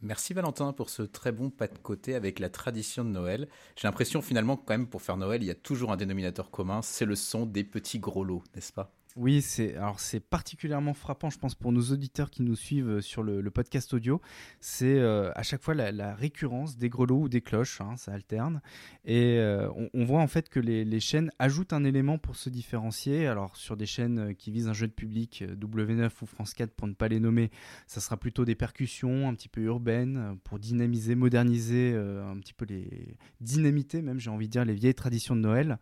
Merci 0.08 0.34
Valentin 0.34 0.72
pour 0.72 0.89
ce 0.89 1.02
très 1.02 1.34
bon 1.34 1.50
pas 1.50 1.67
de 1.67 1.78
côté 1.78 2.15
avec 2.15 2.39
la 2.39 2.50
tradition 2.50 3.04
de 3.04 3.10
Noël. 3.10 3.50
J'ai 3.76 3.89
l'impression 3.89 4.22
finalement 4.22 4.56
quand 4.56 4.74
même 4.74 4.88
pour 4.88 5.02
faire 5.02 5.17
Noël, 5.17 5.43
il 5.43 5.48
y 5.48 5.52
a 5.52 5.56
toujours 5.56 5.91
un 5.91 5.98
dénominateur 5.98 6.50
commun, 6.50 6.82
c'est 6.82 7.04
le 7.04 7.15
son 7.15 7.46
des 7.46 7.65
petits 7.65 8.00
gros 8.00 8.24
lots, 8.24 8.41
n'est-ce 8.56 8.72
pas? 8.72 8.96
Oui, 9.19 9.41
c'est 9.41 9.75
alors 9.77 9.99
c'est 9.99 10.19
particulièrement 10.19 10.93
frappant, 10.93 11.32
je 11.32 11.39
pense, 11.39 11.56
pour 11.56 11.71
nos 11.71 11.82
auditeurs 11.91 12.30
qui 12.30 12.43
nous 12.43 12.56
suivent 12.56 13.01
sur 13.01 13.23
le, 13.23 13.49
podcast 13.49 13.91
audio. 13.95 14.21
C'est 14.60 14.99
euh, 14.99 15.32
à 15.34 15.41
chaque 15.41 15.63
fois 15.63 15.73
la, 15.73 16.13
récurrence 16.13 16.77
des 16.77 16.88
grelots 16.88 17.21
ou 17.21 17.27
des 17.27 17.41
cloches, 17.41 17.82
hein, 17.82 17.95
ça 17.97 18.13
alterne. 18.13 18.62
Et 19.06 19.39
euh, 19.39 19.71
on, 19.95 20.06
voit 20.06 20.21
en 20.21 20.27
fait 20.27 20.49
que 20.49 20.60
les, 20.60 20.99
chaînes 20.99 21.32
ajoutent 21.39 21.73
un 21.73 21.84
élément 21.84 22.19
pour 22.19 22.36
se 22.36 22.51
différencier. 22.51 23.25
Alors 23.25 23.58
sur 23.58 23.75
des 23.75 23.88
chaînes 23.88 24.36
qui 24.36 24.51
visent 24.51 24.67
un 24.67 24.73
jeune 24.73 24.91
public, 24.91 25.43
W9 25.43 26.12
ou 26.21 26.25
France 26.27 26.53
4 26.53 26.75
pour 26.75 26.88
ne 26.88 26.93
pas 26.93 27.08
les 27.08 27.19
nommer, 27.19 27.49
ça 27.88 28.01
sera 28.01 28.17
plutôt 28.17 28.45
des 28.45 28.56
percussions 28.56 29.27
un 29.27 29.34
petit 29.34 29.49
peu 29.49 29.62
urbaines 29.62 30.38
pour 30.43 30.60
dynamiser, 30.60 31.15
moderniser 31.15 31.91
euh, 31.95 32.30
un 32.30 32.38
petit 32.38 32.53
peu 32.53 32.65
les 32.65 33.17
dynamiter 33.41 34.03
même, 34.03 34.19
j'ai 34.19 34.30
envie 34.30 34.45
de 34.45 34.51
dire, 34.51 34.63
les 34.63 34.75
vieilles 34.75 34.93
traditions 34.93 35.36
de 35.36 35.41
Noël. 35.41 35.80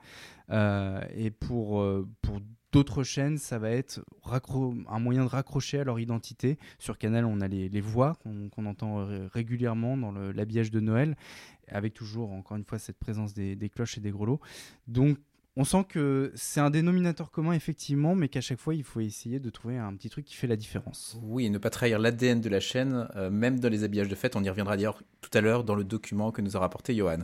Euh, 0.52 1.02
et 1.14 1.32
pour, 1.32 1.84
pour 2.22 2.40
D'autres 2.76 3.04
chaînes, 3.04 3.38
ça 3.38 3.58
va 3.58 3.70
être 3.72 4.02
un 4.90 5.00
moyen 5.00 5.24
de 5.24 5.30
raccrocher 5.30 5.80
à 5.80 5.86
leur 5.86 5.98
identité. 5.98 6.58
Sur 6.78 6.98
Canal, 6.98 7.24
on 7.24 7.40
a 7.40 7.48
les, 7.48 7.80
voix 7.80 8.18
qu'on 8.22 8.50
qu 8.50 8.68
entend 8.68 9.08
régulièrement 9.34 9.96
dans 9.96 10.12
l'habillage 10.12 10.72
de 10.72 10.82
Noël, 10.82 11.16
avec 11.70 11.94
toujours, 11.94 12.34
encore 12.34 12.58
une 12.58 12.66
fois, 12.66 12.78
cette 12.78 12.98
présence 12.98 13.34
des, 13.34 13.56
des 13.56 13.70
cloches 13.70 13.98
et 13.98 14.02
des 14.02 14.12
grelots. 14.12 14.42
Donc, 14.90 15.18
on 15.58 15.64
sent 15.64 15.86
que 15.88 16.34
c'est 16.36 16.60
un 16.60 16.70
dénominateur 16.70 17.32
commun, 17.32 17.54
effectivement, 17.54 18.14
mais 18.14 18.28
qu'à 18.28 18.42
chaque 18.42 18.60
fois, 18.60 18.76
il 18.76 18.84
faut 18.84 19.00
essayer 19.00 19.40
de 19.40 19.50
trouver 19.50 19.78
un 19.78 19.96
petit 19.96 20.10
truc 20.10 20.26
qui 20.26 20.36
fait 20.36 20.48
la 20.48 20.58
différence. 20.58 21.18
Oui, 21.24 21.46
et 21.46 21.50
ne 21.50 21.58
pas 21.58 21.70
trahir 21.70 21.98
l'ADN 21.98 22.42
de 22.42 22.50
la 22.50 22.60
chaîne, 22.60 23.08
euh, 23.16 23.30
même 23.30 23.62
dans 23.62 23.70
les 23.70 23.86
habillages 23.86 24.10
de 24.10 24.16
fête. 24.16 24.36
On 24.36 24.44
y 24.44 24.50
reviendra 24.50 24.76
d'ailleurs 24.76 25.02
tout 25.22 25.30
à 25.34 25.40
l'heure 25.40 25.64
dans 25.64 25.76
le 25.76 25.86
document 25.86 26.32
que 26.32 26.42
nous 26.42 26.58
a 26.58 26.60
rapporté 26.60 26.94
Johan. 26.94 27.20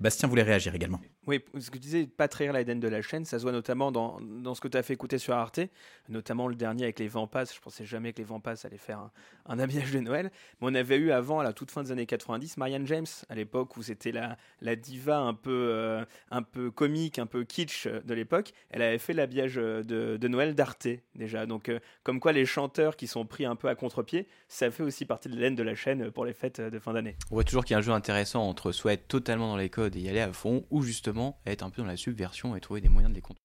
Bastien 0.00 0.28
voulait 0.28 0.42
réagir 0.42 0.74
également. 0.74 1.00
Oui, 1.26 1.40
ce 1.58 1.70
que 1.70 1.76
tu 1.76 1.80
disais, 1.80 2.06
pas 2.06 2.28
trahir 2.28 2.52
l'ADN 2.52 2.78
de 2.78 2.88
la 2.88 3.02
chaîne, 3.02 3.24
ça 3.24 3.38
se 3.38 3.42
voit 3.42 3.52
notamment 3.52 3.90
dans, 3.90 4.20
dans 4.20 4.54
ce 4.54 4.60
que 4.60 4.68
tu 4.68 4.76
as 4.76 4.82
fait 4.82 4.94
écouter 4.94 5.18
sur 5.18 5.34
Arte, 5.34 5.60
notamment 6.08 6.46
le 6.48 6.54
dernier 6.54 6.84
avec 6.84 6.98
les 6.98 7.08
Vampas. 7.08 7.46
Je 7.54 7.60
pensais 7.60 7.84
jamais 7.84 8.12
que 8.12 8.18
les 8.18 8.24
Vampas 8.24 8.54
allaient 8.64 8.76
faire 8.76 8.98
un, 8.98 9.10
un, 9.46 9.58
habillage 9.58 9.90
de 9.92 10.00
Noël. 10.00 10.30
Mais 10.60 10.68
on 10.70 10.74
avait 10.74 10.98
eu 10.98 11.10
avant, 11.10 11.40
à 11.40 11.44
la 11.44 11.52
toute 11.52 11.70
fin 11.70 11.82
des 11.82 11.92
années 11.92 12.06
90, 12.06 12.58
Marianne 12.58 12.86
James, 12.86 13.06
à 13.28 13.34
l'époque 13.34 13.76
où 13.76 13.82
c'était 13.82 14.12
la, 14.12 14.36
la 14.60 14.76
diva 14.76 15.18
un 15.18 15.34
peu, 15.34 15.68
euh, 15.72 16.04
un 16.30 16.42
peu 16.42 16.70
comique, 16.70 17.18
un 17.18 17.26
peu 17.26 17.44
kitsch 17.44 17.88
de 17.88 18.14
l'époque. 18.14 18.52
Elle 18.70 18.82
avait 18.82 18.98
fait 18.98 19.14
l'habillage 19.14 19.54
de, 19.54 19.82
de, 20.16 20.28
Noël 20.28 20.54
d'Arte, 20.54 20.88
déjà. 21.14 21.46
Donc, 21.46 21.68
euh, 21.68 21.80
comme 22.02 22.20
quoi 22.20 22.32
les 22.32 22.46
chanteurs 22.46 22.96
qui 22.96 23.06
sont 23.06 23.24
pris 23.24 23.46
un 23.46 23.56
peu 23.56 23.68
à 23.68 23.74
contre-pied, 23.74 24.28
ça 24.48 24.70
fait 24.70 24.82
aussi 24.82 25.06
partie 25.06 25.28
de 25.28 25.34
l'ADN 25.34 25.54
de 25.54 25.62
la 25.62 25.74
chaîne 25.74 26.10
pour 26.10 26.24
les 26.24 26.34
fêtes 26.34 26.60
de 26.60 26.78
fin 26.78 26.92
d'année. 26.92 27.16
On 27.30 27.34
voit 27.34 27.44
toujours 27.44 27.64
qu'il 27.64 27.72
y 27.72 27.76
a 27.76 27.78
un 27.78 27.82
jeu 27.82 27.92
intéressant 27.92 28.46
entre 28.46 28.72
soit 28.72 28.92
être 28.92 29.08
totalement 29.08 29.48
dans 29.48 29.56
les 29.56 29.70
codes 29.70 29.85
et 29.94 30.00
y 30.00 30.08
aller 30.08 30.20
à 30.20 30.32
fond, 30.32 30.64
ou 30.70 30.82
justement 30.82 31.38
être 31.46 31.62
un 31.62 31.70
peu 31.70 31.82
dans 31.82 31.88
la 31.88 31.96
subversion 31.96 32.56
et 32.56 32.60
trouver 32.60 32.80
des 32.80 32.88
moyens 32.88 33.10
de 33.10 33.14
les 33.14 33.20
contrôler. 33.20 33.40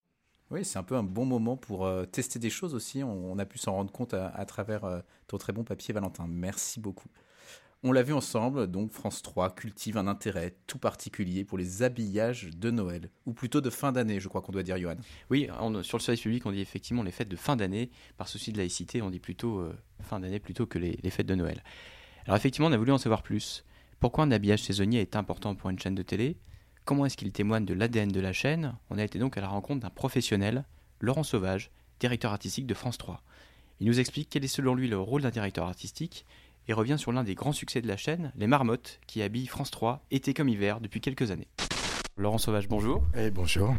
Oui, 0.50 0.66
c'est 0.66 0.80
un 0.80 0.84
peu 0.84 0.96
un 0.96 1.04
bon 1.04 1.26
moment 1.26 1.56
pour 1.56 1.86
euh, 1.86 2.06
tester 2.06 2.40
des 2.40 2.50
choses 2.50 2.74
aussi. 2.76 3.04
On, 3.04 3.38
a 3.40 3.46
pu 3.46 3.58
s'en 3.58 3.74
rendre 3.74 3.92
compte 3.92 4.14
à, 4.14 4.28
à 4.30 4.46
travers 4.46 4.84
euh, 4.84 5.00
ton 5.28 5.38
très 5.38 5.54
bon 5.54 5.64
papier, 5.64 5.94
Valentin. 5.94 6.26
Merci 6.28 6.80
beaucoup. 6.82 7.08
On 7.84 7.92
l'a 7.94 8.04
vu 8.04 8.14
ensemble, 8.14 8.68
donc 8.70 8.92
France 8.92 9.24
3 9.24 9.56
cultive 9.56 9.98
un 9.98 10.06
intérêt 10.08 10.56
tout 10.68 10.78
particulier 10.78 11.44
pour 11.46 11.58
les 11.58 11.82
habillages 11.82 12.52
de 12.56 12.70
Noël, 12.70 13.10
ou 13.26 13.34
plutôt 13.34 13.60
de 13.60 13.72
fin 13.72 13.92
d'année, 13.92 14.20
je 14.20 14.28
crois 14.28 14.42
qu'on 14.42 14.52
doit 14.52 14.62
dire, 14.62 14.78
Johan. 14.78 14.98
Oui, 15.32 15.48
on- 15.60 15.82
sur 15.82 15.98
le 15.98 16.04
service 16.04 16.22
public, 16.22 16.46
on 16.46 16.52
dit 16.52 16.60
effectivement 16.62 17.02
les 17.02 17.10
fêtes 17.12 17.30
de 17.30 17.36
fin 17.36 17.56
d'année. 17.56 17.90
Par 18.18 18.28
souci 18.28 18.52
de 18.52 18.58
laïcité, 18.60 19.02
on 19.02 19.10
dit 19.10 19.20
plutôt 19.20 19.60
euh, 19.62 19.74
fin 20.02 20.20
d'année 20.20 20.40
plutôt 20.40 20.68
que 20.68 20.78
les, 20.78 21.00
les 21.02 21.10
fêtes 21.10 21.26
de 21.26 21.34
Noël. 21.34 21.64
Alors 22.26 22.36
effectivement, 22.38 22.68
on 22.68 22.72
a 22.72 22.78
voulu 22.78 22.92
en 22.92 23.00
savoir 23.00 23.24
plus. 23.24 23.64
Pourquoi 24.02 24.24
un 24.24 24.32
habillage 24.32 24.64
saisonnier 24.64 25.00
est 25.00 25.16
important 25.16 25.54
pour 25.54 25.70
une 25.70 25.78
chaîne 25.78 25.94
de 25.94 26.02
télé? 26.02 26.36
Comment 26.86 27.06
est-ce 27.06 27.16
qu'il 27.16 27.32
témoigne 27.32 27.66
de 27.66 27.76
l'ADN 27.76 28.12
de 28.12 28.20
la 28.20 28.34
chaîne? 28.34 28.74
On 28.90 28.98
a 28.98 29.04
été 29.04 29.20
donc 29.20 29.38
à 29.38 29.42
la 29.42 29.48
rencontre 29.48 29.82
d'un 29.82 29.92
professionnel, 29.92 30.66
Laurent 31.00 31.22
Sauvage, 31.22 31.70
directeur 32.00 32.32
artistique 32.32 32.66
de 32.66 32.74
France 32.74 32.98
3. 32.98 33.22
Il 33.80 33.86
nous 33.86 34.00
explique 34.00 34.30
quel 34.32 34.44
est 34.44 34.48
selon 34.48 34.74
lui 34.74 34.88
le 34.88 34.98
rôle 34.98 35.22
d'un 35.22 35.30
directeur 35.30 35.68
artistique 35.68 36.26
et 36.68 36.74
revient 36.74 36.98
sur 36.98 37.12
l'un 37.12 37.24
des 37.24 37.36
grands 37.36 37.52
succès 37.52 37.80
de 37.80 37.88
la 37.88 37.96
chaîne, 37.96 38.32
les 38.36 38.48
marmottes, 38.48 39.00
qui 39.06 39.22
habillent 39.22 39.46
France 39.46 39.70
3 39.70 40.04
été 40.10 40.34
comme 40.34 40.50
hiver 40.50 40.82
depuis 40.82 41.00
quelques 41.00 41.30
années. 41.30 41.50
Laurent 42.18 42.40
Sauvage, 42.40 42.68
bonjour. 42.68 43.04
Eh, 43.16 43.30
bonjour. 43.30 43.76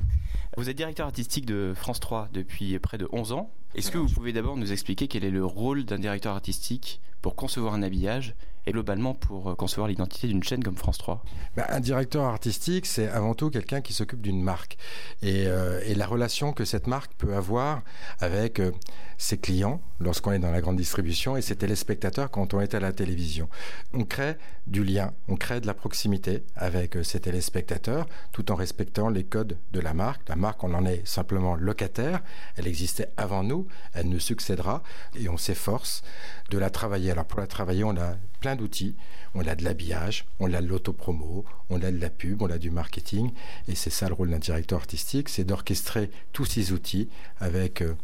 Vous 0.56 0.70
êtes 0.70 0.76
directeur 0.76 1.06
artistique 1.06 1.46
de 1.46 1.72
France 1.74 1.98
3 1.98 2.28
depuis 2.32 2.78
près 2.78 2.96
de 2.96 3.08
11 3.10 3.32
ans. 3.32 3.50
Est-ce 3.74 3.90
que 3.90 3.98
vous 3.98 4.08
pouvez 4.08 4.32
d'abord 4.32 4.56
nous 4.56 4.70
expliquer 4.70 5.08
quel 5.08 5.24
est 5.24 5.32
le 5.32 5.44
rôle 5.44 5.84
d'un 5.84 5.98
directeur 5.98 6.32
artistique? 6.32 7.00
Pour 7.22 7.36
concevoir 7.36 7.74
un 7.74 7.82
habillage 7.82 8.34
et 8.66 8.72
globalement 8.72 9.14
pour 9.14 9.50
euh, 9.50 9.54
concevoir 9.54 9.88
l'identité 9.88 10.28
d'une 10.28 10.42
chaîne 10.42 10.62
comme 10.62 10.76
France 10.76 10.98
3 10.98 11.24
Bah, 11.56 11.66
un 11.68 11.80
directeur 11.80 12.24
artistique, 12.24 12.86
c'est 12.86 13.08
avant 13.08 13.34
tout 13.34 13.50
quelqu'un 13.50 13.80
qui 13.80 13.92
s'occupe 13.92 14.20
d'une 14.20 14.42
marque 14.42 14.76
et, 15.22 15.46
euh, 15.46 15.80
la 15.94 16.06
relation 16.06 16.52
que 16.52 16.64
cette 16.64 16.86
marque 16.86 17.12
peut 17.14 17.34
avoir 17.34 17.82
avec 18.20 18.58
euh, 18.58 18.72
ses 19.18 19.38
clients 19.38 19.80
lorsqu'on 20.00 20.32
est 20.32 20.38
dans 20.38 20.50
la 20.50 20.60
grande 20.60 20.76
distribution 20.76 21.36
et 21.36 21.42
ses 21.42 21.54
téléspectateurs 21.54 22.30
quand 22.30 22.54
on 22.54 22.60
est 22.60 22.74
à 22.74 22.80
la 22.80 22.92
télévision. 22.92 23.48
On 23.92 24.04
crée 24.04 24.36
du 24.66 24.84
lien, 24.84 25.12
on 25.28 25.36
crée 25.36 25.60
de 25.60 25.66
la 25.66 25.74
proximité 25.74 26.44
avec 26.56 26.96
ses 27.04 27.20
téléspectateurs 27.20 28.06
tout 28.32 28.50
en 28.50 28.56
respectant 28.56 29.10
les 29.10 29.22
codes 29.22 29.58
de 29.72 29.80
la 29.80 29.94
marque. 29.94 30.28
La 30.28 30.36
marque, 30.36 30.64
on 30.64 30.74
en 30.74 30.86
est 30.86 31.06
simplement 31.06 31.54
locataire, 31.54 32.20
elle 32.56 32.66
existait 32.66 33.10
avant 33.16 33.44
nous, 33.44 33.68
elle 33.92 34.08
nous 34.08 34.18
succédera 34.18 34.82
et 35.14 35.28
on 35.28 35.36
s'efforce 35.36 36.02
de 36.50 36.58
la 36.58 36.70
travailler. 36.70 37.11
Alors 37.12 37.26
pour 37.26 37.40
la 37.40 37.46
travailler, 37.46 37.84
on 37.84 37.94
a 37.98 38.16
plein 38.40 38.56
d'outils. 38.56 38.96
On 39.34 39.46
a 39.46 39.54
de 39.54 39.62
l'habillage, 39.64 40.24
on 40.40 40.50
a 40.54 40.62
de 40.62 40.66
l'autopromo, 40.66 41.44
on 41.68 41.82
a 41.82 41.90
de 41.90 41.98
la 41.98 42.08
pub, 42.08 42.40
on 42.40 42.50
a 42.50 42.56
du 42.56 42.70
marketing. 42.70 43.32
Et 43.68 43.74
c'est 43.74 43.90
ça 43.90 44.08
le 44.08 44.14
rôle 44.14 44.30
d'un 44.30 44.38
directeur 44.38 44.78
artistique, 44.78 45.28
c'est 45.28 45.44
d'orchestrer 45.44 46.10
tous 46.32 46.46
ces 46.46 46.72
outils 46.72 47.10
avec 47.38 47.82
euh, 47.82 47.94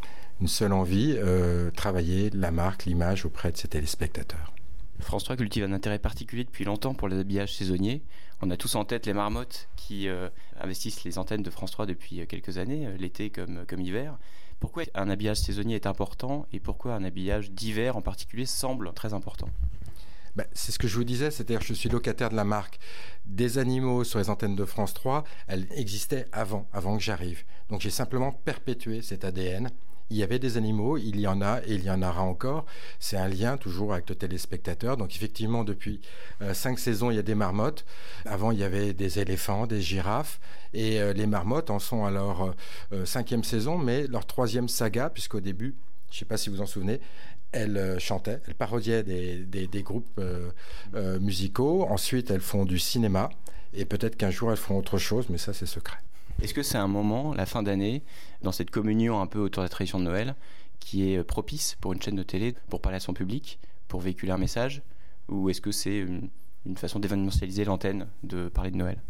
une 0.42 0.46
seule 0.46 0.74
envie, 0.74 1.14
euh, 1.16 1.70
travailler 1.70 2.28
la 2.34 2.50
marque, 2.50 2.84
l'image 2.84 3.24
auprès 3.24 3.50
de 3.50 3.56
ses 3.56 3.68
téléspectateurs. 3.68 4.52
France 5.00 5.24
3 5.24 5.36
cultive 5.36 5.64
un 5.64 5.72
intérêt 5.72 5.98
particulier 5.98 6.44
depuis 6.44 6.66
longtemps 6.66 6.92
pour 6.92 7.08
les 7.08 7.18
habillages 7.18 7.54
saisonniers. 7.54 8.02
On 8.42 8.50
a 8.50 8.58
tous 8.58 8.74
en 8.74 8.84
tête 8.84 9.06
les 9.06 9.14
marmottes 9.14 9.70
qui 9.76 10.06
euh, 10.06 10.28
investissent 10.60 11.04
les 11.04 11.16
antennes 11.16 11.42
de 11.42 11.50
France 11.50 11.70
3 11.70 11.86
depuis 11.86 12.26
quelques 12.26 12.58
années, 12.58 12.86
l'été 12.98 13.30
comme, 13.30 13.64
comme 13.66 13.80
hiver. 13.80 14.18
Pourquoi 14.60 14.82
un 14.94 15.08
habillage 15.08 15.38
saisonnier 15.38 15.76
est 15.76 15.86
important 15.86 16.46
et 16.52 16.58
pourquoi 16.58 16.94
un 16.94 17.04
habillage 17.04 17.52
d'hiver 17.52 17.96
en 17.96 18.02
particulier 18.02 18.46
semble 18.46 18.92
très 18.92 19.14
important? 19.14 19.48
Ben, 20.34 20.46
c'est 20.52 20.72
ce 20.72 20.78
que 20.78 20.86
je 20.86 20.96
vous 20.96 21.04
disais, 21.04 21.30
c'est-à-dire 21.30 21.60
que 21.60 21.66
je 21.66 21.74
suis 21.74 21.88
locataire 21.88 22.30
de 22.30 22.36
la 22.36 22.44
marque. 22.44 22.78
Des 23.24 23.58
animaux 23.58 24.04
sur 24.04 24.18
les 24.18 24.30
antennes 24.30 24.56
de 24.56 24.64
France 24.64 24.94
3, 24.94 25.24
elles 25.48 25.66
existaient 25.74 26.26
avant, 26.32 26.68
avant 26.72 26.96
que 26.96 27.02
j'arrive. 27.02 27.44
Donc 27.70 27.80
j'ai 27.80 27.90
simplement 27.90 28.32
perpétué 28.32 29.02
cet 29.02 29.24
ADN. 29.24 29.70
Il 30.10 30.16
y 30.16 30.22
avait 30.22 30.38
des 30.38 30.56
animaux, 30.56 30.96
il 30.96 31.20
y 31.20 31.26
en 31.26 31.42
a 31.42 31.60
et 31.66 31.74
il 31.74 31.84
y 31.84 31.90
en 31.90 32.02
aura 32.02 32.22
encore. 32.22 32.64
C'est 32.98 33.18
un 33.18 33.28
lien 33.28 33.58
toujours 33.58 33.92
avec 33.92 34.08
le 34.08 34.14
téléspectateur. 34.14 34.96
Donc 34.96 35.14
effectivement, 35.14 35.64
depuis 35.64 36.00
euh, 36.40 36.54
cinq 36.54 36.78
saisons, 36.78 37.10
il 37.10 37.16
y 37.16 37.18
a 37.18 37.22
des 37.22 37.34
marmottes. 37.34 37.84
Avant, 38.24 38.50
il 38.50 38.58
y 38.58 38.64
avait 38.64 38.94
des 38.94 39.18
éléphants, 39.18 39.66
des 39.66 39.82
girafes. 39.82 40.40
Et 40.72 41.00
euh, 41.00 41.12
les 41.12 41.26
marmottes 41.26 41.70
en 41.70 41.78
sont 41.78 42.06
à 42.06 42.10
leur 42.10 42.54
euh, 42.92 43.04
cinquième 43.04 43.44
saison, 43.44 43.76
mais 43.76 44.06
leur 44.06 44.26
troisième 44.26 44.68
saga, 44.68 45.10
puisqu'au 45.10 45.40
début, 45.40 45.74
je 46.10 46.16
ne 46.16 46.18
sais 46.20 46.24
pas 46.24 46.38
si 46.38 46.48
vous 46.48 46.62
en 46.62 46.66
souvenez, 46.66 47.00
elles 47.52 47.96
chantaient, 47.98 48.40
elles 48.46 48.54
parodiaient 48.54 49.02
des, 49.02 49.82
groupes 49.82 50.20
musicaux. 51.20 51.86
Ensuite, 51.88 52.30
elles 52.30 52.40
font 52.40 52.64
du 52.64 52.78
cinéma. 52.78 53.30
Et 53.74 53.84
peut-être 53.84 54.16
qu'un 54.16 54.30
jour, 54.30 54.50
elles 54.50 54.58
feront 54.58 54.78
autre 54.78 54.98
chose, 54.98 55.26
mais 55.28 55.38
ça, 55.38 55.52
c'est 55.52 55.66
secret. 55.66 55.98
Est-ce 56.40 56.54
que 56.54 56.62
c'est 56.62 56.78
un 56.78 56.86
moment, 56.86 57.34
la 57.34 57.46
fin 57.46 57.64
d'année, 57.64 58.04
dans 58.42 58.52
cette 58.52 58.70
communion 58.70 59.20
un 59.20 59.26
peu 59.26 59.40
autour 59.40 59.62
de 59.62 59.64
la 59.64 59.70
tradition 59.70 59.98
de 59.98 60.04
Noël, 60.04 60.36
qui 60.78 61.12
est 61.12 61.24
propice 61.24 61.76
pour 61.80 61.92
une 61.92 62.00
chaîne 62.00 62.14
de 62.14 62.22
télé 62.22 62.54
pour 62.68 62.80
parler 62.80 62.96
à 62.96 63.00
son 63.00 63.12
public, 63.12 63.58
pour 63.88 64.00
véhiculer 64.00 64.30
un 64.30 64.38
message 64.38 64.82
Ou 65.28 65.50
est-ce 65.50 65.60
que 65.60 65.72
c'est 65.72 65.98
une, 65.98 66.30
une 66.64 66.76
façon 66.76 67.00
d'événementialiser 67.00 67.64
l'antenne, 67.64 68.06
de 68.22 68.48
parler 68.48 68.70
de 68.70 68.76
Noël? 68.76 69.02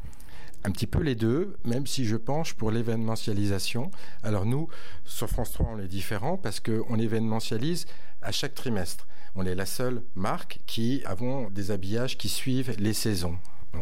Un 0.64 0.70
petit 0.70 0.87
peu 0.87 1.03
les 1.03 1.14
deux, 1.14 1.57
même 1.64 1.87
si 1.87 2.07
je 2.07 2.16
penche 2.16 2.55
pour 2.55 2.70
l'événementialisation. 2.70 3.91
Alors 4.22 4.47
nous, 4.47 4.68
sur 5.05 5.29
France 5.29 5.53
3, 5.53 5.68
on 5.74 5.79
est 5.79 5.87
différent 5.87 6.39
parce 6.39 6.61
qu'on 6.61 6.99
événementialise 6.99 7.85
à 8.22 8.33
chaque 8.33 8.55
trimestre. 8.55 9.07
On 9.37 9.45
est 9.45 9.55
la 9.55 9.66
seule 9.66 10.03
marque 10.14 10.61
qui 10.66 11.03
avons 11.05 11.51
des 11.51 11.70
habillages 11.70 12.16
qui 12.16 12.29
suivent 12.29 12.74
les 12.79 12.95
saisons. 12.95 13.39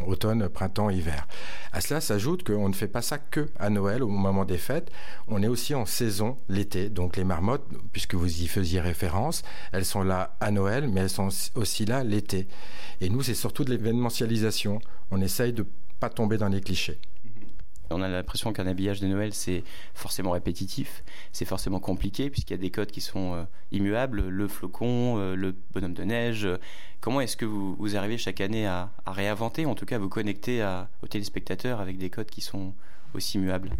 Automne, 0.07 0.49
printemps, 0.49 0.91
hiver. 0.91 1.27
À 1.73 1.81
cela 1.81 2.01
s'ajoute 2.01 2.45
qu'on 2.45 2.69
ne 2.69 2.75
fait 2.75 2.89
pas 2.89 3.03
ça 3.03 3.19
que 3.19 3.49
à 3.59 3.71
Noël, 3.71 4.03
au 4.03 4.09
moment 4.09 4.45
des 4.45 4.59
fêtes. 4.59 4.91
On 5.29 5.43
est 5.43 5.49
aussi 5.49 5.75
en 5.75 5.87
saison 5.87 6.37
l'été. 6.49 6.89
Donc 6.89 7.17
les 7.17 7.25
marmottes, 7.25 7.67
puisque 7.93 8.15
vous 8.15 8.43
y 8.43 8.47
faisiez 8.47 8.81
référence, 8.81 9.43
elles 9.73 9.85
sont 9.85 10.03
là 10.03 10.37
à 10.41 10.51
Noël, 10.51 10.89
mais 10.89 11.03
elles 11.03 11.11
sont 11.11 11.29
aussi 11.55 11.85
là 11.85 12.05
l'été. 12.05 12.49
Et 13.01 13.09
nous, 13.09 13.23
c'est 13.23 13.35
surtout 13.35 13.65
de 13.65 13.71
l'événementialisation. 13.71 14.81
On 15.11 15.21
essaye 15.21 15.53
de 15.53 15.67
pas 16.01 16.11
tomber 16.11 16.39
dans 16.39 16.49
les 16.49 16.61
clichés. 16.61 16.99
On 17.91 18.03
a 18.03 18.09
l'impression 18.09 18.53
qu'un 18.53 18.67
habillage 18.67 19.01
de 19.01 19.07
Noël, 19.07 19.33
c'est 19.33 19.63
forcément 19.95 20.33
répétitif, 20.33 21.05
c'est 21.33 21.45
forcément 21.45 21.81
compliqué, 21.81 22.31
puisqu'il 22.31 22.55
y 22.55 22.59
a 22.59 22.61
des 22.61 22.71
codes 22.71 22.91
qui 22.91 23.01
sont 23.01 23.35
euh, 23.35 23.45
immuables, 23.73 24.29
le 24.29 24.49
flocon, 24.49 25.19
euh, 25.19 25.35
le 25.37 25.55
bonhomme 25.73 25.95
de 25.95 26.05
neige. 26.05 26.49
Comment 27.01 27.21
est-ce 27.21 27.37
que 27.37 27.45
vous, 27.45 27.97
arrivez 27.97 28.19
chaque 28.19 28.41
année 28.41 28.67
à, 28.67 28.91
réinventer, 29.07 29.67
en 29.67 29.75
tout 29.75 29.87
cas 29.87 29.97
à 29.97 29.99
vous 29.99 30.09
connecter 30.09 30.67
aux 31.03 31.07
téléspectateurs 31.07 31.81
avec 31.81 31.99
des 31.99 32.11
codes 32.11 32.31
qui 32.31 32.41
sont 32.41 32.75
aussi 33.15 33.39
immuables 33.39 33.71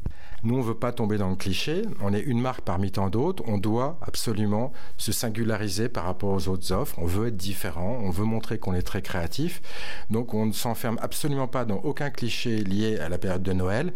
Nous, 0.43 0.55
on 0.55 0.59
ne 0.59 0.63
veut 0.63 0.75
pas 0.75 0.93
tomber 0.93 1.19
dans 1.19 1.31
le 1.31 1.37
cliché. 1.37 1.83
On 2.01 2.13
est 2.13 2.21
une 2.21 2.41
marque 2.41 2.63
parmi 2.63 2.91
tant 2.91 3.09
d'autres. 3.09 3.43
On 3.47 3.59
doit 3.59 3.99
absolument 4.03 4.73
se 4.97 5.13
singulariser 5.13 5.89
par 5.89 6.05
rapport 6.05 6.31
aux 6.31 6.49
autres 6.49 6.73
offres. 6.73 6.99
On 6.99 7.07
veut 7.07 7.29
être 7.29 7.37
différent. 7.37 7.99
On 8.03 8.11
veut 8.11 8.25
montrer 8.25 8.59
qu'on 8.59 8.75
est 8.75 8.83
très 8.83 9.03
créatif. 9.03 9.63
Donc, 10.11 10.35
on 10.35 10.47
ne 10.47 10.53
s'enferme 10.53 10.99
absolument 11.01 11.49
pas 11.49 11.65
dans 11.65 11.79
aucun 11.79 12.11
cliché 12.11 12.63
lié 12.65 12.99
à 12.99 13.09
la 13.09 13.19
période 13.19 13.43
de 13.43 13.53
Noël. 13.53 13.93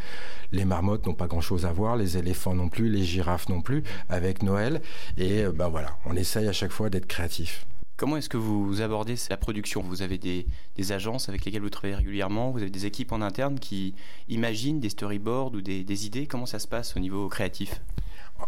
Les 0.52 0.64
marmottes 0.64 1.06
n'ont 1.06 1.14
pas 1.14 1.26
grand-chose 1.26 1.66
à 1.66 1.72
voir, 1.72 1.96
les 1.96 2.16
éléphants 2.16 2.54
non 2.54 2.68
plus, 2.68 2.88
les 2.88 3.04
girafes 3.04 3.48
non 3.48 3.60
plus 3.60 3.82
avec 4.08 4.42
Noël. 4.42 4.82
Et 5.16 5.44
ben 5.46 5.68
voilà, 5.68 5.96
on 6.06 6.16
essaye 6.16 6.48
à 6.48 6.52
chaque 6.52 6.72
fois 6.72 6.90
d'être 6.90 7.06
créatif. 7.06 7.66
Comment 8.00 8.16
est-ce 8.16 8.30
que 8.30 8.38
vous 8.38 8.80
abordez 8.80 9.14
la 9.28 9.36
production? 9.36 9.82
Vous 9.82 10.00
avez 10.00 10.16
des, 10.16 10.46
agences 10.90 11.28
avec 11.28 11.44
lesquelles 11.44 11.60
vous 11.60 11.68
travaillez 11.68 11.96
régulièrement, 11.96 12.50
vous 12.50 12.62
avez 12.62 12.70
des 12.70 12.86
équipes 12.86 13.12
en 13.12 13.20
interne 13.20 13.60
qui 13.60 13.94
imaginent 14.30 14.80
des 14.80 14.88
storyboards 14.88 15.52
ou 15.52 15.60
des 15.60 16.06
idées? 16.06 16.26
Comment 16.26 16.46
ça 16.46 16.58
se 16.58 16.66
passe 16.66 16.96
au 16.96 16.98
niveau 16.98 17.28
créatif? 17.28 17.82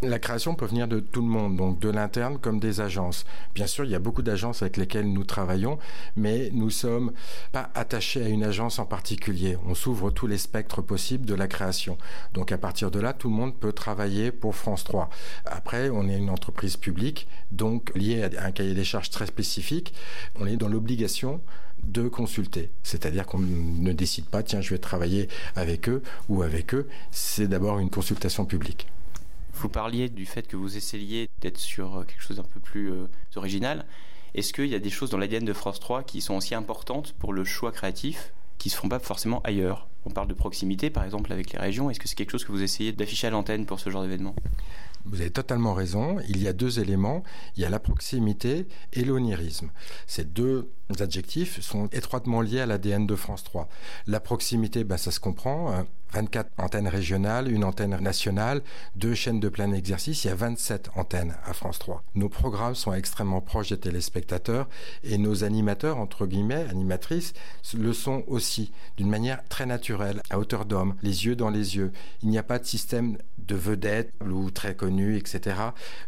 La 0.00 0.18
création 0.18 0.54
peut 0.54 0.66
venir 0.66 0.88
de 0.88 1.00
tout 1.00 1.20
le 1.20 1.28
monde, 1.28 1.56
donc 1.56 1.78
de 1.78 1.88
l'interne 1.88 2.38
comme 2.38 2.58
des 2.58 2.80
agences. 2.80 3.24
Bien 3.54 3.66
sûr, 3.66 3.84
il 3.84 3.90
y 3.90 3.94
a 3.94 3.98
beaucoup 3.98 4.22
d'agences 4.22 4.62
avec 4.62 4.76
lesquelles 4.76 5.12
nous 5.12 5.24
travaillons, 5.24 5.78
mais 6.16 6.50
nous 6.52 6.70
sommes 6.70 7.12
pas 7.52 7.70
attachés 7.74 8.24
à 8.24 8.28
une 8.28 8.44
agence 8.44 8.78
en 8.78 8.86
particulier. 8.86 9.56
On 9.66 9.74
s'ouvre 9.74 10.10
tous 10.10 10.26
les 10.26 10.38
spectres 10.38 10.82
possibles 10.82 11.26
de 11.26 11.34
la 11.34 11.48
création. 11.48 11.98
Donc 12.32 12.52
à 12.52 12.58
partir 12.58 12.90
de 12.90 13.00
là, 13.00 13.12
tout 13.12 13.28
le 13.28 13.36
monde 13.36 13.54
peut 13.54 13.72
travailler 13.72 14.32
pour 14.32 14.54
France 14.54 14.84
3. 14.84 15.10
Après, 15.44 15.90
on 15.90 16.08
est 16.08 16.16
une 16.16 16.30
entreprise 16.30 16.76
publique, 16.76 17.28
donc 17.50 17.92
liée 17.94 18.22
à 18.36 18.46
un 18.46 18.52
cahier 18.52 18.74
des 18.74 18.84
charges 18.84 19.10
très 19.10 19.26
spécifique. 19.26 19.94
On 20.38 20.46
est 20.46 20.56
dans 20.56 20.68
l'obligation 20.68 21.40
de 21.84 22.08
consulter. 22.08 22.70
C'est-à-dire 22.82 23.26
qu'on 23.26 23.40
ne 23.40 23.92
décide 23.92 24.26
pas, 24.26 24.42
tiens, 24.42 24.60
je 24.60 24.70
vais 24.70 24.78
travailler 24.78 25.28
avec 25.56 25.88
eux 25.88 26.02
ou 26.28 26.42
avec 26.42 26.74
eux. 26.74 26.88
C'est 27.10 27.48
d'abord 27.48 27.78
une 27.78 27.90
consultation 27.90 28.44
publique. 28.44 28.86
Vous 29.62 29.68
parliez 29.68 30.08
du 30.08 30.26
fait 30.26 30.48
que 30.48 30.56
vous 30.56 30.76
essayiez 30.76 31.30
d'être 31.40 31.56
sur 31.56 32.04
quelque 32.04 32.20
chose 32.20 32.38
d'un 32.38 32.42
peu 32.42 32.58
plus 32.58 32.90
euh, 32.90 33.06
original. 33.36 33.86
Est-ce 34.34 34.52
qu'il 34.52 34.66
y 34.66 34.74
a 34.74 34.80
des 34.80 34.90
choses 34.90 35.10
dans 35.10 35.18
l'ADN 35.18 35.44
de 35.44 35.52
France 35.52 35.78
3 35.78 36.02
qui 36.02 36.20
sont 36.20 36.34
aussi 36.34 36.56
importantes 36.56 37.14
pour 37.20 37.32
le 37.32 37.44
choix 37.44 37.70
créatif 37.70 38.32
qui 38.58 38.70
ne 38.70 38.72
se 38.72 38.76
font 38.76 38.88
pas 38.88 38.98
forcément 38.98 39.40
ailleurs? 39.44 39.86
On 40.04 40.10
parle 40.10 40.26
de 40.26 40.34
proximité 40.34 40.90
par 40.90 41.04
exemple 41.04 41.32
avec 41.32 41.52
les 41.52 41.60
régions. 41.60 41.90
Est-ce 41.90 42.00
que 42.00 42.08
c'est 42.08 42.16
quelque 42.16 42.32
chose 42.32 42.44
que 42.44 42.50
vous 42.50 42.64
essayez 42.64 42.90
d'afficher 42.90 43.28
à 43.28 43.30
l'antenne 43.30 43.64
pour 43.64 43.78
ce 43.78 43.88
genre 43.88 44.02
d'événement? 44.02 44.34
Vous 45.04 45.20
avez 45.20 45.30
totalement 45.30 45.74
raison. 45.74 46.16
Il 46.28 46.42
y 46.42 46.48
a 46.48 46.52
deux 46.52 46.80
éléments. 46.80 47.22
Il 47.56 47.62
y 47.62 47.64
a 47.64 47.70
la 47.70 47.78
proximité 47.78 48.66
et 48.92 49.04
l'onirisme. 49.04 49.70
Ces 50.08 50.24
deux 50.24 50.72
adjectifs 50.98 51.60
sont 51.60 51.86
étroitement 51.92 52.40
liés 52.40 52.60
à 52.60 52.66
l'ADN 52.66 53.06
de 53.06 53.14
France 53.14 53.44
3. 53.44 53.68
La 54.08 54.18
proximité, 54.18 54.82
ben, 54.82 54.96
ça 54.96 55.12
se 55.12 55.20
comprend. 55.20 55.86
24 56.12 56.50
antennes 56.58 56.88
régionales, 56.88 57.50
une 57.50 57.64
antenne 57.64 57.96
nationale, 58.00 58.62
deux 58.96 59.14
chaînes 59.14 59.40
de 59.40 59.48
plein 59.48 59.72
exercice, 59.72 60.24
il 60.24 60.28
y 60.28 60.30
a 60.30 60.34
27 60.34 60.90
antennes 60.94 61.34
à 61.44 61.52
France 61.52 61.78
3. 61.78 62.02
Nos 62.14 62.28
programmes 62.28 62.74
sont 62.74 62.92
extrêmement 62.92 63.40
proches 63.40 63.70
des 63.70 63.78
téléspectateurs 63.78 64.68
et 65.02 65.18
nos 65.18 65.44
animateurs, 65.44 65.98
entre 65.98 66.26
guillemets, 66.26 66.66
animatrices, 66.70 67.32
le 67.74 67.92
sont 67.92 68.24
aussi 68.26 68.72
d'une 68.96 69.08
manière 69.08 69.42
très 69.48 69.66
naturelle, 69.66 70.20
à 70.30 70.38
hauteur 70.38 70.64
d'homme, 70.64 70.94
les 71.02 71.26
yeux 71.26 71.36
dans 71.36 71.50
les 71.50 71.76
yeux. 71.76 71.92
Il 72.22 72.28
n'y 72.28 72.38
a 72.38 72.42
pas 72.42 72.58
de 72.58 72.64
système 72.64 73.16
de 73.38 73.54
vedette 73.54 74.12
ou 74.24 74.50
très 74.50 74.74
connu, 74.74 75.16
etc. 75.16 75.56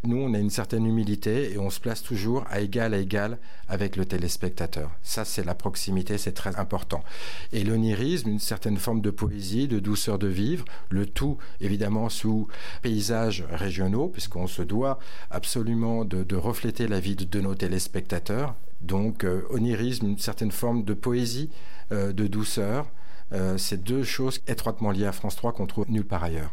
Nous, 0.03 0.17
on 0.17 0.33
a 0.33 0.39
une 0.39 0.49
certaine 0.49 0.85
humilité 0.85 1.51
et 1.51 1.57
on 1.57 1.69
se 1.69 1.79
place 1.79 2.01
toujours 2.01 2.45
à 2.49 2.61
égal 2.61 2.93
à 2.93 2.97
égal 2.97 3.37
avec 3.67 3.95
le 3.95 4.05
téléspectateur. 4.05 4.91
Ça, 5.03 5.25
c'est 5.25 5.43
la 5.43 5.55
proximité, 5.55 6.17
c'est 6.17 6.33
très 6.33 6.55
important. 6.57 7.03
Et 7.51 7.63
l'onirisme, 7.63 8.29
une 8.29 8.39
certaine 8.39 8.77
forme 8.77 9.01
de 9.01 9.09
poésie, 9.09 9.67
de 9.67 9.79
douceur 9.79 9.94
de 9.95 10.27
vivre, 10.27 10.65
le 10.89 11.05
tout 11.05 11.37
évidemment 11.61 12.09
sous 12.09 12.47
paysages 12.81 13.43
régionaux, 13.49 14.07
puisqu'on 14.07 14.47
se 14.47 14.61
doit 14.61 14.99
absolument 15.31 16.05
de, 16.05 16.35
refléter 16.35 16.87
la 16.87 16.99
vie 16.99 17.15
de, 17.15 17.41
nos 17.41 17.55
téléspectateurs. 17.55 18.55
Donc, 18.81 19.23
euh, 19.23 19.43
onirisme, 19.49 20.07
une 20.07 20.17
certaine 20.17 20.51
forme 20.51 20.83
de 20.83 20.93
poésie, 20.93 21.49
euh, 21.91 22.13
de 22.13 22.27
douceur. 22.27 22.87
Euh, 23.33 23.57
c'est 23.57 23.83
deux 23.83 24.03
choses 24.03 24.41
étroitement 24.47 24.91
liées 24.91 25.05
à 25.05 25.11
France 25.11 25.35
3 25.35 25.53
qu'on 25.53 25.65
trouve 25.65 25.85
nulle 25.89 26.05
part 26.05 26.23
ailleurs. 26.23 26.51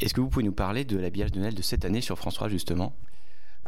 Est-ce 0.00 0.14
que 0.14 0.20
vous 0.20 0.28
pouvez 0.28 0.44
nous 0.44 0.52
parler 0.52 0.84
de 0.84 0.96
l'habillage 0.96 1.32
de 1.32 1.40
Noël 1.40 1.54
de 1.54 1.62
cette 1.62 1.84
année 1.84 2.00
sur 2.00 2.16
France 2.18 2.34
3 2.34 2.48
justement? 2.48 2.94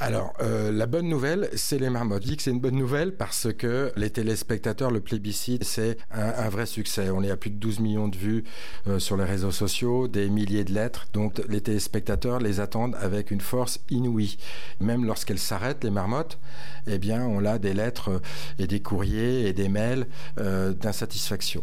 Alors, 0.03 0.33
euh, 0.41 0.73
la 0.73 0.87
bonne 0.87 1.11
nouvelle, 1.11 1.51
c'est 1.55 1.79
les 1.79 1.91
marmottes. 1.91 2.23
Je 2.23 2.29
dis 2.29 2.37
que 2.39 2.43
c'est 2.43 2.51
une 2.51 2.59
bonne 2.59 2.75
nouvelle 2.75 3.15
parce 3.15 3.53
que 3.53 3.93
les 3.97 4.09
téléspectateurs, 4.09 4.91
le 4.91 5.01
plébiscite, 5.01 5.63
c'est 5.63 5.99
un, 6.11 6.49
vrai 6.49 6.65
succès. 6.65 7.11
On 7.11 7.23
est 7.23 7.31
à 7.31 7.37
plus 7.37 7.51
de 7.51 7.57
12 7.57 7.81
millions 7.81 8.09
de 8.09 8.17
vues 8.17 8.45
euh, 8.89 8.99
sur 8.99 9.19
les 9.19 9.25
réseaux 9.25 9.51
sociaux, 9.51 10.09
des 10.09 10.31
milliers 10.31 10.65
de 10.65 10.73
lettres. 10.73 11.09
Donc, 11.13 11.43
les 11.51 11.61
téléspectateurs 11.61 12.39
les 12.39 12.61
attendent 12.61 12.97
avec 12.99 13.31
une 13.31 13.43
force 13.43 13.81
inouïe. 13.91 14.39
Même 14.81 15.05
lorsqu'elles 15.05 15.39
s'arrêtent, 15.39 15.85
les 15.85 15.91
marmottes, 15.91 16.39
eh 16.87 16.97
bien, 16.97 17.23
on 17.23 17.45
a 17.45 17.59
des 17.59 17.75
lettres 17.75 18.09
euh, 18.09 18.19
et 18.59 18.67
des 18.67 18.81
courriers 18.81 19.49
et 19.49 19.53
des 19.53 19.69
mails 19.69 20.07
d'insatisfaction. 20.37 21.63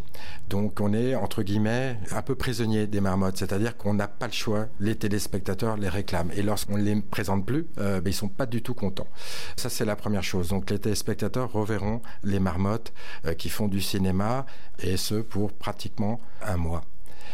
Donc, 0.50 0.80
on 0.80 0.94
est, 0.94 1.16
entre 1.16 1.42
guillemets, 1.42 1.98
un 2.12 2.22
peu 2.22 2.36
prisonnier 2.36 2.86
des 2.86 3.02
marmottes. 3.02 3.38
C'est-à-dire 3.38 3.78
qu'on 3.78 3.96
n'a 3.96 4.08
pas 4.08 4.28
le 4.28 4.34
choix. 4.34 4.68
Les 4.80 4.96
téléspectateurs 4.96 5.76
les 5.78 5.90
réclament. 5.90 6.32
Et 6.36 6.44
lorsqu'on 6.44 6.78
ne 6.78 6.84
les 6.84 7.02
présente 7.02 7.46
plus, 7.46 7.66
ben, 7.78 8.02
ils 8.06 8.14
sont 8.14 8.27
pas 8.28 8.46
du 8.46 8.62
tout 8.62 8.74
contents. 8.74 9.08
Ça, 9.56 9.70
c'est 9.70 9.86
la 9.86 9.96
première 9.96 10.24
chose. 10.24 10.50
Donc, 10.50 10.70
les 10.70 10.80
téléspectateurs 10.80 11.52
reverront 11.52 12.02
les 12.24 12.40
marmottes 12.40 12.94
euh, 13.26 13.34
qui 13.34 13.50
font 13.50 13.68
du 13.68 13.82
cinéma, 13.82 14.46
et 14.80 14.98
ce 14.98 15.16
pour 15.16 15.52
pratiquement 15.54 16.20
un 16.42 16.58
mois. 16.58 16.84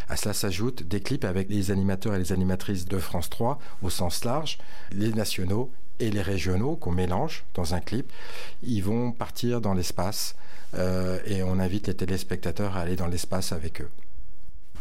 À 0.09 0.15
cela 0.15 0.33
s'ajoutent 0.33 0.83
des 0.83 1.01
clips 1.01 1.25
avec 1.25 1.49
les 1.49 1.71
animateurs 1.71 2.15
et 2.15 2.19
les 2.19 2.31
animatrices 2.31 2.85
de 2.85 2.97
France 2.97 3.29
3 3.29 3.59
au 3.81 3.89
sens 3.89 4.25
large, 4.25 4.57
les 4.91 5.13
nationaux 5.13 5.71
et 5.99 6.11
les 6.11 6.21
régionaux 6.21 6.75
qu'on 6.75 6.91
mélange 6.91 7.45
dans 7.53 7.73
un 7.73 7.79
clip. 7.79 8.11
Ils 8.63 8.81
vont 8.81 9.11
partir 9.11 9.61
dans 9.61 9.73
l'espace 9.73 10.35
euh, 10.75 11.19
et 11.25 11.43
on 11.43 11.59
invite 11.59 11.87
les 11.87 11.93
téléspectateurs 11.93 12.75
à 12.77 12.81
aller 12.81 12.95
dans 12.95 13.07
l'espace 13.07 13.51
avec 13.51 13.81
eux. 13.81 13.89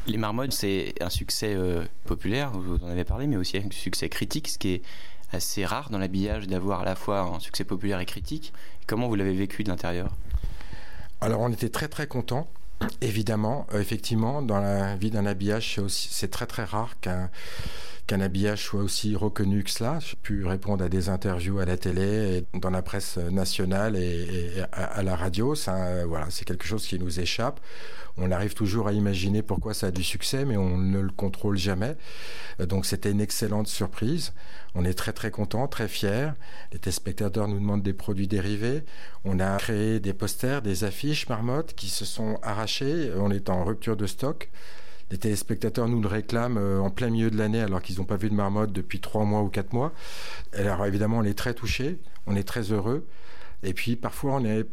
Les 0.07 0.19
Marmottes, 0.19 0.53
c'est 0.53 0.95
un 1.01 1.11
succès 1.11 1.55
euh, 1.55 1.85
populaire, 2.05 2.51
vous 2.51 2.83
en 2.83 2.89
avez 2.89 3.05
parlé, 3.05 3.29
mais 3.29 3.37
aussi 3.37 3.57
un 3.59 3.71
succès 3.71 4.09
critique, 4.09 4.49
ce 4.49 4.59
qui 4.59 4.75
est 4.75 4.83
assez 5.33 5.64
rare 5.64 5.91
dans 5.91 5.99
l'habillage 5.99 6.47
d'avoir 6.47 6.83
à 6.83 6.85
la 6.85 6.95
fois 6.95 7.20
un 7.20 7.41
succès 7.41 7.64
populaire 7.64 8.01
et 8.01 8.07
critique. 8.07 8.53
Comment 8.87 9.09
vous 9.09 9.14
l'avez 9.14 9.35
vécu 9.35 9.64
de 9.64 9.68
l'intérieur? 9.68 10.11
Alors 11.20 11.41
on 11.41 11.51
était 11.51 11.68
très 11.68 11.89
très 11.89 12.07
contents. 12.07 12.49
Évidemment, 13.01 13.66
euh, 13.72 13.80
effectivement, 13.80 14.43
dans 14.43 14.61
la 14.61 14.97
vie 14.97 15.11
d'un 15.11 15.24
habillage, 15.24 15.80
c'est 15.89 16.30
très 16.30 16.47
très 16.47 16.64
rare 16.64 16.99
qu'un 17.01 17.30
qu'un 18.07 18.20
habillage 18.20 18.64
soit 18.64 18.82
aussi 18.82 19.16
reconnu 19.16 19.62
que 19.62 19.70
cela. 19.70 19.98
J'ai 20.00 20.16
pu 20.16 20.44
répondre 20.44 20.84
à 20.84 20.88
des 20.88 21.09
interviews 21.09 21.59
à 21.59 21.64
la 21.64 21.76
télé, 21.76 22.44
dans 22.55 22.70
la 22.70 22.82
presse 22.82 23.16
nationale 23.16 23.96
et, 23.96 24.62
à, 24.72 25.03
la 25.03 25.16
radio. 25.16 25.55
Ça, 25.55 26.05
voilà, 26.07 26.26
c'est 26.30 26.44
quelque 26.44 26.66
chose 26.66 26.86
qui 26.86 26.98
nous 26.98 27.20
échappe. 27.20 27.61
On 28.18 28.30
arrive 28.30 28.55
toujours 28.55 28.88
à 28.88 28.92
imaginer 28.92 29.42
pourquoi 29.42 29.72
ça 29.72 29.86
a 29.86 29.90
du 29.90 30.03
succès, 30.03 30.44
mais 30.44 30.57
on 30.57 30.76
ne 30.76 31.00
le 31.00 31.11
contrôle 31.11 31.57
jamais. 31.57 31.96
Donc 32.59 32.84
c'était 32.84 33.11
une 33.11 33.20
excellente 33.20 33.68
surprise. 33.68 34.34
On 34.74 34.84
est 34.84 34.94
très 34.94 35.12
très 35.12 35.30
content, 35.30 35.66
très 35.66 35.88
fiers. 35.88 36.30
Les 36.72 36.78
téléspectateurs 36.78 37.48
nous 37.48 37.59
demandent 37.59 37.82
des 37.82 37.94
produits 37.94 38.28
dérivés. 38.28 38.84
On 39.24 39.40
a 39.40 39.57
créé 39.57 40.00
des 40.00 40.12
posters, 40.12 40.61
des 40.61 40.84
affiches 40.84 41.28
marmottes 41.28 41.74
qui 41.74 41.88
se 41.88 42.05
sont 42.05 42.38
arrachées. 42.42 43.12
On 43.16 43.30
est 43.30 43.48
en 43.48 43.64
rupture 43.64 43.96
de 43.96 44.07
stock. 44.07 44.50
Les 45.13 45.19
téléspectateurs 45.19 45.89
nous 45.89 46.01
le 46.01 46.09
réclament 46.09 46.57
euh, 46.57 46.81
en 46.81 46.89
plein 46.89 47.11
milieu 47.11 47.31
de 47.31 47.37
l'année 47.37 47.61
alors 47.61 47.83
qu'ils 47.83 47.99
n'ont 47.99 48.07
pas 48.07 48.17
vu 48.17 48.31
de 48.31 48.35
marmotte 48.35 48.73
depuis 48.73 48.99
trois 48.99 49.27
mois 49.27 49.43
ou 49.43 49.49
quatre 49.49 49.75
mois. 49.75 49.93
Alors 50.55 50.87
évidemment, 50.87 51.19
on 51.19 51.23
est 51.23 51.37
très 51.37 51.53
touchés, 51.53 51.99
on 52.27 52.35
est 52.35 52.45
très 52.45 52.73
heureux. 52.73 53.07
Et 53.63 53.75
puis 53.75 53.95
parfois, 53.97 54.37
on 54.37 54.45
est 54.47 54.67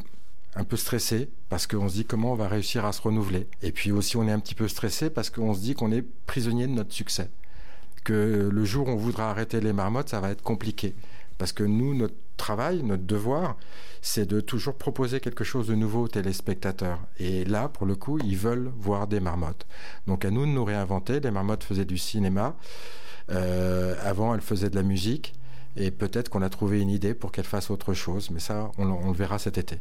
un 0.55 0.63
peu 0.63 0.77
stressé 0.77 1.29
parce 1.49 1.67
qu'on 1.67 1.89
se 1.89 1.95
dit 1.95 2.05
comment 2.05 2.31
on 2.31 2.35
va 2.35 2.47
réussir 2.47 2.85
à 2.85 2.93
se 2.93 3.01
renouveler. 3.01 3.47
Et 3.61 3.73
puis 3.73 3.91
aussi, 3.91 4.15
on 4.15 4.29
est 4.29 4.31
un 4.31 4.39
petit 4.39 4.55
peu 4.55 4.69
stressé 4.69 5.09
parce 5.09 5.29
qu'on 5.29 5.53
se 5.53 5.59
dit 5.59 5.73
qu'on 5.73 5.91
est 5.91 6.05
prisonnier 6.25 6.67
de 6.67 6.71
notre 6.71 6.93
succès. 6.93 7.29
Que 8.05 8.49
le 8.49 8.63
jour 8.63 8.87
où 8.87 8.91
on 8.91 8.95
voudra 8.95 9.31
arrêter 9.31 9.59
les 9.59 9.73
marmottes, 9.73 10.07
ça 10.07 10.21
va 10.21 10.29
être 10.29 10.41
compliqué. 10.41 10.95
Parce 11.39 11.53
que 11.53 11.63
nous, 11.63 11.95
notre 11.95 12.15
travail, 12.37 12.83
notre 12.83 13.05
devoir, 13.05 13.55
c'est 14.01 14.27
de 14.27 14.41
toujours 14.41 14.75
proposer 14.75 15.21
quelque 15.21 15.45
chose 15.45 15.67
de 15.67 15.73
nouveau 15.73 16.03
aux 16.03 16.07
téléspectateurs. 16.09 16.99
Et 17.17 17.45
là, 17.45 17.69
pour 17.69 17.87
le 17.87 17.95
coup, 17.95 18.19
ils 18.19 18.37
veulent 18.37 18.71
voir 18.77 19.07
des 19.07 19.21
marmottes. 19.21 19.65
Donc 20.05 20.25
à 20.25 20.31
nous 20.31 20.45
de 20.45 20.51
nous 20.51 20.65
réinventer. 20.65 21.21
Les 21.21 21.31
marmottes 21.31 21.63
faisaient 21.63 21.85
du 21.85 21.97
cinéma. 21.97 22.55
Euh, 23.31 23.95
avant, 24.03 24.35
elles 24.35 24.41
faisaient 24.41 24.69
de 24.69 24.75
la 24.75 24.83
musique. 24.83 25.33
Et 25.77 25.91
peut-être 25.91 26.29
qu'on 26.29 26.41
a 26.41 26.49
trouvé 26.49 26.81
une 26.81 26.89
idée 26.89 27.13
pour 27.13 27.31
qu'elles 27.31 27.45
fassent 27.45 27.71
autre 27.71 27.93
chose. 27.93 28.31
Mais 28.31 28.41
ça, 28.41 28.69
on, 28.77 28.89
on 28.89 29.07
le 29.07 29.17
verra 29.17 29.39
cet 29.39 29.57
été. 29.57 29.77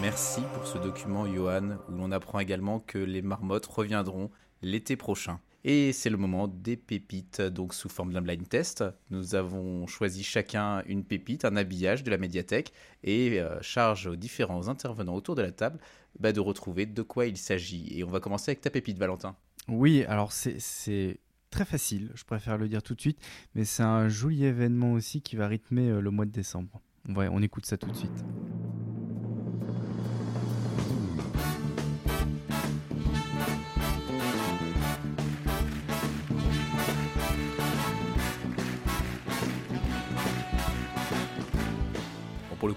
Merci 0.00 0.40
pour 0.54 0.66
ce 0.66 0.78
document, 0.78 1.32
Johan, 1.32 1.76
où 1.88 1.96
l'on 1.96 2.10
apprend 2.10 2.40
également 2.40 2.80
que 2.80 2.98
les 2.98 3.22
marmottes 3.22 3.66
reviendront 3.66 4.30
l'été 4.60 4.96
prochain. 4.96 5.38
Et 5.64 5.92
c'est 5.92 6.08
le 6.08 6.16
moment 6.16 6.48
des 6.48 6.76
pépites, 6.76 7.42
donc 7.42 7.74
sous 7.74 7.88
forme 7.88 8.12
d'un 8.12 8.22
blind 8.22 8.48
test. 8.48 8.82
Nous 9.10 9.34
avons 9.34 9.86
choisi 9.86 10.22
chacun 10.22 10.82
une 10.86 11.04
pépite, 11.04 11.44
un 11.44 11.56
habillage 11.56 12.02
de 12.02 12.10
la 12.10 12.16
médiathèque, 12.16 12.72
et 13.04 13.40
euh, 13.40 13.60
charge 13.60 14.06
aux 14.06 14.16
différents 14.16 14.68
intervenants 14.68 15.14
autour 15.14 15.34
de 15.34 15.42
la 15.42 15.52
table 15.52 15.78
bah, 16.18 16.32
de 16.32 16.40
retrouver 16.40 16.86
de 16.86 17.02
quoi 17.02 17.26
il 17.26 17.36
s'agit. 17.36 17.98
Et 17.98 18.04
on 18.04 18.10
va 18.10 18.20
commencer 18.20 18.50
avec 18.50 18.62
ta 18.62 18.70
pépite, 18.70 18.98
Valentin. 18.98 19.36
Oui, 19.68 20.04
alors 20.04 20.32
c'est 20.32 21.18
très 21.50 21.64
facile, 21.64 22.10
je 22.14 22.24
préfère 22.24 22.56
le 22.56 22.68
dire 22.68 22.82
tout 22.82 22.94
de 22.94 23.00
suite, 23.00 23.18
mais 23.54 23.64
c'est 23.64 23.82
un 23.82 24.08
joli 24.08 24.44
événement 24.44 24.92
aussi 24.92 25.20
qui 25.20 25.36
va 25.36 25.46
rythmer 25.46 25.88
euh, 25.88 26.00
le 26.00 26.10
mois 26.10 26.24
de 26.24 26.30
décembre. 26.30 26.80
On, 27.08 27.16
on 27.16 27.42
écoute 27.42 27.66
ça 27.66 27.76
tout 27.76 27.90
de 27.90 27.96
suite. 27.96 28.24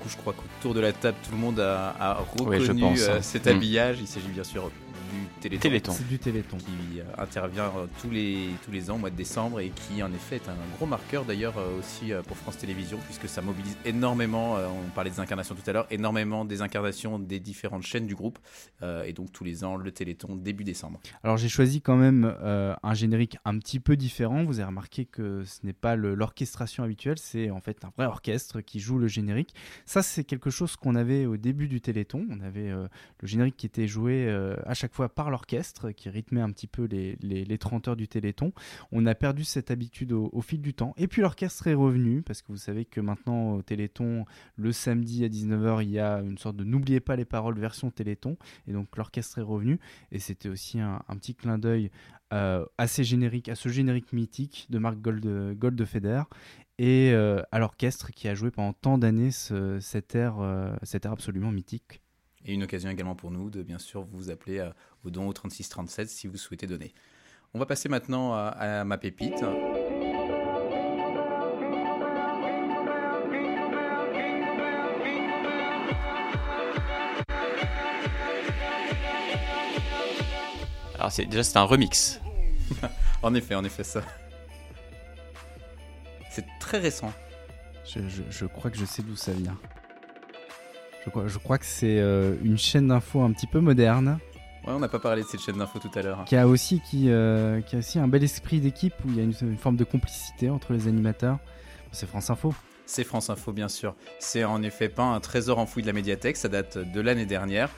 Coup, 0.04 0.10
je 0.10 0.18
crois 0.18 0.34
qu'autour 0.34 0.74
de 0.74 0.80
la 0.80 0.91
table, 0.91 1.18
tout 1.24 1.32
le 1.32 1.38
monde 1.38 1.60
a, 1.60 2.18
reconnu 2.38 2.99
euh, 2.99 3.18
hein. 3.18 3.22
cet 3.22 3.45
mm. 3.45 3.49
habillage. 3.49 3.97
Il 4.01 4.08
s'agit 4.08 4.28
bien 4.28 4.43
sûr 4.43 4.70
Téléthon. 5.50 5.91
C'est 5.91 6.08
du 6.08 6.20
Téléthon. 6.20 6.58
Qui 6.58 7.00
euh, 7.00 7.04
intervient 7.18 7.72
euh, 7.78 7.86
tous 8.02 8.10
les, 8.10 8.50
tous 8.66 8.72
les 8.72 8.89
ans 8.89 8.96
au 8.96 9.00
mois 9.00 9.10
de 9.10 9.16
décembre 9.16 9.60
et 9.60 9.70
qui 9.70 10.04
en 10.04 10.12
effet 10.14 10.38
est 10.38 10.50
un 10.50 10.56
gros 10.76 10.86
marqueur 10.86 11.26
d'ailleurs 11.26 11.58
euh, 11.58 11.80
aussi 11.80 12.12
pour 12.28 12.38
France 12.38 12.58
Télévisions 12.58 13.00
puisque 13.06 13.28
ça 13.28 13.41
mobilise 13.41 13.78
énormément, 13.86 14.56
on 14.56 14.89
parlait 14.91 15.10
des 15.10 15.20
incarnations 15.20 15.56
tout 15.56 15.70
à 15.70 15.74
l'heure, 15.74 15.88
énormément 15.89 16.46
des 16.46 16.62
incarnations 16.62 17.20
des 17.20 17.39
différentes 17.39 17.84
chaînes 17.84 18.08
du 18.08 18.16
groupe 18.16 18.39
et 19.06 19.14
donc 19.14 19.32
tous 19.32 19.44
les 19.44 19.64
ans 19.64 19.76
le 19.76 19.91
Téléthon 19.91 20.36
début 20.36 20.64
décembre. 20.64 21.00
Alors 21.24 21.38
j'ai 21.38 21.50
choisi 21.50 21.82
quand 21.82 21.96
même 21.96 22.34
un 22.44 22.94
générique 22.94 23.38
un 23.46 23.58
petit 23.58 23.80
peu 23.80 23.96
différent. 23.96 24.44
Vous 24.44 24.60
avez 24.60 24.68
remarqué 24.68 25.06
que 25.06 25.44
ce 25.46 25.66
n'est 25.66 25.74
pas 25.74 25.96
l'orchestration 25.96 26.84
habituelle, 26.84 27.18
c'est 27.20 27.50
en 27.50 27.60
fait 27.60 27.84
un 27.86 27.91
vrai 27.98 28.06
orchestre 28.06 28.62
qui 28.62 28.80
joue 28.80 28.98
le 28.98 29.08
générique. 29.08 29.54
Ça 29.86 30.04
c'est 30.04 30.24
quelque 30.24 30.50
chose 30.50 30.76
qu'on 30.76 30.96
avait 30.96 31.26
au 31.26 31.38
début 31.38 31.68
du 31.68 31.82
Téléthon. 31.82 32.26
On 32.30 32.39
avait 32.41 32.70
le 32.70 33.28
générique 33.28 33.58
qui 33.58 33.66
était 33.66 33.88
joué 33.88 34.30
à 34.66 34.74
chaque 34.74 34.94
fois 34.94 35.10
par 35.10 35.30
l'orchestre 35.34 35.92
qui 35.92 36.10
rythmait 36.10 36.42
un 36.42 36.52
petit 36.52 36.68
peu 36.68 36.86
les, 36.86 37.18
les, 37.22 37.44
les 37.44 37.58
30 37.58 37.88
heures 37.88 37.96
du 37.96 38.08
Téléthon. 38.08 38.54
On 38.92 39.06
a 39.08 39.16
perdu 39.16 39.44
cette 39.44 39.72
habitude 39.72 40.12
au, 40.12 40.42
fil 40.42 40.62
du 40.62 40.74
temps. 40.74 40.94
Et 40.96 41.08
puis 41.08 41.22
l'orchestre 41.22 41.68
est 41.68 41.74
revenu, 41.74 42.22
parce 42.22 42.42
que 42.42 42.52
vous 42.52 42.58
savez 42.58 42.86
que 42.86 43.02
maintenant 43.02 43.56
au 43.56 43.62
Téléthon, 43.64 44.26
le 44.56 44.72
samedi 44.72 45.26
à 45.26 45.30
19h, 45.30 45.84
il 45.84 45.90
y 45.90 46.00
a 46.00 46.20
une 46.20 46.38
sorte 46.38 46.56
de 46.56 46.64
N'oubliez 46.64 47.00
pas 47.00 47.16
les 47.16 47.26
paroles 47.26 47.60
version 47.60 47.90
Téléthon. 47.90 48.38
Et 48.68 48.74
donc 48.74 48.96
l'orchestre 48.96 49.40
est 49.40 49.44
revenu. 49.44 49.80
Et 50.12 50.20
c'était 50.20 50.50
aussi 50.50 50.80
un, 50.80 51.02
petit 51.16 51.34
clin 51.34 51.58
d'œil 51.58 51.90
euh, 52.32 52.66
assez 52.78 53.04
générique, 53.04 53.50
à 53.50 53.56
ce 53.56 53.70
générique 53.70 54.14
mythique 54.14 54.68
de 54.70 54.78
Marc 54.78 54.98
Gold, 55.00 55.58
Goldfeder 55.58 56.24
et 56.78 57.12
euh, 57.14 57.42
à 57.52 57.60
l'orchestre 57.60 58.12
qui 58.12 58.28
a 58.28 58.36
joué 58.36 58.52
pendant 58.52 58.74
tant 58.74 58.98
d'années 58.98 59.32
ce, 59.32 59.80
cet, 59.80 60.16
air, 60.16 60.40
euh, 60.40 60.76
cet 60.84 61.06
air 61.06 61.12
absolument 61.12 61.52
mythique. 61.52 62.03
Et 62.46 62.54
une 62.54 62.64
occasion 62.64 62.89
également 62.89 63.16
pour 63.16 63.32
nous 63.32 63.50
de 63.50 63.64
bien 63.64 63.80
sûr 63.80 64.04
vous 64.04 64.30
appeler 64.30 64.60
euh, 64.60 64.70
au 65.06 65.10
don 65.10 65.28
au 65.28 65.34
3637 65.34 66.10
si 66.10 66.28
vous 66.28 66.38
souhaitez 66.38 66.68
donner. 66.68 66.94
On 67.54 67.60
va 67.60 67.66
passer 67.66 67.88
maintenant 67.88 68.34
à, 68.34 68.48
à 68.48 68.84
ma 68.84 68.98
pépite. 68.98 69.44
Alors 81.04 81.12
c'est 81.12 81.26
déjà 81.26 81.44
c'est 81.44 81.58
un 81.58 81.64
remix. 81.64 82.22
en 83.24 83.34
effet, 83.34 83.56
en 83.56 83.64
effet 83.64 83.84
ça. 83.84 84.02
C'est 86.32 86.46
très 86.60 86.80
récent. 86.80 87.14
Je, 87.86 88.08
je, 88.08 88.24
je, 88.30 88.46
crois 88.46 88.72
que 88.72 88.78
je 88.78 88.86
sais 88.86 89.04
d'où 89.04 89.16
ça 89.16 89.34
vient. 89.34 89.58
Je 91.06 91.10
crois, 91.10 91.28
je 91.28 91.38
crois 91.38 91.58
que 91.58 91.66
c'est 91.66 91.99
euh, 91.99 92.36
une 92.43 92.58
chaîne 92.58 92.88
d'infos 92.88 93.22
un 93.22 93.32
petit 93.32 93.47
peu 93.47 93.60
moderne. 93.60 94.20
Ouais, 94.66 94.72
on 94.72 94.80
n'a 94.80 94.88
pas 94.88 94.99
parlé 94.99 95.24
de 95.24 95.28
cette 95.28 95.41
chaîne 95.41 95.58
d'infos 95.58 95.80
tout 95.80 95.91
à 95.95 96.01
l'heure. 96.01 96.24
Qui 96.26 96.38
a 96.38 96.47
aussi 96.47 96.80
qui, 96.80 97.10
euh, 97.10 97.60
qui 97.62 97.76
a 97.76 97.80
aussi 97.80 97.99
un 97.99 98.08
bel 98.08 98.24
esprit 98.24 98.62
d'équipe 98.62 98.93
où 99.06 99.10
il 99.10 99.18
y 99.18 99.20
a 99.20 99.24
une, 99.24 99.34
une, 99.41 99.58
forme 99.58 99.76
de 99.76 99.84
complicité 99.84 100.49
entre 100.49 100.72
les 100.72 100.88
animateurs. 100.88 101.39
C'est 101.91 102.08
France 102.08 102.30
Info. 102.30 102.54
C'est 102.86 103.04
France 103.04 103.30
Info, 103.30 103.51
bien 103.51 103.68
sûr. 103.68 103.95
C'est 104.20 104.45
en 104.45 104.62
effet 104.64 104.88
pas 104.88 105.04
un 105.04 105.20
trésor 105.20 105.60
enfoui 105.60 105.82
de 105.82 105.88
la 105.88 105.93
médiathèque, 105.93 106.38
ça 106.38 106.47
date 106.47 106.78
de 106.78 107.01
l'année 107.01 107.26
dernière. 107.26 107.70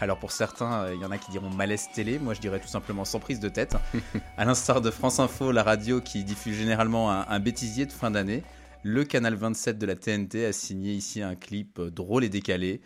Alors 0.00 0.18
pour 0.18 0.32
certains, 0.32 0.90
il 0.94 1.00
y 1.00 1.04
en 1.04 1.10
a 1.10 1.18
qui 1.18 1.30
diront 1.30 1.50
malaise 1.50 1.88
télé, 1.94 2.18
moi 2.18 2.32
je 2.32 2.40
dirais 2.40 2.60
tout 2.60 2.68
simplement 2.68 3.04
sans 3.04 3.20
prise 3.20 3.40
de 3.40 3.48
tête. 3.50 3.76
à 4.38 4.44
l'instar 4.46 4.80
de 4.80 4.90
France 4.90 5.20
Info, 5.20 5.52
la 5.52 5.62
radio 5.62 6.00
qui 6.00 6.24
diffuse 6.24 6.56
généralement 6.56 7.10
un, 7.12 7.26
un 7.28 7.40
bêtisier 7.40 7.84
de 7.84 7.92
fin 7.92 8.10
d'année, 8.10 8.42
le 8.82 9.04
canal 9.04 9.34
27 9.34 9.78
de 9.78 9.86
la 9.86 9.96
TNT 9.96 10.46
a 10.46 10.52
signé 10.52 10.92
ici 10.92 11.22
un 11.22 11.34
clip 11.34 11.80
drôle 11.80 12.24
et 12.24 12.28
décalé. 12.28 12.80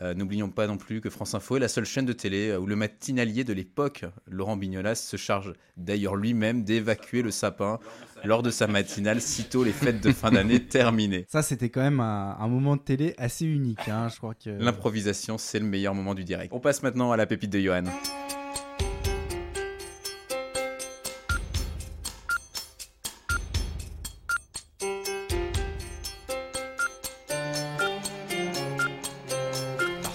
Euh, 0.00 0.14
N'oublions 0.14 0.48
pas 0.48 0.66
non 0.66 0.78
plus 0.78 1.00
que 1.00 1.10
France 1.10 1.34
Info 1.34 1.56
est 1.56 1.60
la 1.60 1.68
seule 1.68 1.84
chaîne 1.84 2.06
de 2.06 2.12
télé 2.12 2.56
où 2.56 2.66
le 2.66 2.76
matinalier 2.76 3.44
de 3.44 3.52
l'époque, 3.52 4.04
Laurent 4.26 4.56
Bignolas, 4.56 4.94
se 4.94 5.16
charge 5.16 5.52
d'ailleurs 5.76 6.16
lui-même 6.16 6.64
d'évacuer 6.64 7.22
le 7.22 7.30
sapin 7.30 7.78
lors 8.24 8.42
de 8.42 8.50
sa 8.50 8.66
matinale, 8.66 9.20
sitôt 9.20 9.64
les 9.64 9.72
fêtes 9.72 10.00
de 10.00 10.12
fin 10.12 10.30
d'année 10.30 10.64
terminées. 10.68 11.26
Ça, 11.28 11.42
c'était 11.42 11.68
quand 11.68 11.82
même 11.82 12.00
un, 12.00 12.36
un, 12.38 12.48
moment 12.48 12.76
de 12.76 12.82
télé 12.82 13.14
assez 13.18 13.44
unique. 13.44 13.88
Hein, 13.88 14.08
je 14.08 14.16
crois 14.16 14.34
que 14.34 14.50
l'improvisation, 14.50 15.36
c'est 15.36 15.58
le 15.58 15.66
meilleur 15.66 15.94
moment 15.94 16.14
du 16.14 16.24
direct. 16.24 16.52
On 16.54 16.60
passe 16.60 16.82
maintenant 16.82 17.12
à 17.12 17.16
la 17.16 17.26
pépite 17.26 17.50
de 17.50 17.60
Johan. 17.60 17.84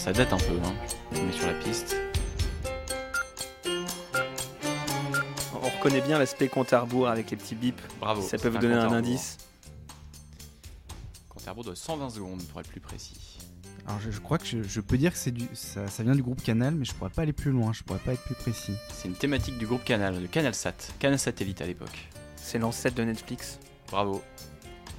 Ça 0.05 0.13
date 0.13 0.33
un 0.33 0.37
peu, 0.37 0.53
hein. 0.63 0.73
on 1.15 1.23
met 1.23 1.31
sur 1.31 1.47
la 1.47 1.55
piste. 1.55 1.95
On 5.55 5.67
reconnaît 5.67 6.01
bien 6.01 6.19
l'aspect 6.19 6.47
compte 6.47 6.73
à 6.73 6.81
rebours 6.81 7.07
avec 7.07 7.31
les 7.31 7.37
petits 7.37 7.55
bips. 7.55 7.81
Bravo. 7.99 8.21
Ça 8.21 8.37
peut 8.37 8.49
vous 8.49 8.59
donner 8.59 8.75
un, 8.75 8.87
un 8.87 8.97
indice. 8.97 9.39
Compte 11.27 11.47
à 11.47 11.49
rebours 11.49 11.63
de 11.63 11.73
120 11.73 12.11
secondes 12.11 12.43
pour 12.43 12.59
être 12.59 12.69
plus 12.69 12.81
précis. 12.81 13.39
Alors 13.87 13.99
je, 13.99 14.11
je 14.11 14.19
crois 14.19 14.37
que 14.37 14.45
je, 14.45 14.61
je, 14.61 14.79
peux 14.79 14.99
dire 14.99 15.11
que 15.11 15.17
c'est 15.17 15.31
du, 15.31 15.47
ça, 15.53 15.87
ça, 15.87 16.03
vient 16.03 16.13
du 16.13 16.21
groupe 16.21 16.43
Canal, 16.43 16.75
mais 16.75 16.85
je 16.85 16.93
pourrais 16.93 17.09
pas 17.09 17.23
aller 17.23 17.33
plus 17.33 17.49
loin, 17.49 17.73
je 17.73 17.81
pourrais 17.81 17.97
pas 17.97 18.13
être 18.13 18.23
plus 18.25 18.35
précis. 18.35 18.75
C'est 18.93 19.07
une 19.07 19.15
thématique 19.15 19.57
du 19.57 19.65
groupe 19.65 19.83
Canal, 19.83 20.21
de 20.21 20.27
Canal 20.27 20.53
Sat, 20.53 20.75
Canal 20.99 21.17
Satellite 21.17 21.61
à 21.61 21.65
l'époque. 21.65 22.09
C'est 22.35 22.59
l'ancêtre 22.59 22.95
de 22.95 23.03
Netflix. 23.03 23.57
Bravo. 23.89 24.21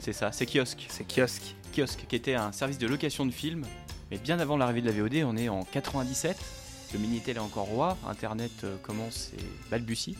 C'est 0.01 0.13
ça, 0.13 0.33
c'est 0.33 0.47
Kiosque. 0.47 0.85
C'est 0.89 1.07
Kiosque. 1.07 1.55
Kiosque, 1.73 2.07
qui 2.09 2.17
était 2.17 2.35
un 2.35 2.51
service 2.51 2.79
de 2.79 2.89
location 2.89 3.25
de 3.25 3.31
films, 3.31 3.63
mais 4.11 4.19
bien 4.19 4.39
avant 4.39 4.57
l'arrivée 4.57 4.83
de 4.83 4.87
la 4.87 4.93
VOD, 4.93 5.25
on 5.25 5.37
est 5.37 5.49
en 5.49 5.65
97. 5.65 6.37
Le 6.93 6.99
Minitel 7.01 7.37
est 7.37 7.41
encore 7.41 7.67
roi, 7.67 7.99
Internet 8.07 8.53
euh, 8.63 8.77
commence 8.79 9.33
et 9.37 9.71
balbutie. 9.71 10.17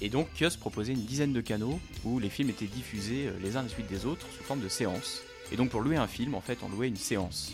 Et 0.00 0.08
donc 0.08 0.28
Kiosque 0.38 0.60
proposait 0.60 0.92
une 0.92 1.04
dizaine 1.04 1.32
de 1.32 1.40
canaux 1.40 1.80
où 2.04 2.20
les 2.20 2.28
films 2.28 2.50
étaient 2.50 2.66
diffusés 2.66 3.26
euh, 3.26 3.32
les 3.42 3.56
uns 3.56 3.60
à 3.60 3.62
la 3.64 3.68
suite 3.68 3.88
des 3.88 4.06
autres 4.06 4.26
sous 4.36 4.44
forme 4.44 4.60
de 4.60 4.68
séances. 4.68 5.22
Et 5.50 5.56
donc 5.56 5.70
pour 5.70 5.80
louer 5.80 5.96
un 5.96 6.06
film, 6.06 6.36
en 6.36 6.40
fait, 6.40 6.58
on 6.62 6.68
louait 6.68 6.86
une 6.86 6.96
séance. 6.96 7.52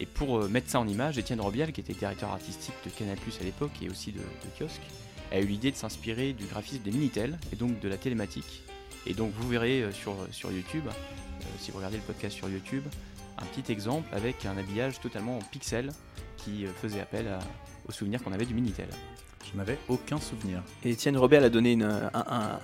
Et 0.00 0.06
pour 0.06 0.38
euh, 0.38 0.48
mettre 0.48 0.70
ça 0.70 0.80
en 0.80 0.88
image, 0.88 1.18
Étienne 1.18 1.42
Robial, 1.42 1.72
qui 1.72 1.82
était 1.82 1.92
directeur 1.92 2.30
artistique 2.30 2.74
de 2.86 2.90
Canal 2.90 3.18
à 3.18 3.44
l'époque 3.44 3.72
et 3.82 3.90
aussi 3.90 4.12
de, 4.12 4.20
de 4.20 4.58
Kiosque, 4.58 4.80
a 5.30 5.40
eu 5.40 5.46
l'idée 5.46 5.70
de 5.70 5.76
s'inspirer 5.76 6.32
du 6.32 6.46
graphisme 6.46 6.82
des 6.82 6.92
Minitel 6.92 7.38
et 7.52 7.56
donc 7.56 7.78
de 7.80 7.88
la 7.88 7.98
télématique. 7.98 8.62
Et 9.06 9.12
donc 9.12 9.32
vous 9.38 9.48
verrez 9.48 9.84
sur, 9.92 10.16
sur 10.32 10.50
YouTube, 10.50 10.84
si 11.58 11.70
vous 11.70 11.76
regardez 11.76 11.98
le 11.98 12.02
podcast 12.02 12.34
sur 12.34 12.48
YouTube, 12.48 12.84
un 13.40 13.46
petit 13.46 13.72
exemple 13.72 14.08
avec 14.12 14.46
un 14.46 14.56
habillage 14.56 15.00
totalement 15.00 15.38
en 15.38 15.40
pixels 15.40 15.90
qui 16.36 16.66
euh, 16.66 16.70
faisait 16.80 17.00
appel 17.00 17.28
à, 17.28 17.38
aux 17.88 17.92
souvenirs 17.92 18.22
qu'on 18.22 18.32
avait 18.32 18.46
du 18.46 18.54
Minitel. 18.54 18.88
Je 19.50 19.56
n'avais 19.56 19.78
aucun 19.88 20.18
souvenir. 20.18 20.62
Et 20.84 20.90
Étienne 20.90 21.16
Robert 21.16 21.42
a 21.42 21.48
donné 21.48 21.72
une, 21.72 21.84
un, 21.84 22.10
un, 22.12 22.58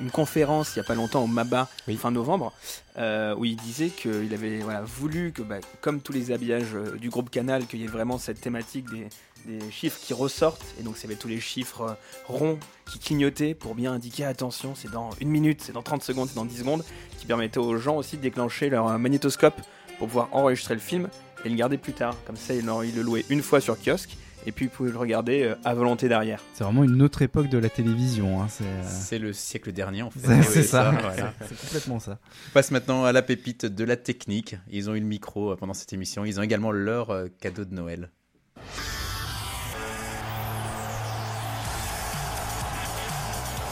une 0.00 0.10
conférence 0.10 0.74
il 0.74 0.78
n'y 0.78 0.84
a 0.84 0.86
pas 0.86 0.94
longtemps 0.94 1.22
au 1.22 1.26
MABA, 1.26 1.68
oui. 1.86 1.96
fin 1.96 2.10
novembre, 2.10 2.52
euh, 2.96 3.34
où 3.36 3.44
il 3.44 3.56
disait 3.56 3.88
qu'il 3.88 4.32
avait 4.34 4.58
voilà, 4.58 4.82
voulu 4.82 5.32
que, 5.32 5.42
bah, 5.42 5.58
comme 5.80 6.00
tous 6.00 6.12
les 6.12 6.32
habillages 6.32 6.74
euh, 6.74 6.96
du 6.96 7.08
groupe 7.08 7.30
Canal, 7.30 7.66
qu'il 7.66 7.80
y 7.80 7.84
ait 7.84 7.88
vraiment 7.88 8.18
cette 8.18 8.40
thématique 8.40 8.86
des, 8.90 9.08
des, 9.46 9.70
chiffres 9.70 9.98
qui 10.00 10.12
ressortent. 10.12 10.64
Et 10.80 10.82
donc, 10.82 10.96
avait 11.04 11.14
tous 11.14 11.28
les 11.28 11.40
chiffres 11.40 11.96
ronds 12.26 12.58
qui 12.90 12.98
clignotaient 12.98 13.54
pour 13.54 13.74
bien 13.74 13.92
indiquer 13.92 14.24
attention, 14.24 14.74
c'est 14.74 14.90
dans 14.90 15.10
une 15.20 15.28
minute, 15.28 15.62
c'est 15.62 15.72
dans 15.72 15.82
30 15.82 16.02
secondes, 16.02 16.28
c'est 16.28 16.34
dans 16.34 16.44
10 16.44 16.58
secondes, 16.58 16.84
qui 17.18 17.26
permettait 17.26 17.58
aux 17.58 17.76
gens 17.76 17.96
aussi 17.96 18.16
de 18.16 18.22
déclencher 18.22 18.70
leur 18.70 18.98
magnétoscope 18.98 19.60
pour 19.98 20.08
pouvoir 20.08 20.28
enregistrer 20.32 20.74
le 20.74 20.80
film 20.80 21.08
et 21.44 21.48
le 21.48 21.54
garder 21.54 21.78
plus 21.78 21.92
tard. 21.92 22.14
Comme 22.26 22.36
ça, 22.36 22.54
ils 22.54 22.64
le 22.64 23.02
louaient 23.02 23.24
une 23.30 23.42
fois 23.42 23.60
sur 23.60 23.76
kiosque 23.80 24.16
et 24.46 24.52
puis 24.52 24.66
vous 24.66 24.70
pouvez 24.72 24.90
le 24.90 24.98
regarder 24.98 25.42
euh, 25.42 25.54
à 25.64 25.74
volonté 25.74 26.08
derrière. 26.08 26.40
C'est 26.54 26.64
vraiment 26.64 26.84
une 26.84 27.02
autre 27.02 27.22
époque 27.22 27.48
de 27.48 27.58
la 27.58 27.68
télévision. 27.68 28.42
Hein. 28.42 28.46
C'est 28.48 29.16
euh... 29.16 29.18
le 29.18 29.32
siècle 29.32 29.72
dernier 29.72 30.02
en 30.02 30.10
fait. 30.10 30.42
C'est 30.42 30.62
ça, 30.62 30.90
voilà. 31.02 31.34
c'est 31.46 31.60
complètement 31.60 31.98
ça. 32.00 32.18
On 32.48 32.52
passe 32.52 32.70
maintenant 32.70 33.04
à 33.04 33.12
la 33.12 33.22
pépite 33.22 33.66
de 33.66 33.84
la 33.84 33.96
technique. 33.96 34.56
Ils 34.70 34.88
ont 34.88 34.94
eu 34.94 35.00
le 35.00 35.06
micro 35.06 35.52
euh, 35.52 35.56
pendant 35.56 35.74
cette 35.74 35.92
émission. 35.92 36.24
Ils 36.24 36.38
ont 36.40 36.42
également 36.42 36.70
leur 36.70 37.26
cadeau 37.40 37.64
de 37.64 37.74
Noël. 37.74 38.10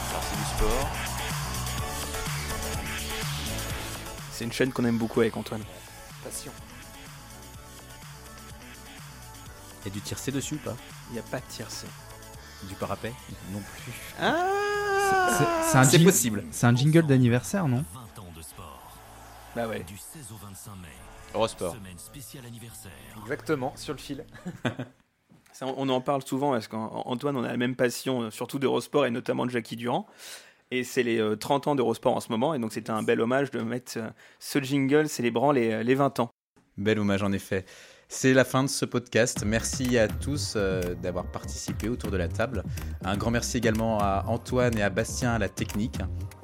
Alors 0.09 0.23
c'est 0.23 0.37
du 0.37 0.43
sport. 0.43 0.89
C'est 4.31 4.43
une 4.43 4.51
chaîne 4.51 4.71
qu'on 4.71 4.85
aime 4.85 4.99
beaucoup 4.99 5.21
avec 5.21 5.35
Antoine. 5.35 5.63
Passion. 6.27 6.51
Il 9.81 9.87
y 9.87 9.91
a 9.91 9.93
du 9.93 10.01
tiercé 10.01 10.29
dessus 10.29 10.55
ou 10.55 10.57
pas? 10.57 10.75
Il 11.09 11.13
n'y 11.13 11.19
a 11.19 11.21
pas 11.21 11.39
de 11.39 11.45
tiercé. 11.45 11.87
Du 12.63 12.75
parapet? 12.75 13.13
Non 13.53 13.61
plus. 13.61 13.93
Ah 14.19 15.83
C'est 15.85 16.03
possible. 16.03 16.43
C'est 16.51 16.65
un 16.67 16.75
jingle 16.75 17.03
d'anniversaire, 17.03 17.69
non? 17.69 17.85
20 17.93 18.21
ans 18.21 18.33
de 18.35 18.41
sport. 18.41 18.97
Bah 19.55 19.69
ouais. 19.69 19.85
Du 19.85 19.95
16 19.95 20.33
au 20.33 20.45
25 20.45 20.71
mai. 20.81 20.87
Eurosport. 21.33 21.75
Semaine 21.75 21.97
spéciale 21.97 22.45
anniversaire. 22.45 22.91
Exactement, 23.21 23.71
sur 23.77 23.93
le 23.93 23.99
fil. 23.99 24.25
Ça, 25.53 25.65
on 25.65 25.87
en 25.87 26.01
parle 26.01 26.23
souvent 26.23 26.51
parce 26.51 26.67
qu'Antoine, 26.67 27.37
on 27.37 27.43
a 27.45 27.47
la 27.47 27.57
même 27.57 27.77
passion, 27.77 28.23
euh, 28.23 28.31
surtout 28.31 28.59
d'Eurosport 28.59 29.05
et 29.05 29.11
notamment 29.11 29.45
de 29.45 29.51
Jackie 29.51 29.77
Durand. 29.77 30.07
Et 30.71 30.83
c'est 30.83 31.03
les 31.03 31.37
30 31.37 31.67
ans 31.67 31.75
d'Eurosport 31.75 32.15
en 32.15 32.19
ce 32.19 32.29
moment. 32.31 32.53
Et 32.53 32.59
donc 32.59 32.73
c'était 32.73 32.91
un 32.91 33.03
bel 33.03 33.21
hommage 33.21 33.51
de 33.51 33.61
mettre 33.61 33.93
euh, 33.97 34.09
ce 34.39 34.59
jingle 34.59 35.07
célébrant 35.07 35.51
les, 35.51 35.83
les 35.83 35.95
20 35.95 36.19
ans. 36.19 36.29
Bel 36.77 36.99
hommage 36.99 37.23
en 37.23 37.31
effet. 37.31 37.65
C'est 38.09 38.33
la 38.33 38.45
fin 38.45 38.63
de 38.63 38.69
ce 38.69 38.85
podcast. 38.85 39.43
Merci 39.45 39.97
à 39.97 40.07
tous 40.07 40.53
euh, 40.55 40.95
d'avoir 40.95 41.29
participé 41.29 41.89
autour 41.89 42.09
de 42.09 42.17
la 42.17 42.29
table. 42.29 42.63
Un 43.03 43.17
grand 43.17 43.31
merci 43.31 43.57
également 43.57 43.99
à 43.99 44.23
Antoine 44.27 44.77
et 44.77 44.81
à 44.81 44.89
Bastien 44.89 45.33
à 45.33 45.39
la 45.39 45.49
technique. 45.49 45.97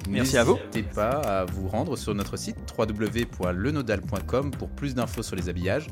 Merci 0.08 0.36
à 0.36 0.44
vous. 0.44 0.56
N'hésitez 0.56 0.82
pas 0.82 1.20
à 1.20 1.44
vous 1.46 1.68
rendre 1.68 1.96
sur 1.96 2.14
notre 2.14 2.36
site 2.36 2.56
www.lenodal.com 2.78 4.50
pour 4.50 4.68
plus 4.68 4.94
d'infos 4.94 5.22
sur 5.22 5.36
les 5.36 5.48
habillages. 5.48 5.86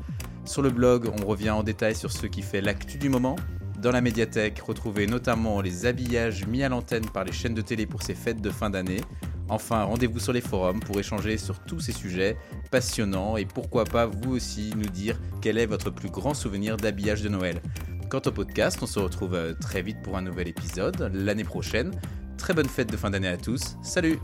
Sur 0.45 0.61
le 0.61 0.69
blog, 0.69 1.09
on 1.19 1.25
revient 1.25 1.49
en 1.49 1.63
détail 1.63 1.95
sur 1.95 2.11
ce 2.11 2.27
qui 2.27 2.43
fait 2.43 2.61
l'actu 2.61 2.99
du 2.99 3.09
moment. 3.09 3.35
Dans 3.83 3.91
la 3.91 3.99
médiathèque, 3.99 4.59
retrouvez 4.59 5.07
notamment 5.07 5.59
les 5.59 5.85
habillages 5.85 6.47
mis 6.47 6.63
à 6.63 6.69
l'antenne 6.69 7.05
par 7.05 7.25
les 7.25 7.33
chaînes 7.33 7.53
de 7.53 7.61
télé 7.61 7.85
pour 7.85 8.01
ces 8.01 8.15
fêtes 8.15 8.41
de 8.41 8.49
fin 8.49 8.69
d'année. 8.69 9.01
Enfin, 9.49 9.83
rendez-vous 9.83 10.19
sur 10.19 10.31
les 10.31 10.39
forums 10.39 10.79
pour 10.79 10.97
échanger 10.97 11.37
sur 11.37 11.59
tous 11.59 11.81
ces 11.81 11.91
sujets 11.91 12.37
passionnants 12.71 13.35
et 13.35 13.43
pourquoi 13.43 13.83
pas 13.83 14.05
vous 14.05 14.31
aussi 14.31 14.71
nous 14.77 14.87
dire 14.87 15.19
quel 15.41 15.57
est 15.57 15.65
votre 15.65 15.89
plus 15.89 16.09
grand 16.09 16.33
souvenir 16.33 16.77
d'habillage 16.77 17.23
de 17.23 17.27
Noël. 17.27 17.61
Quant 18.09 18.21
au 18.25 18.31
podcast, 18.31 18.79
on 18.81 18.87
se 18.87 18.99
retrouve 18.99 19.35
euh, 19.35 19.53
très 19.53 19.81
vite 19.81 20.01
pour 20.01 20.15
un 20.15 20.21
nouvel 20.21 20.47
épisode 20.47 21.11
l'année 21.13 21.43
prochaine. 21.43 21.91
Très 22.37 22.53
bonne 22.53 22.69
fête 22.69 22.89
de 22.89 22.95
fin 22.95 23.09
d'année 23.09 23.27
à 23.27 23.35
tous. 23.35 23.75
Salut 23.83 24.17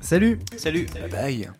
Salut 0.00 0.40
Salut 0.56 0.86
Bye 0.92 1.08
bye 1.08 1.54